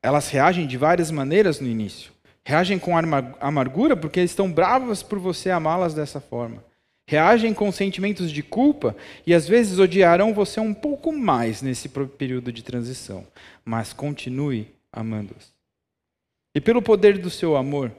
elas 0.02 0.30
reagem 0.30 0.66
de 0.66 0.78
várias 0.78 1.12
maneiras 1.12 1.60
no 1.60 1.68
início. 1.68 2.12
Reagem 2.44 2.80
com 2.80 2.94
amargura 3.40 3.96
porque 3.96 4.20
estão 4.22 4.52
bravas 4.52 5.04
por 5.04 5.20
você 5.20 5.52
amá-las 5.52 5.94
dessa 5.94 6.20
forma. 6.20 6.64
Reagem 7.14 7.54
com 7.54 7.72
sentimentos 7.72 8.32
de 8.32 8.42
culpa 8.42 8.98
e 9.24 9.36
às 9.36 9.48
vezes 9.48 9.78
odiarão 9.78 10.34
você 10.34 10.60
um 10.60 10.74
pouco 10.74 11.14
mais 11.14 11.62
nesse 11.62 11.88
período 11.88 12.52
de 12.52 12.64
transição. 12.64 13.28
Mas 13.64 13.94
continue 13.94 14.74
amando-as. 14.92 15.54
E 16.56 16.60
pelo 16.60 16.82
poder 16.82 17.20
do 17.20 17.30
seu 17.30 17.56
amor, 17.56 17.96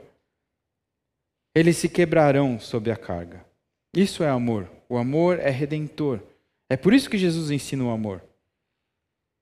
eles 1.54 1.76
se 1.76 1.88
quebrarão 1.88 2.58
sob 2.58 2.90
a 2.90 2.96
carga. 2.96 3.46
Isso 3.96 4.24
é 4.24 4.28
amor. 4.28 4.68
O 4.88 4.98
amor 4.98 5.38
é 5.38 5.48
redentor. 5.50 6.20
É 6.68 6.76
por 6.76 6.92
isso 6.92 7.08
que 7.08 7.16
Jesus 7.16 7.52
ensina 7.52 7.84
o 7.84 7.90
amor. 7.90 8.20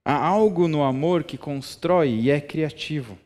Há 0.05 0.23
algo 0.23 0.69
no 0.69 0.83
amor 0.83 1.25
que 1.25 1.39
constrói 1.39 2.11
e 2.11 2.31
é 2.31 2.43
criativo. 2.43 3.19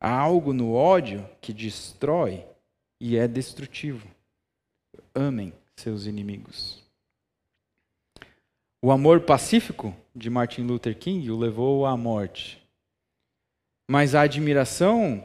Há 0.00 0.16
algo 0.16 0.52
no 0.52 0.74
ódio 0.74 1.28
que 1.40 1.52
destrói 1.52 2.46
e 3.00 3.16
é 3.16 3.26
destrutivo. 3.26 4.06
Amem 5.12 5.52
seus 5.76 6.06
inimigos. 6.06 6.82
O 8.80 8.90
amor 8.90 9.20
pacífico 9.20 9.94
de 10.14 10.28
Martin 10.28 10.62
Luther 10.62 10.98
King 10.98 11.30
o 11.30 11.38
levou 11.38 11.86
à 11.86 11.96
morte. 11.96 12.60
Mas 13.88 14.14
a 14.14 14.22
admiração 14.22 15.24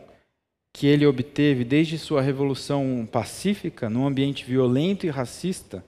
que 0.73 0.85
ele 0.85 1.07
obteve 1.07 1.63
desde 1.63 1.97
sua 1.97 2.21
revolução 2.21 3.07
pacífica, 3.11 3.89
num 3.89 4.05
ambiente 4.05 4.45
violento 4.45 5.07
e 5.07 5.09
racista, 5.09 5.83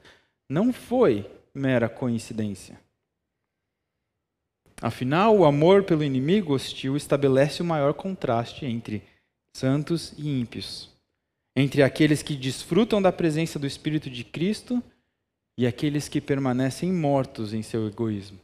não 0.49 0.73
foi 0.73 1.29
mera 1.53 1.87
coincidência. 1.87 2.79
Afinal, 4.81 5.37
o 5.37 5.45
amor 5.45 5.83
pelo 5.83 6.03
inimigo 6.03 6.55
hostil 6.55 6.97
estabelece 6.97 7.61
o 7.61 7.65
maior 7.65 7.93
contraste 7.93 8.65
entre 8.65 9.03
santos 9.55 10.13
e 10.17 10.27
ímpios, 10.27 10.89
entre 11.55 11.83
aqueles 11.83 12.21
que 12.23 12.35
desfrutam 12.35 13.01
da 13.01 13.11
presença 13.11 13.57
do 13.59 13.67
Espírito 13.67 14.09
de 14.09 14.23
Cristo 14.23 14.81
e 15.57 15.67
aqueles 15.67 16.07
que 16.07 16.21
permanecem 16.21 16.91
mortos 16.91 17.53
em 17.53 17.61
seu 17.61 17.87
egoísmo. 17.87 18.39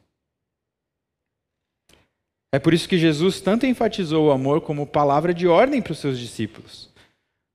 É 2.52 2.60
por 2.60 2.74
isso 2.74 2.88
que 2.88 2.98
Jesus 2.98 3.42
tanto 3.42 3.66
enfatizou 3.66 4.28
o 4.28 4.32
amor 4.32 4.62
como 4.62 4.88
palavra 4.88 5.34
de 5.34 5.48
ordem 5.48 5.82
para 5.82 5.92
os 5.92 6.00
seus 6.00 6.18
discípulos. 6.18 6.90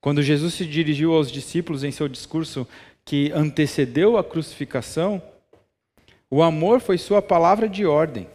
Quando 0.00 0.22
Jesus 0.22 0.54
se 0.54 0.66
dirigiu 0.66 1.14
aos 1.14 1.30
discípulos 1.30 1.84
em 1.84 1.90
seu 1.90 2.08
discurso 2.08 2.66
que 3.04 3.32
antecedeu 3.32 4.16
a 4.16 4.24
crucificação, 4.24 5.22
o 6.30 6.42
amor 6.42 6.80
foi 6.80 6.96
sua 6.96 7.20
palavra 7.20 7.68
de 7.68 7.84
ordem. 7.84 8.28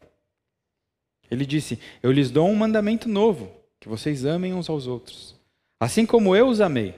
Ele 1.30 1.46
disse: 1.46 1.80
Eu 2.04 2.12
lhes 2.12 2.30
dou 2.30 2.48
um 2.48 2.56
mandamento 2.56 3.08
novo, 3.08 3.52
que 3.80 3.88
vocês 3.88 4.26
amem 4.26 4.54
uns 4.54 4.70
aos 4.70 4.86
outros. 4.86 5.36
Assim 5.80 6.06
como 6.06 6.36
eu 6.36 6.48
os 6.48 6.62
amei, 6.62 6.94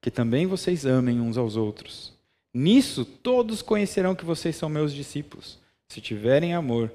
que 0.00 0.10
também 0.10 0.46
vocês 0.46 0.86
amem 0.86 1.20
uns 1.20 1.36
aos 1.36 1.56
outros. 1.56 2.12
Nisso 2.52 3.04
todos 3.04 3.62
conhecerão 3.62 4.14
que 4.14 4.24
vocês 4.24 4.56
são 4.56 4.68
meus 4.68 4.92
discípulos, 4.92 5.58
se 5.88 6.00
tiverem 6.00 6.54
amor 6.54 6.92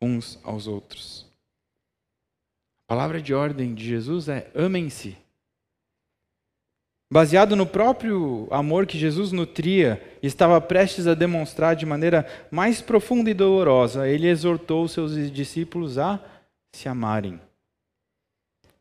uns 0.00 0.38
aos 0.42 0.66
outros. 0.66 1.26
A 2.84 2.88
palavra 2.88 3.20
de 3.20 3.34
ordem 3.34 3.74
de 3.74 3.86
Jesus 3.86 4.28
é: 4.28 4.50
amem-se. 4.54 5.16
Baseado 7.10 7.56
no 7.56 7.66
próprio 7.66 8.46
amor 8.50 8.86
que 8.86 8.98
Jesus 8.98 9.32
nutria 9.32 10.02
e 10.22 10.26
estava 10.26 10.60
prestes 10.60 11.06
a 11.06 11.14
demonstrar 11.14 11.74
de 11.74 11.86
maneira 11.86 12.26
mais 12.50 12.82
profunda 12.82 13.30
e 13.30 13.34
dolorosa, 13.34 14.06
ele 14.06 14.28
exortou 14.28 14.86
seus 14.88 15.32
discípulos 15.32 15.96
a 15.96 16.22
se 16.70 16.86
amarem. 16.86 17.40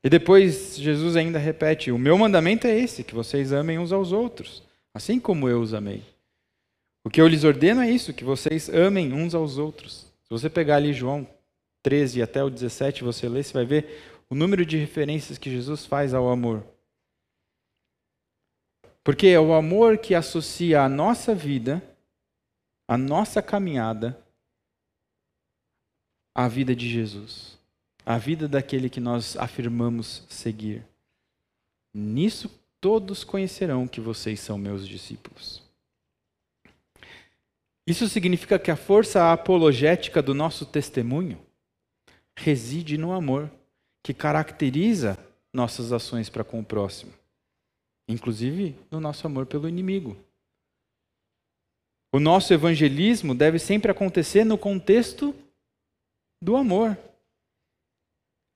E 0.03 0.09
depois 0.09 0.77
Jesus 0.77 1.15
ainda 1.15 1.39
repete: 1.39 1.91
O 1.91 1.97
meu 1.97 2.17
mandamento 2.17 2.67
é 2.67 2.77
esse, 2.77 3.03
que 3.03 3.15
vocês 3.15 3.51
amem 3.51 3.79
uns 3.79 3.91
aos 3.91 4.11
outros, 4.11 4.63
assim 4.93 5.19
como 5.19 5.49
eu 5.49 5.61
os 5.61 5.73
amei. 5.73 6.03
O 7.03 7.09
que 7.09 7.21
eu 7.21 7.27
lhes 7.27 7.43
ordeno 7.43 7.81
é 7.81 7.89
isso, 7.89 8.13
que 8.13 8.23
vocês 8.23 8.69
amem 8.69 9.13
uns 9.13 9.33
aos 9.33 9.57
outros. 9.57 10.11
Se 10.23 10.29
você 10.29 10.49
pegar 10.49 10.75
ali 10.75 10.91
João 10.91 11.27
13 11.81 12.21
até 12.21 12.43
o 12.43 12.49
17, 12.49 13.03
você 13.03 13.29
lê, 13.29 13.41
você 13.41 13.53
vai 13.53 13.65
ver 13.65 14.23
o 14.29 14.35
número 14.35 14.65
de 14.65 14.77
referências 14.77 15.37
que 15.37 15.49
Jesus 15.49 15.85
faz 15.85 16.13
ao 16.13 16.29
amor. 16.29 16.65
Porque 19.03 19.27
é 19.27 19.39
o 19.39 19.53
amor 19.53 19.97
que 19.99 20.13
associa 20.13 20.81
a 20.81 20.89
nossa 20.89 21.33
vida, 21.33 21.81
a 22.89 22.97
nossa 22.97 23.41
caminhada, 23.41 24.21
à 26.35 26.47
vida 26.49 26.75
de 26.75 26.89
Jesus, 26.89 27.56
à 28.07 28.17
vida 28.17 28.47
daquele 28.47 28.89
que 28.89 28.99
nós 28.99 29.35
afirmamos 29.37 30.23
seguir. 30.29 30.83
Nisso 31.93 32.49
todos 32.79 33.23
conhecerão 33.23 33.87
que 33.87 33.99
vocês 33.99 34.39
são 34.39 34.57
meus 34.57 34.87
discípulos. 34.87 35.61
Isso 37.85 38.07
significa 38.07 38.57
que 38.57 38.71
a 38.71 38.75
força 38.75 39.31
apologética 39.31 40.21
do 40.21 40.33
nosso 40.33 40.65
testemunho 40.65 41.39
reside 42.37 42.97
no 42.97 43.11
amor 43.11 43.51
que 44.03 44.13
caracteriza 44.13 45.17
nossas 45.53 45.91
ações 45.91 46.29
para 46.29 46.43
com 46.43 46.59
o 46.59 46.65
próximo 46.65 47.11
inclusive 48.07 48.75
no 48.89 48.99
nosso 48.99 49.27
amor 49.27 49.45
pelo 49.45 49.67
inimigo. 49.67 50.17
O 52.13 52.19
nosso 52.19 52.53
evangelismo 52.53 53.35
deve 53.35 53.59
sempre 53.59 53.91
acontecer 53.91 54.45
no 54.45 54.57
contexto 54.57 55.35
do 56.41 56.55
amor. 56.55 56.97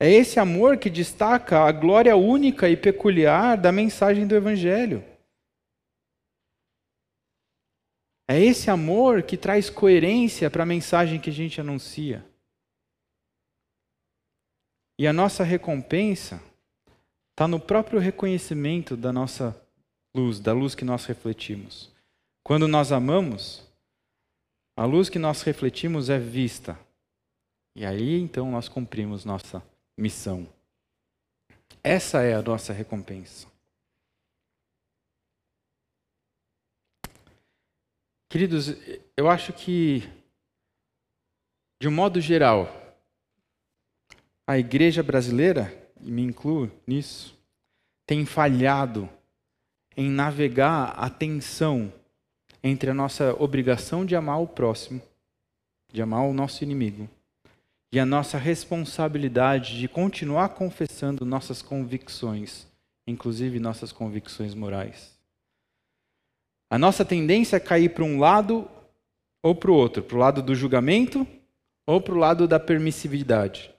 É 0.04 0.10
esse 0.10 0.40
amor 0.40 0.80
que 0.80 0.90
destaca 0.90 1.60
a 1.60 1.72
glória 1.72 2.16
única 2.16 2.68
e 2.68 2.76
peculiar 2.76 3.56
da 3.56 3.72
mensagem 3.72 4.26
do 4.26 4.34
Evangelho. 4.34 5.06
É 8.28 8.40
esse 8.40 8.72
amor 8.72 9.22
que 9.22 9.38
traz 9.38 9.70
coerência 9.70 10.50
para 10.50 10.64
a 10.64 10.66
mensagem 10.66 11.22
que 11.22 11.30
a 11.30 11.34
gente 11.34 11.62
anuncia. 11.62 12.26
E 14.98 15.06
a 15.06 15.14
nossa 15.14 15.44
recompensa 15.44 16.42
está 17.30 17.48
no 17.48 17.60
próprio 17.60 18.00
reconhecimento 18.00 18.98
da 18.98 19.14
nossa 19.14 19.56
luz, 20.16 20.40
da 20.40 20.52
luz 20.52 20.74
que 20.74 20.84
nós 20.84 21.06
refletimos. 21.06 21.94
Quando 22.44 22.68
nós 22.68 22.92
amamos, 22.92 23.72
a 24.76 24.84
luz 24.84 25.10
que 25.10 25.20
nós 25.20 25.44
refletimos 25.44 26.10
é 26.10 26.18
vista. 26.18 26.76
E 27.76 27.86
aí 27.86 28.20
então 28.20 28.50
nós 28.50 28.68
cumprimos 28.68 29.26
nossa 29.26 29.62
missão. 30.02 30.48
Essa 31.84 32.24
é 32.24 32.34
a 32.34 32.42
nossa 32.42 32.74
recompensa. 32.74 33.48
Queridos, 38.28 38.70
eu 39.16 39.30
acho 39.30 39.54
que, 39.54 40.10
de 41.80 41.88
um 41.88 41.92
modo 41.92 42.20
geral, 42.20 42.70
a 44.48 44.58
igreja 44.58 45.04
brasileira 45.04 45.78
e 46.02 46.10
me 46.10 46.24
incluo 46.24 46.72
nisso, 46.88 47.38
tem 48.06 48.26
falhado 48.26 49.10
em 49.96 50.10
navegar 50.10 50.94
a 50.98 51.10
tensão 51.10 51.94
entre 52.64 52.90
a 52.90 52.94
nossa 52.94 53.34
obrigação 53.42 54.06
de 54.06 54.16
amar 54.16 54.42
o 54.42 54.48
próximo, 54.48 55.02
de 55.92 56.02
amar 56.02 56.24
o 56.24 56.34
nosso 56.34 56.64
inimigo, 56.64 57.10
e 57.92 58.00
a 58.00 58.06
nossa 58.06 58.38
responsabilidade 58.38 59.78
de 59.78 59.88
continuar 59.88 60.50
confessando 60.50 61.26
nossas 61.26 61.62
convicções, 61.62 62.66
inclusive 63.06 63.60
nossas 63.60 63.92
convicções 63.92 64.54
morais. 64.54 65.20
A 66.70 66.78
nossa 66.78 67.04
tendência 67.04 67.58
é 67.58 67.60
cair 67.60 67.90
para 67.90 68.04
um 68.04 68.20
lado 68.20 68.70
ou 69.44 69.54
para 69.54 69.72
o 69.72 69.76
outro, 69.76 70.02
para 70.02 70.16
o 70.16 70.20
lado 70.20 70.42
do 70.42 70.56
julgamento 70.56 71.28
ou 71.86 72.00
para 72.00 72.14
o 72.14 72.18
lado 72.18 72.48
da 72.48 72.60
permissividade. 72.60 73.72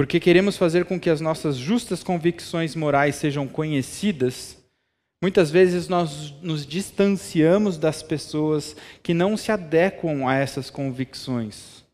porque 0.00 0.18
queremos 0.18 0.56
fazer 0.56 0.86
com 0.86 0.98
que 0.98 1.10
as 1.10 1.20
nossas 1.20 1.58
justas 1.58 2.02
convicções 2.02 2.74
morais 2.74 3.16
sejam 3.16 3.46
conhecidas, 3.46 4.56
muitas 5.20 5.50
vezes 5.50 5.88
nós 5.88 6.32
nos 6.40 6.66
distanciamos 6.66 7.76
das 7.76 8.02
pessoas 8.02 8.74
que 9.02 9.12
não 9.12 9.36
se 9.36 9.52
adequam 9.52 10.28
a 10.28 10.34
essas 10.34 10.70
convicções. 10.70 11.84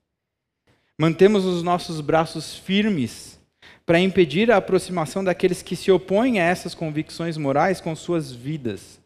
Mantemos 0.99 1.45
os 1.45 1.62
nossos 1.62 2.01
braços 2.01 2.55
firmes 2.55 3.39
para 3.85 4.01
impedir 4.01 4.51
a 4.51 4.57
aproximação 4.57 5.22
daqueles 5.22 5.62
que 5.62 5.77
se 5.77 5.91
opõem 5.91 6.41
a 6.41 6.45
essas 6.45 6.74
convicções 6.74 7.37
morais 7.37 7.81
com 7.81 7.95
suas 7.95 8.33
vidas. 8.33 9.01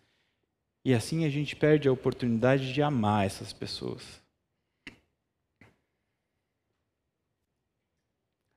E 0.85 0.95
assim 0.95 1.25
a 1.25 1.31
gente 1.31 1.57
perde 1.57 1.89
a 1.89 1.93
oportunidade 1.93 2.73
de 2.73 2.81
amar 2.81 3.27
essas 3.27 3.53
pessoas. 3.53 4.21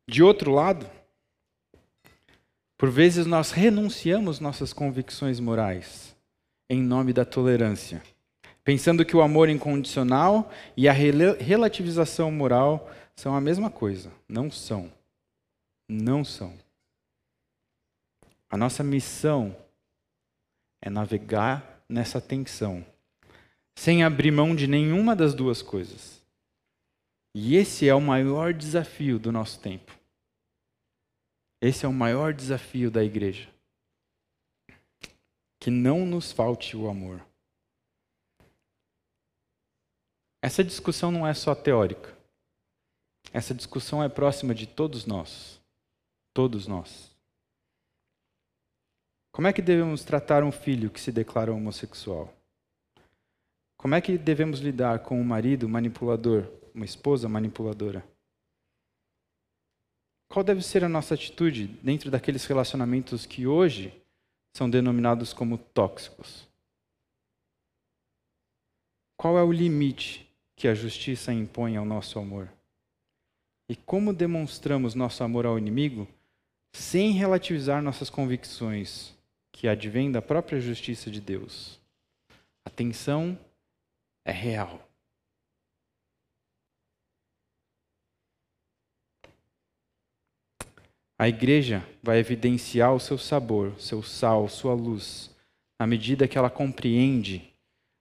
De 0.07 0.22
outro 0.22 0.51
lado, 0.51 0.89
por 2.84 2.92
vezes 2.92 3.26
nós 3.26 3.52
renunciamos 3.52 4.42
nossas 4.42 4.74
convicções 4.74 5.40
morais 5.40 6.14
em 6.70 6.84
nome 6.84 7.14
da 7.14 7.24
tolerância, 7.24 8.04
pensando 8.62 9.06
que 9.06 9.16
o 9.16 9.22
amor 9.22 9.48
incondicional 9.48 10.52
e 10.76 10.90
a 10.90 10.92
relativização 10.92 12.30
moral 12.30 12.92
são 13.16 13.38
a 13.38 13.40
mesma 13.40 13.70
coisa. 13.70 14.12
Não 14.28 14.52
são. 14.52 14.92
Não 15.88 16.26
são. 16.26 16.54
A 18.50 18.58
nossa 18.58 18.84
missão 18.84 19.56
é 20.82 20.90
navegar 20.90 21.86
nessa 21.88 22.20
tensão, 22.20 22.86
sem 23.78 24.04
abrir 24.04 24.32
mão 24.32 24.54
de 24.54 24.68
nenhuma 24.68 25.16
das 25.16 25.34
duas 25.34 25.62
coisas. 25.62 26.22
E 27.34 27.56
esse 27.56 27.88
é 27.88 27.96
o 27.96 28.02
maior 28.02 28.54
desafio 28.54 29.18
do 29.18 29.32
nosso 29.32 29.62
tempo. 29.62 30.03
Esse 31.66 31.86
é 31.86 31.88
o 31.88 31.93
maior 31.93 32.34
desafio 32.34 32.91
da 32.91 33.01
igreja. 33.01 33.49
Que 35.61 35.72
não 35.72 36.05
nos 36.05 36.30
falte 36.30 36.76
o 36.76 36.89
amor. 36.89 37.26
Essa 40.41 40.61
discussão 40.61 41.09
não 41.09 41.26
é 41.26 41.34
só 41.34 41.55
teórica. 41.55 42.14
Essa 43.32 43.53
discussão 43.53 44.03
é 44.03 44.09
próxima 44.09 44.53
de 44.53 44.68
todos 44.68 45.05
nós. 45.05 45.57
Todos 46.34 46.68
nós. 46.68 47.09
Como 49.32 49.47
é 49.47 49.53
que 49.53 49.61
devemos 49.61 50.03
tratar 50.03 50.43
um 50.43 50.51
filho 50.51 50.89
que 50.89 50.99
se 50.99 51.14
declara 51.14 51.53
homossexual? 51.53 52.34
Como 53.78 53.95
é 53.95 54.01
que 54.01 54.18
devemos 54.18 54.59
lidar 54.59 54.99
com 54.99 55.18
um 55.18 55.24
marido 55.24 55.70
manipulador 55.70 56.45
uma 56.76 56.84
esposa 56.84 57.30
manipuladora? 57.30 58.05
Qual 60.34 60.44
deve 60.44 60.64
ser 60.64 60.84
a 60.84 60.90
nossa 60.90 61.14
atitude 61.14 61.68
dentro 61.84 62.10
daqueles 62.10 62.44
relacionamentos 62.46 63.24
que 63.24 63.46
hoje 63.46 63.94
são 64.58 64.68
denominados 64.68 65.32
como 65.32 65.60
tóxicos? 65.60 66.50
Qual 69.16 69.38
é 69.38 69.44
o 69.44 69.52
limite 69.52 70.28
que 70.56 70.68
a 70.68 70.74
justiça 70.74 71.32
impõe 71.32 71.78
ao 71.78 71.86
nosso 71.86 72.18
amor? 72.18 72.52
E 73.70 73.76
como 73.76 74.12
demonstramos 74.12 74.96
nosso 74.96 75.24
amor 75.24 75.46
ao 75.46 75.60
inimigo 75.60 76.08
sem 76.74 77.12
relativizar 77.12 77.84
nossas 77.84 78.10
convicções, 78.10 79.14
que 79.52 79.68
advêm 79.68 80.12
da 80.12 80.20
própria 80.20 80.60
justiça 80.60 81.12
de 81.12 81.22
Deus. 81.22 81.80
A 82.66 82.72
tensão 82.72 83.38
é 84.26 84.32
real. 84.32 84.82
A 91.18 91.28
igreja 91.28 91.88
vai 92.01 92.20
evidenciar 92.20 92.93
o 92.93 92.99
seu 92.99 93.18
sabor, 93.18 93.74
seu 93.80 94.01
sal, 94.01 94.49
sua 94.49 94.74
luz, 94.74 95.30
à 95.80 95.86
medida 95.86 96.28
que 96.28 96.38
ela 96.38 96.49
compreende 96.49 97.53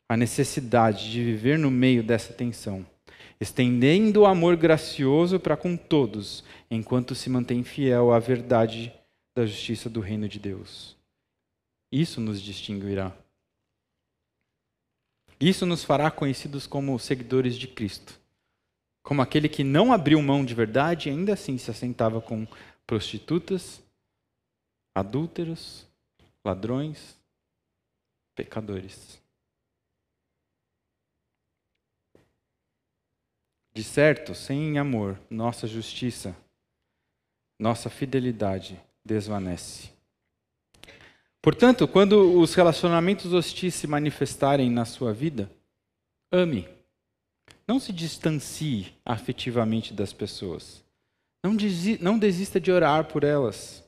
a 0.09 0.17
necessidade 0.17 1.11
de 1.11 1.23
viver 1.23 1.59
no 1.59 1.71
meio 1.71 2.03
dessa 2.03 2.33
tensão, 2.33 2.87
estendendo 3.41 4.23
o 4.23 4.27
amor 4.27 4.57
gracioso 4.57 5.39
para 5.39 5.57
com 5.57 5.77
todos, 5.77 6.45
enquanto 6.71 7.15
se 7.15 7.29
mantém 7.31 7.63
fiel 7.63 8.13
à 8.13 8.19
verdade 8.19 8.93
da 9.35 9.47
justiça 9.47 9.89
do 9.89 10.01
reino 10.01 10.29
de 10.29 10.39
Deus. 10.39 10.97
Isso 11.91 12.21
nos 12.21 12.41
distinguirá. 12.41 13.13
Isso 15.41 15.67
nos 15.67 15.83
fará 15.83 16.11
conhecidos 16.11 16.67
como 16.67 16.99
seguidores 16.99 17.57
de 17.57 17.67
Cristo. 17.67 18.21
Como 19.03 19.21
aquele 19.21 19.49
que 19.49 19.65
não 19.65 19.93
abriu 19.93 20.23
mão 20.23 20.45
de 20.45 20.55
verdade 20.55 21.09
e 21.09 21.13
ainda 21.13 21.33
assim 21.33 21.59
se 21.59 21.71
assentava 21.71 22.21
com 22.21 22.47
prostitutas, 22.87 23.83
adúlteros, 24.95 25.87
ladrões, 26.45 27.17
pecadores. 28.35 29.21
De 33.75 33.83
certo, 33.83 34.35
sem 34.35 34.79
amor, 34.79 35.19
nossa 35.31 35.67
justiça, 35.67 36.37
nossa 37.59 37.89
fidelidade 37.89 38.79
desvanece. 39.05 39.91
Portanto, 41.41 41.89
quando 41.89 42.39
os 42.39 42.55
relacionamentos 42.55 43.33
hostis 43.33 43.75
se 43.75 43.87
manifestarem 43.87 44.71
na 44.71 44.85
sua 44.85 45.13
vida, 45.13 45.51
ame. 46.31 46.69
Não 47.67 47.81
se 47.81 47.93
distancie 47.93 48.93
afetivamente 49.05 49.95
das 49.95 50.13
pessoas. 50.13 50.82
Não, 51.43 51.57
não 52.01 52.19
desista 52.19 52.61
de 52.61 52.71
orar 52.71 53.07
por 53.07 53.25
elas. 53.25 53.83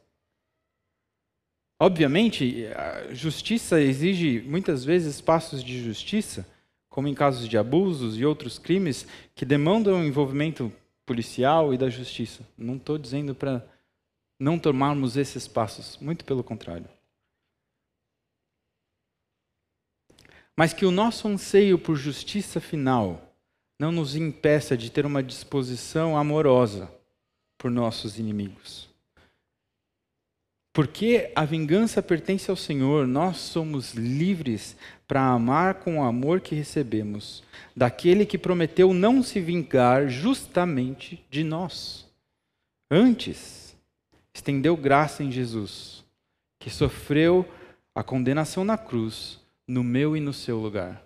Obviamente, 1.80 2.66
a 2.66 3.14
justiça 3.14 3.80
exige 3.80 4.40
muitas 4.42 4.84
vezes 4.84 5.20
passos 5.20 5.62
de 5.62 5.82
justiça, 5.82 6.46
como 6.88 7.08
em 7.08 7.14
casos 7.14 7.48
de 7.48 7.56
abusos 7.56 8.18
e 8.18 8.24
outros 8.24 8.58
crimes 8.58 9.06
que 9.34 9.44
demandam 9.44 10.04
envolvimento 10.04 10.72
policial 11.06 11.72
e 11.72 11.78
da 11.78 11.88
justiça. 11.88 12.42
Não 12.56 12.76
estou 12.76 12.98
dizendo 12.98 13.34
para 13.34 13.64
não 14.38 14.58
tomarmos 14.58 15.16
esses 15.16 15.46
passos, 15.46 15.96
muito 15.98 16.24
pelo 16.24 16.42
contrário. 16.42 16.88
Mas 20.56 20.72
que 20.72 20.86
o 20.86 20.90
nosso 20.90 21.28
anseio 21.28 21.78
por 21.78 21.96
justiça 21.96 22.60
final 22.60 23.36
não 23.78 23.90
nos 23.90 24.14
impeça 24.14 24.76
de 24.76 24.90
ter 24.90 25.04
uma 25.04 25.22
disposição 25.22 26.16
amorosa 26.16 26.88
por 27.64 27.70
nossos 27.70 28.18
inimigos. 28.18 28.90
Porque 30.70 31.32
a 31.34 31.46
vingança 31.46 32.02
pertence 32.02 32.50
ao 32.50 32.56
Senhor, 32.58 33.06
nós 33.06 33.38
somos 33.38 33.94
livres 33.94 34.76
para 35.08 35.22
amar 35.28 35.76
com 35.76 35.98
o 35.98 36.02
amor 36.02 36.42
que 36.42 36.54
recebemos, 36.54 37.42
daquele 37.74 38.26
que 38.26 38.36
prometeu 38.36 38.92
não 38.92 39.22
se 39.22 39.40
vingar 39.40 40.10
justamente 40.10 41.24
de 41.30 41.42
nós. 41.42 42.06
Antes, 42.90 43.74
estendeu 44.34 44.76
graça 44.76 45.24
em 45.24 45.32
Jesus, 45.32 46.04
que 46.60 46.68
sofreu 46.68 47.48
a 47.94 48.02
condenação 48.02 48.62
na 48.62 48.76
cruz 48.76 49.40
no 49.66 49.82
meu 49.82 50.14
e 50.14 50.20
no 50.20 50.34
seu 50.34 50.58
lugar. 50.58 51.02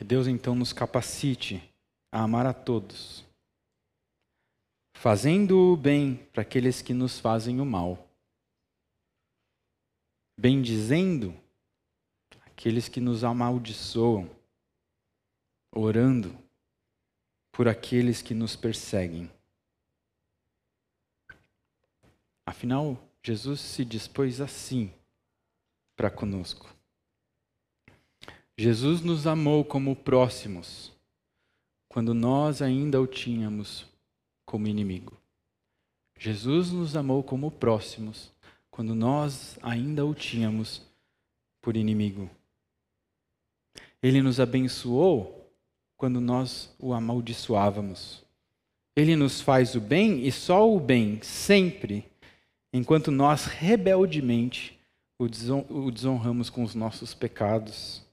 Que 0.00 0.04
Deus 0.04 0.26
então 0.26 0.54
nos 0.54 0.72
capacite 0.72 1.62
a 2.10 2.22
amar 2.22 2.46
a 2.46 2.54
todos, 2.54 3.22
fazendo 4.96 5.58
o 5.58 5.76
bem 5.76 6.16
para 6.32 6.40
aqueles 6.40 6.80
que 6.80 6.94
nos 6.94 7.20
fazem 7.20 7.60
o 7.60 7.66
mal, 7.66 8.08
bendizendo 10.38 11.38
aqueles 12.46 12.88
que 12.88 12.98
nos 12.98 13.24
amaldiçoam, 13.24 14.34
orando 15.70 16.34
por 17.52 17.68
aqueles 17.68 18.22
que 18.22 18.32
nos 18.32 18.56
perseguem. 18.56 19.30
Afinal, 22.46 22.96
Jesus 23.22 23.60
se 23.60 23.84
dispôs 23.84 24.40
assim 24.40 24.90
para 25.94 26.10
conosco. 26.10 26.79
Jesus 28.60 29.00
nos 29.00 29.26
amou 29.26 29.64
como 29.64 29.96
próximos, 29.96 30.92
quando 31.88 32.12
nós 32.12 32.60
ainda 32.60 33.00
o 33.00 33.06
tínhamos 33.06 33.86
como 34.44 34.68
inimigo. 34.68 35.16
Jesus 36.18 36.70
nos 36.70 36.94
amou 36.94 37.22
como 37.22 37.50
próximos, 37.50 38.30
quando 38.70 38.94
nós 38.94 39.58
ainda 39.62 40.04
o 40.04 40.14
tínhamos 40.14 40.82
por 41.62 41.74
inimigo. 41.74 42.28
Ele 44.02 44.20
nos 44.20 44.38
abençoou 44.38 45.50
quando 45.96 46.20
nós 46.20 46.70
o 46.78 46.92
amaldiçoávamos. 46.92 48.22
Ele 48.94 49.16
nos 49.16 49.40
faz 49.40 49.74
o 49.74 49.80
bem 49.80 50.26
e 50.26 50.30
só 50.30 50.70
o 50.70 50.78
bem, 50.78 51.18
sempre 51.22 52.04
enquanto 52.74 53.10
nós 53.10 53.46
rebeldemente 53.46 54.78
o 55.18 55.90
desonramos 55.90 56.50
com 56.50 56.62
os 56.62 56.74
nossos 56.74 57.14
pecados. 57.14 58.09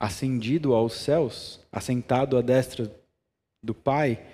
Ascendido 0.00 0.74
aos 0.74 0.94
céus, 0.94 1.60
assentado 1.72 2.36
à 2.36 2.42
destra 2.42 2.94
do 3.62 3.74
Pai, 3.74 4.24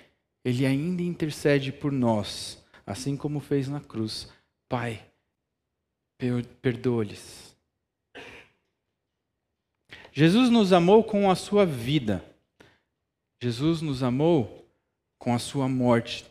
ele 0.43 0.65
ainda 0.65 1.01
intercede 1.01 1.71
por 1.71 1.91
nós, 1.91 2.63
assim 2.85 3.17
como 3.17 3.39
fez 3.39 3.67
na 3.67 3.81
cruz. 3.81 4.31
Pai, 4.69 5.03
perdoa-lhes. 6.61 7.55
Jesus 10.11 10.49
nos 10.49 10.71
amou 10.71 11.03
com 11.03 11.29
a 11.29 11.35
sua 11.35 11.65
vida. 11.65 12.23
Jesus 13.41 13.81
nos 13.81 14.03
amou 14.03 14.65
com 15.17 15.33
a 15.33 15.39
sua 15.39 15.67
morte 15.67 16.25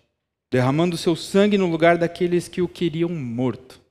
derramando 0.54 0.96
seu 0.96 1.16
sangue 1.16 1.58
no 1.58 1.66
lugar 1.66 1.98
daqueles 1.98 2.46
que 2.46 2.62
o 2.62 2.68
queriam 2.68 3.08
morto. 3.08 3.82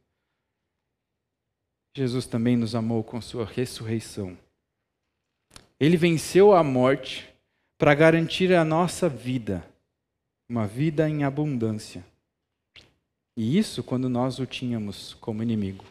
Jesus 1.94 2.26
também 2.26 2.56
nos 2.56 2.74
amou 2.74 3.04
com 3.04 3.20
sua 3.20 3.44
ressurreição. 3.44 4.38
Ele 5.80 5.98
venceu 5.98 6.54
a 6.54 6.64
morte 6.64 7.30
para 7.78 7.94
garantir 7.94 8.54
a 8.54 8.64
nossa 8.64 9.10
vida, 9.10 9.66
uma 10.48 10.66
vida 10.66 11.10
em 11.10 11.24
abundância. 11.24 12.06
E 13.36 13.58
isso 13.58 13.84
quando 13.84 14.08
nós 14.08 14.40
o 14.40 14.46
tínhamos 14.46 15.16
como 15.16 15.44
inimigo. 15.44 15.86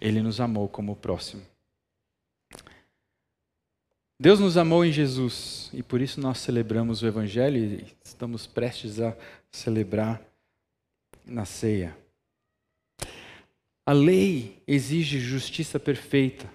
Ele 0.00 0.20
nos 0.20 0.40
amou 0.40 0.68
como 0.68 0.96
próximo. 0.96 1.42
Deus 4.18 4.38
nos 4.38 4.58
amou 4.58 4.84
em 4.84 4.92
Jesus 4.92 5.70
e 5.72 5.82
por 5.82 6.00
isso 6.00 6.20
nós 6.20 6.38
celebramos 6.38 7.02
o 7.02 7.06
Evangelho 7.06 7.56
e 7.56 7.96
estamos 8.04 8.46
prestes 8.46 9.00
a 9.00 9.16
celebrar 9.50 10.20
na 11.24 11.46
ceia. 11.46 11.96
A 13.86 13.92
lei 13.92 14.62
exige 14.66 15.18
justiça 15.18 15.80
perfeita, 15.80 16.46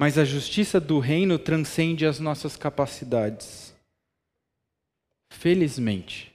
mas 0.00 0.16
a 0.16 0.24
justiça 0.24 0.80
do 0.80 0.98
reino 0.98 1.38
transcende 1.38 2.06
as 2.06 2.18
nossas 2.18 2.56
capacidades. 2.56 3.74
Felizmente, 5.30 6.34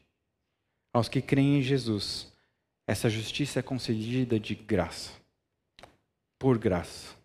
aos 0.93 1.09
que 1.09 1.20
creem 1.20 1.57
em 1.57 1.61
Jesus, 1.63 2.32
essa 2.86 3.09
justiça 3.09 3.61
é 3.61 3.63
concedida 3.63 4.39
de 4.39 4.53
graça, 4.53 5.13
por 6.38 6.59
graça. 6.59 7.16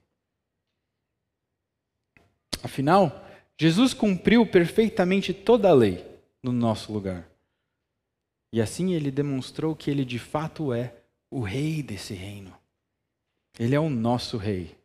Afinal, 2.63 3.23
Jesus 3.59 3.93
cumpriu 3.93 4.47
perfeitamente 4.47 5.35
toda 5.35 5.69
a 5.69 5.75
lei 5.75 6.03
no 6.43 6.53
nosso 6.53 6.91
lugar. 6.91 7.29
E 8.51 8.63
assim 8.63 8.95
ele 8.95 9.11
demonstrou 9.11 9.77
que 9.77 9.91
ele 9.91 10.07
de 10.07 10.19
fato 10.19 10.73
é 10.73 10.95
o 11.31 11.43
rei 11.43 11.83
desse 11.83 12.15
reino. 12.15 12.59
Ele 13.59 13.75
é 13.75 13.81
o 13.81 13.91
nosso 13.91 14.39
rei, 14.39 14.80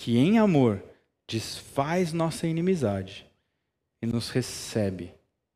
que 0.00 0.16
em 0.16 0.38
amor 0.38 0.82
desfaz 1.28 2.10
nossa 2.14 2.46
inimizade 2.46 3.30
e 4.00 4.06
nos 4.06 4.30
recebe 4.30 5.12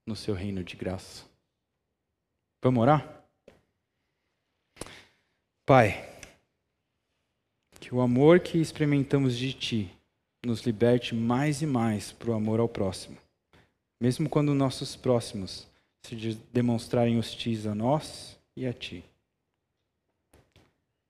no 0.06 0.14
seu 0.14 0.34
reino 0.34 0.62
de 0.62 0.76
graça. 0.76 1.24
Vamos 2.62 2.82
orar? 2.82 3.24
Pai, 5.64 6.06
que 7.80 7.94
o 7.94 8.02
amor 8.02 8.40
que 8.40 8.58
experimentamos 8.58 9.34
de 9.34 9.54
Ti 9.54 9.98
nos 10.44 10.60
liberte 10.60 11.14
mais 11.14 11.62
e 11.62 11.66
mais 11.66 12.12
para 12.12 12.30
o 12.30 12.34
amor 12.34 12.60
ao 12.60 12.68
próximo. 12.68 13.16
mesmo 13.98 14.28
quando 14.28 14.52
nossos 14.52 14.94
próximos 14.94 15.66
se 16.02 16.34
demonstrarem 16.52 17.18
hostis 17.18 17.66
a 17.66 17.74
nós 17.74 18.38
e 18.54 18.66
a 18.66 18.74
Ti. 18.74 19.02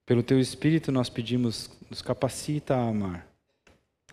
Pelo 0.07 0.23
Teu 0.23 0.39
Espírito 0.39 0.93
nós 0.93 1.09
pedimos, 1.09 1.71
nos 1.89 2.03
capacita 2.03 2.77
a 2.77 2.89
amar, 2.89 3.27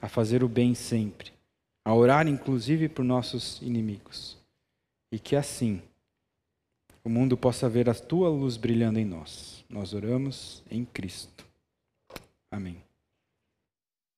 a 0.02 0.08
fazer 0.08 0.44
o 0.44 0.48
bem 0.48 0.74
sempre, 0.74 1.32
a 1.86 1.94
orar 1.94 2.28
inclusive 2.28 2.88
por 2.88 3.04
nossos 3.04 3.62
inimigos, 3.62 4.38
e 5.12 5.20
que 5.20 5.36
assim 5.36 5.82
o 7.04 7.10
mundo 7.10 7.36
possa 7.36 7.68
ver 7.68 7.90
a 7.90 7.94
Tua 7.94 8.30
luz 8.30 8.58
brilhando 8.58 9.00
em 9.00 9.06
nós. 9.06 9.66
Nós 9.70 9.94
oramos 9.94 10.64
em 10.70 10.86
Cristo. 10.86 11.46
Amém. 12.52 12.82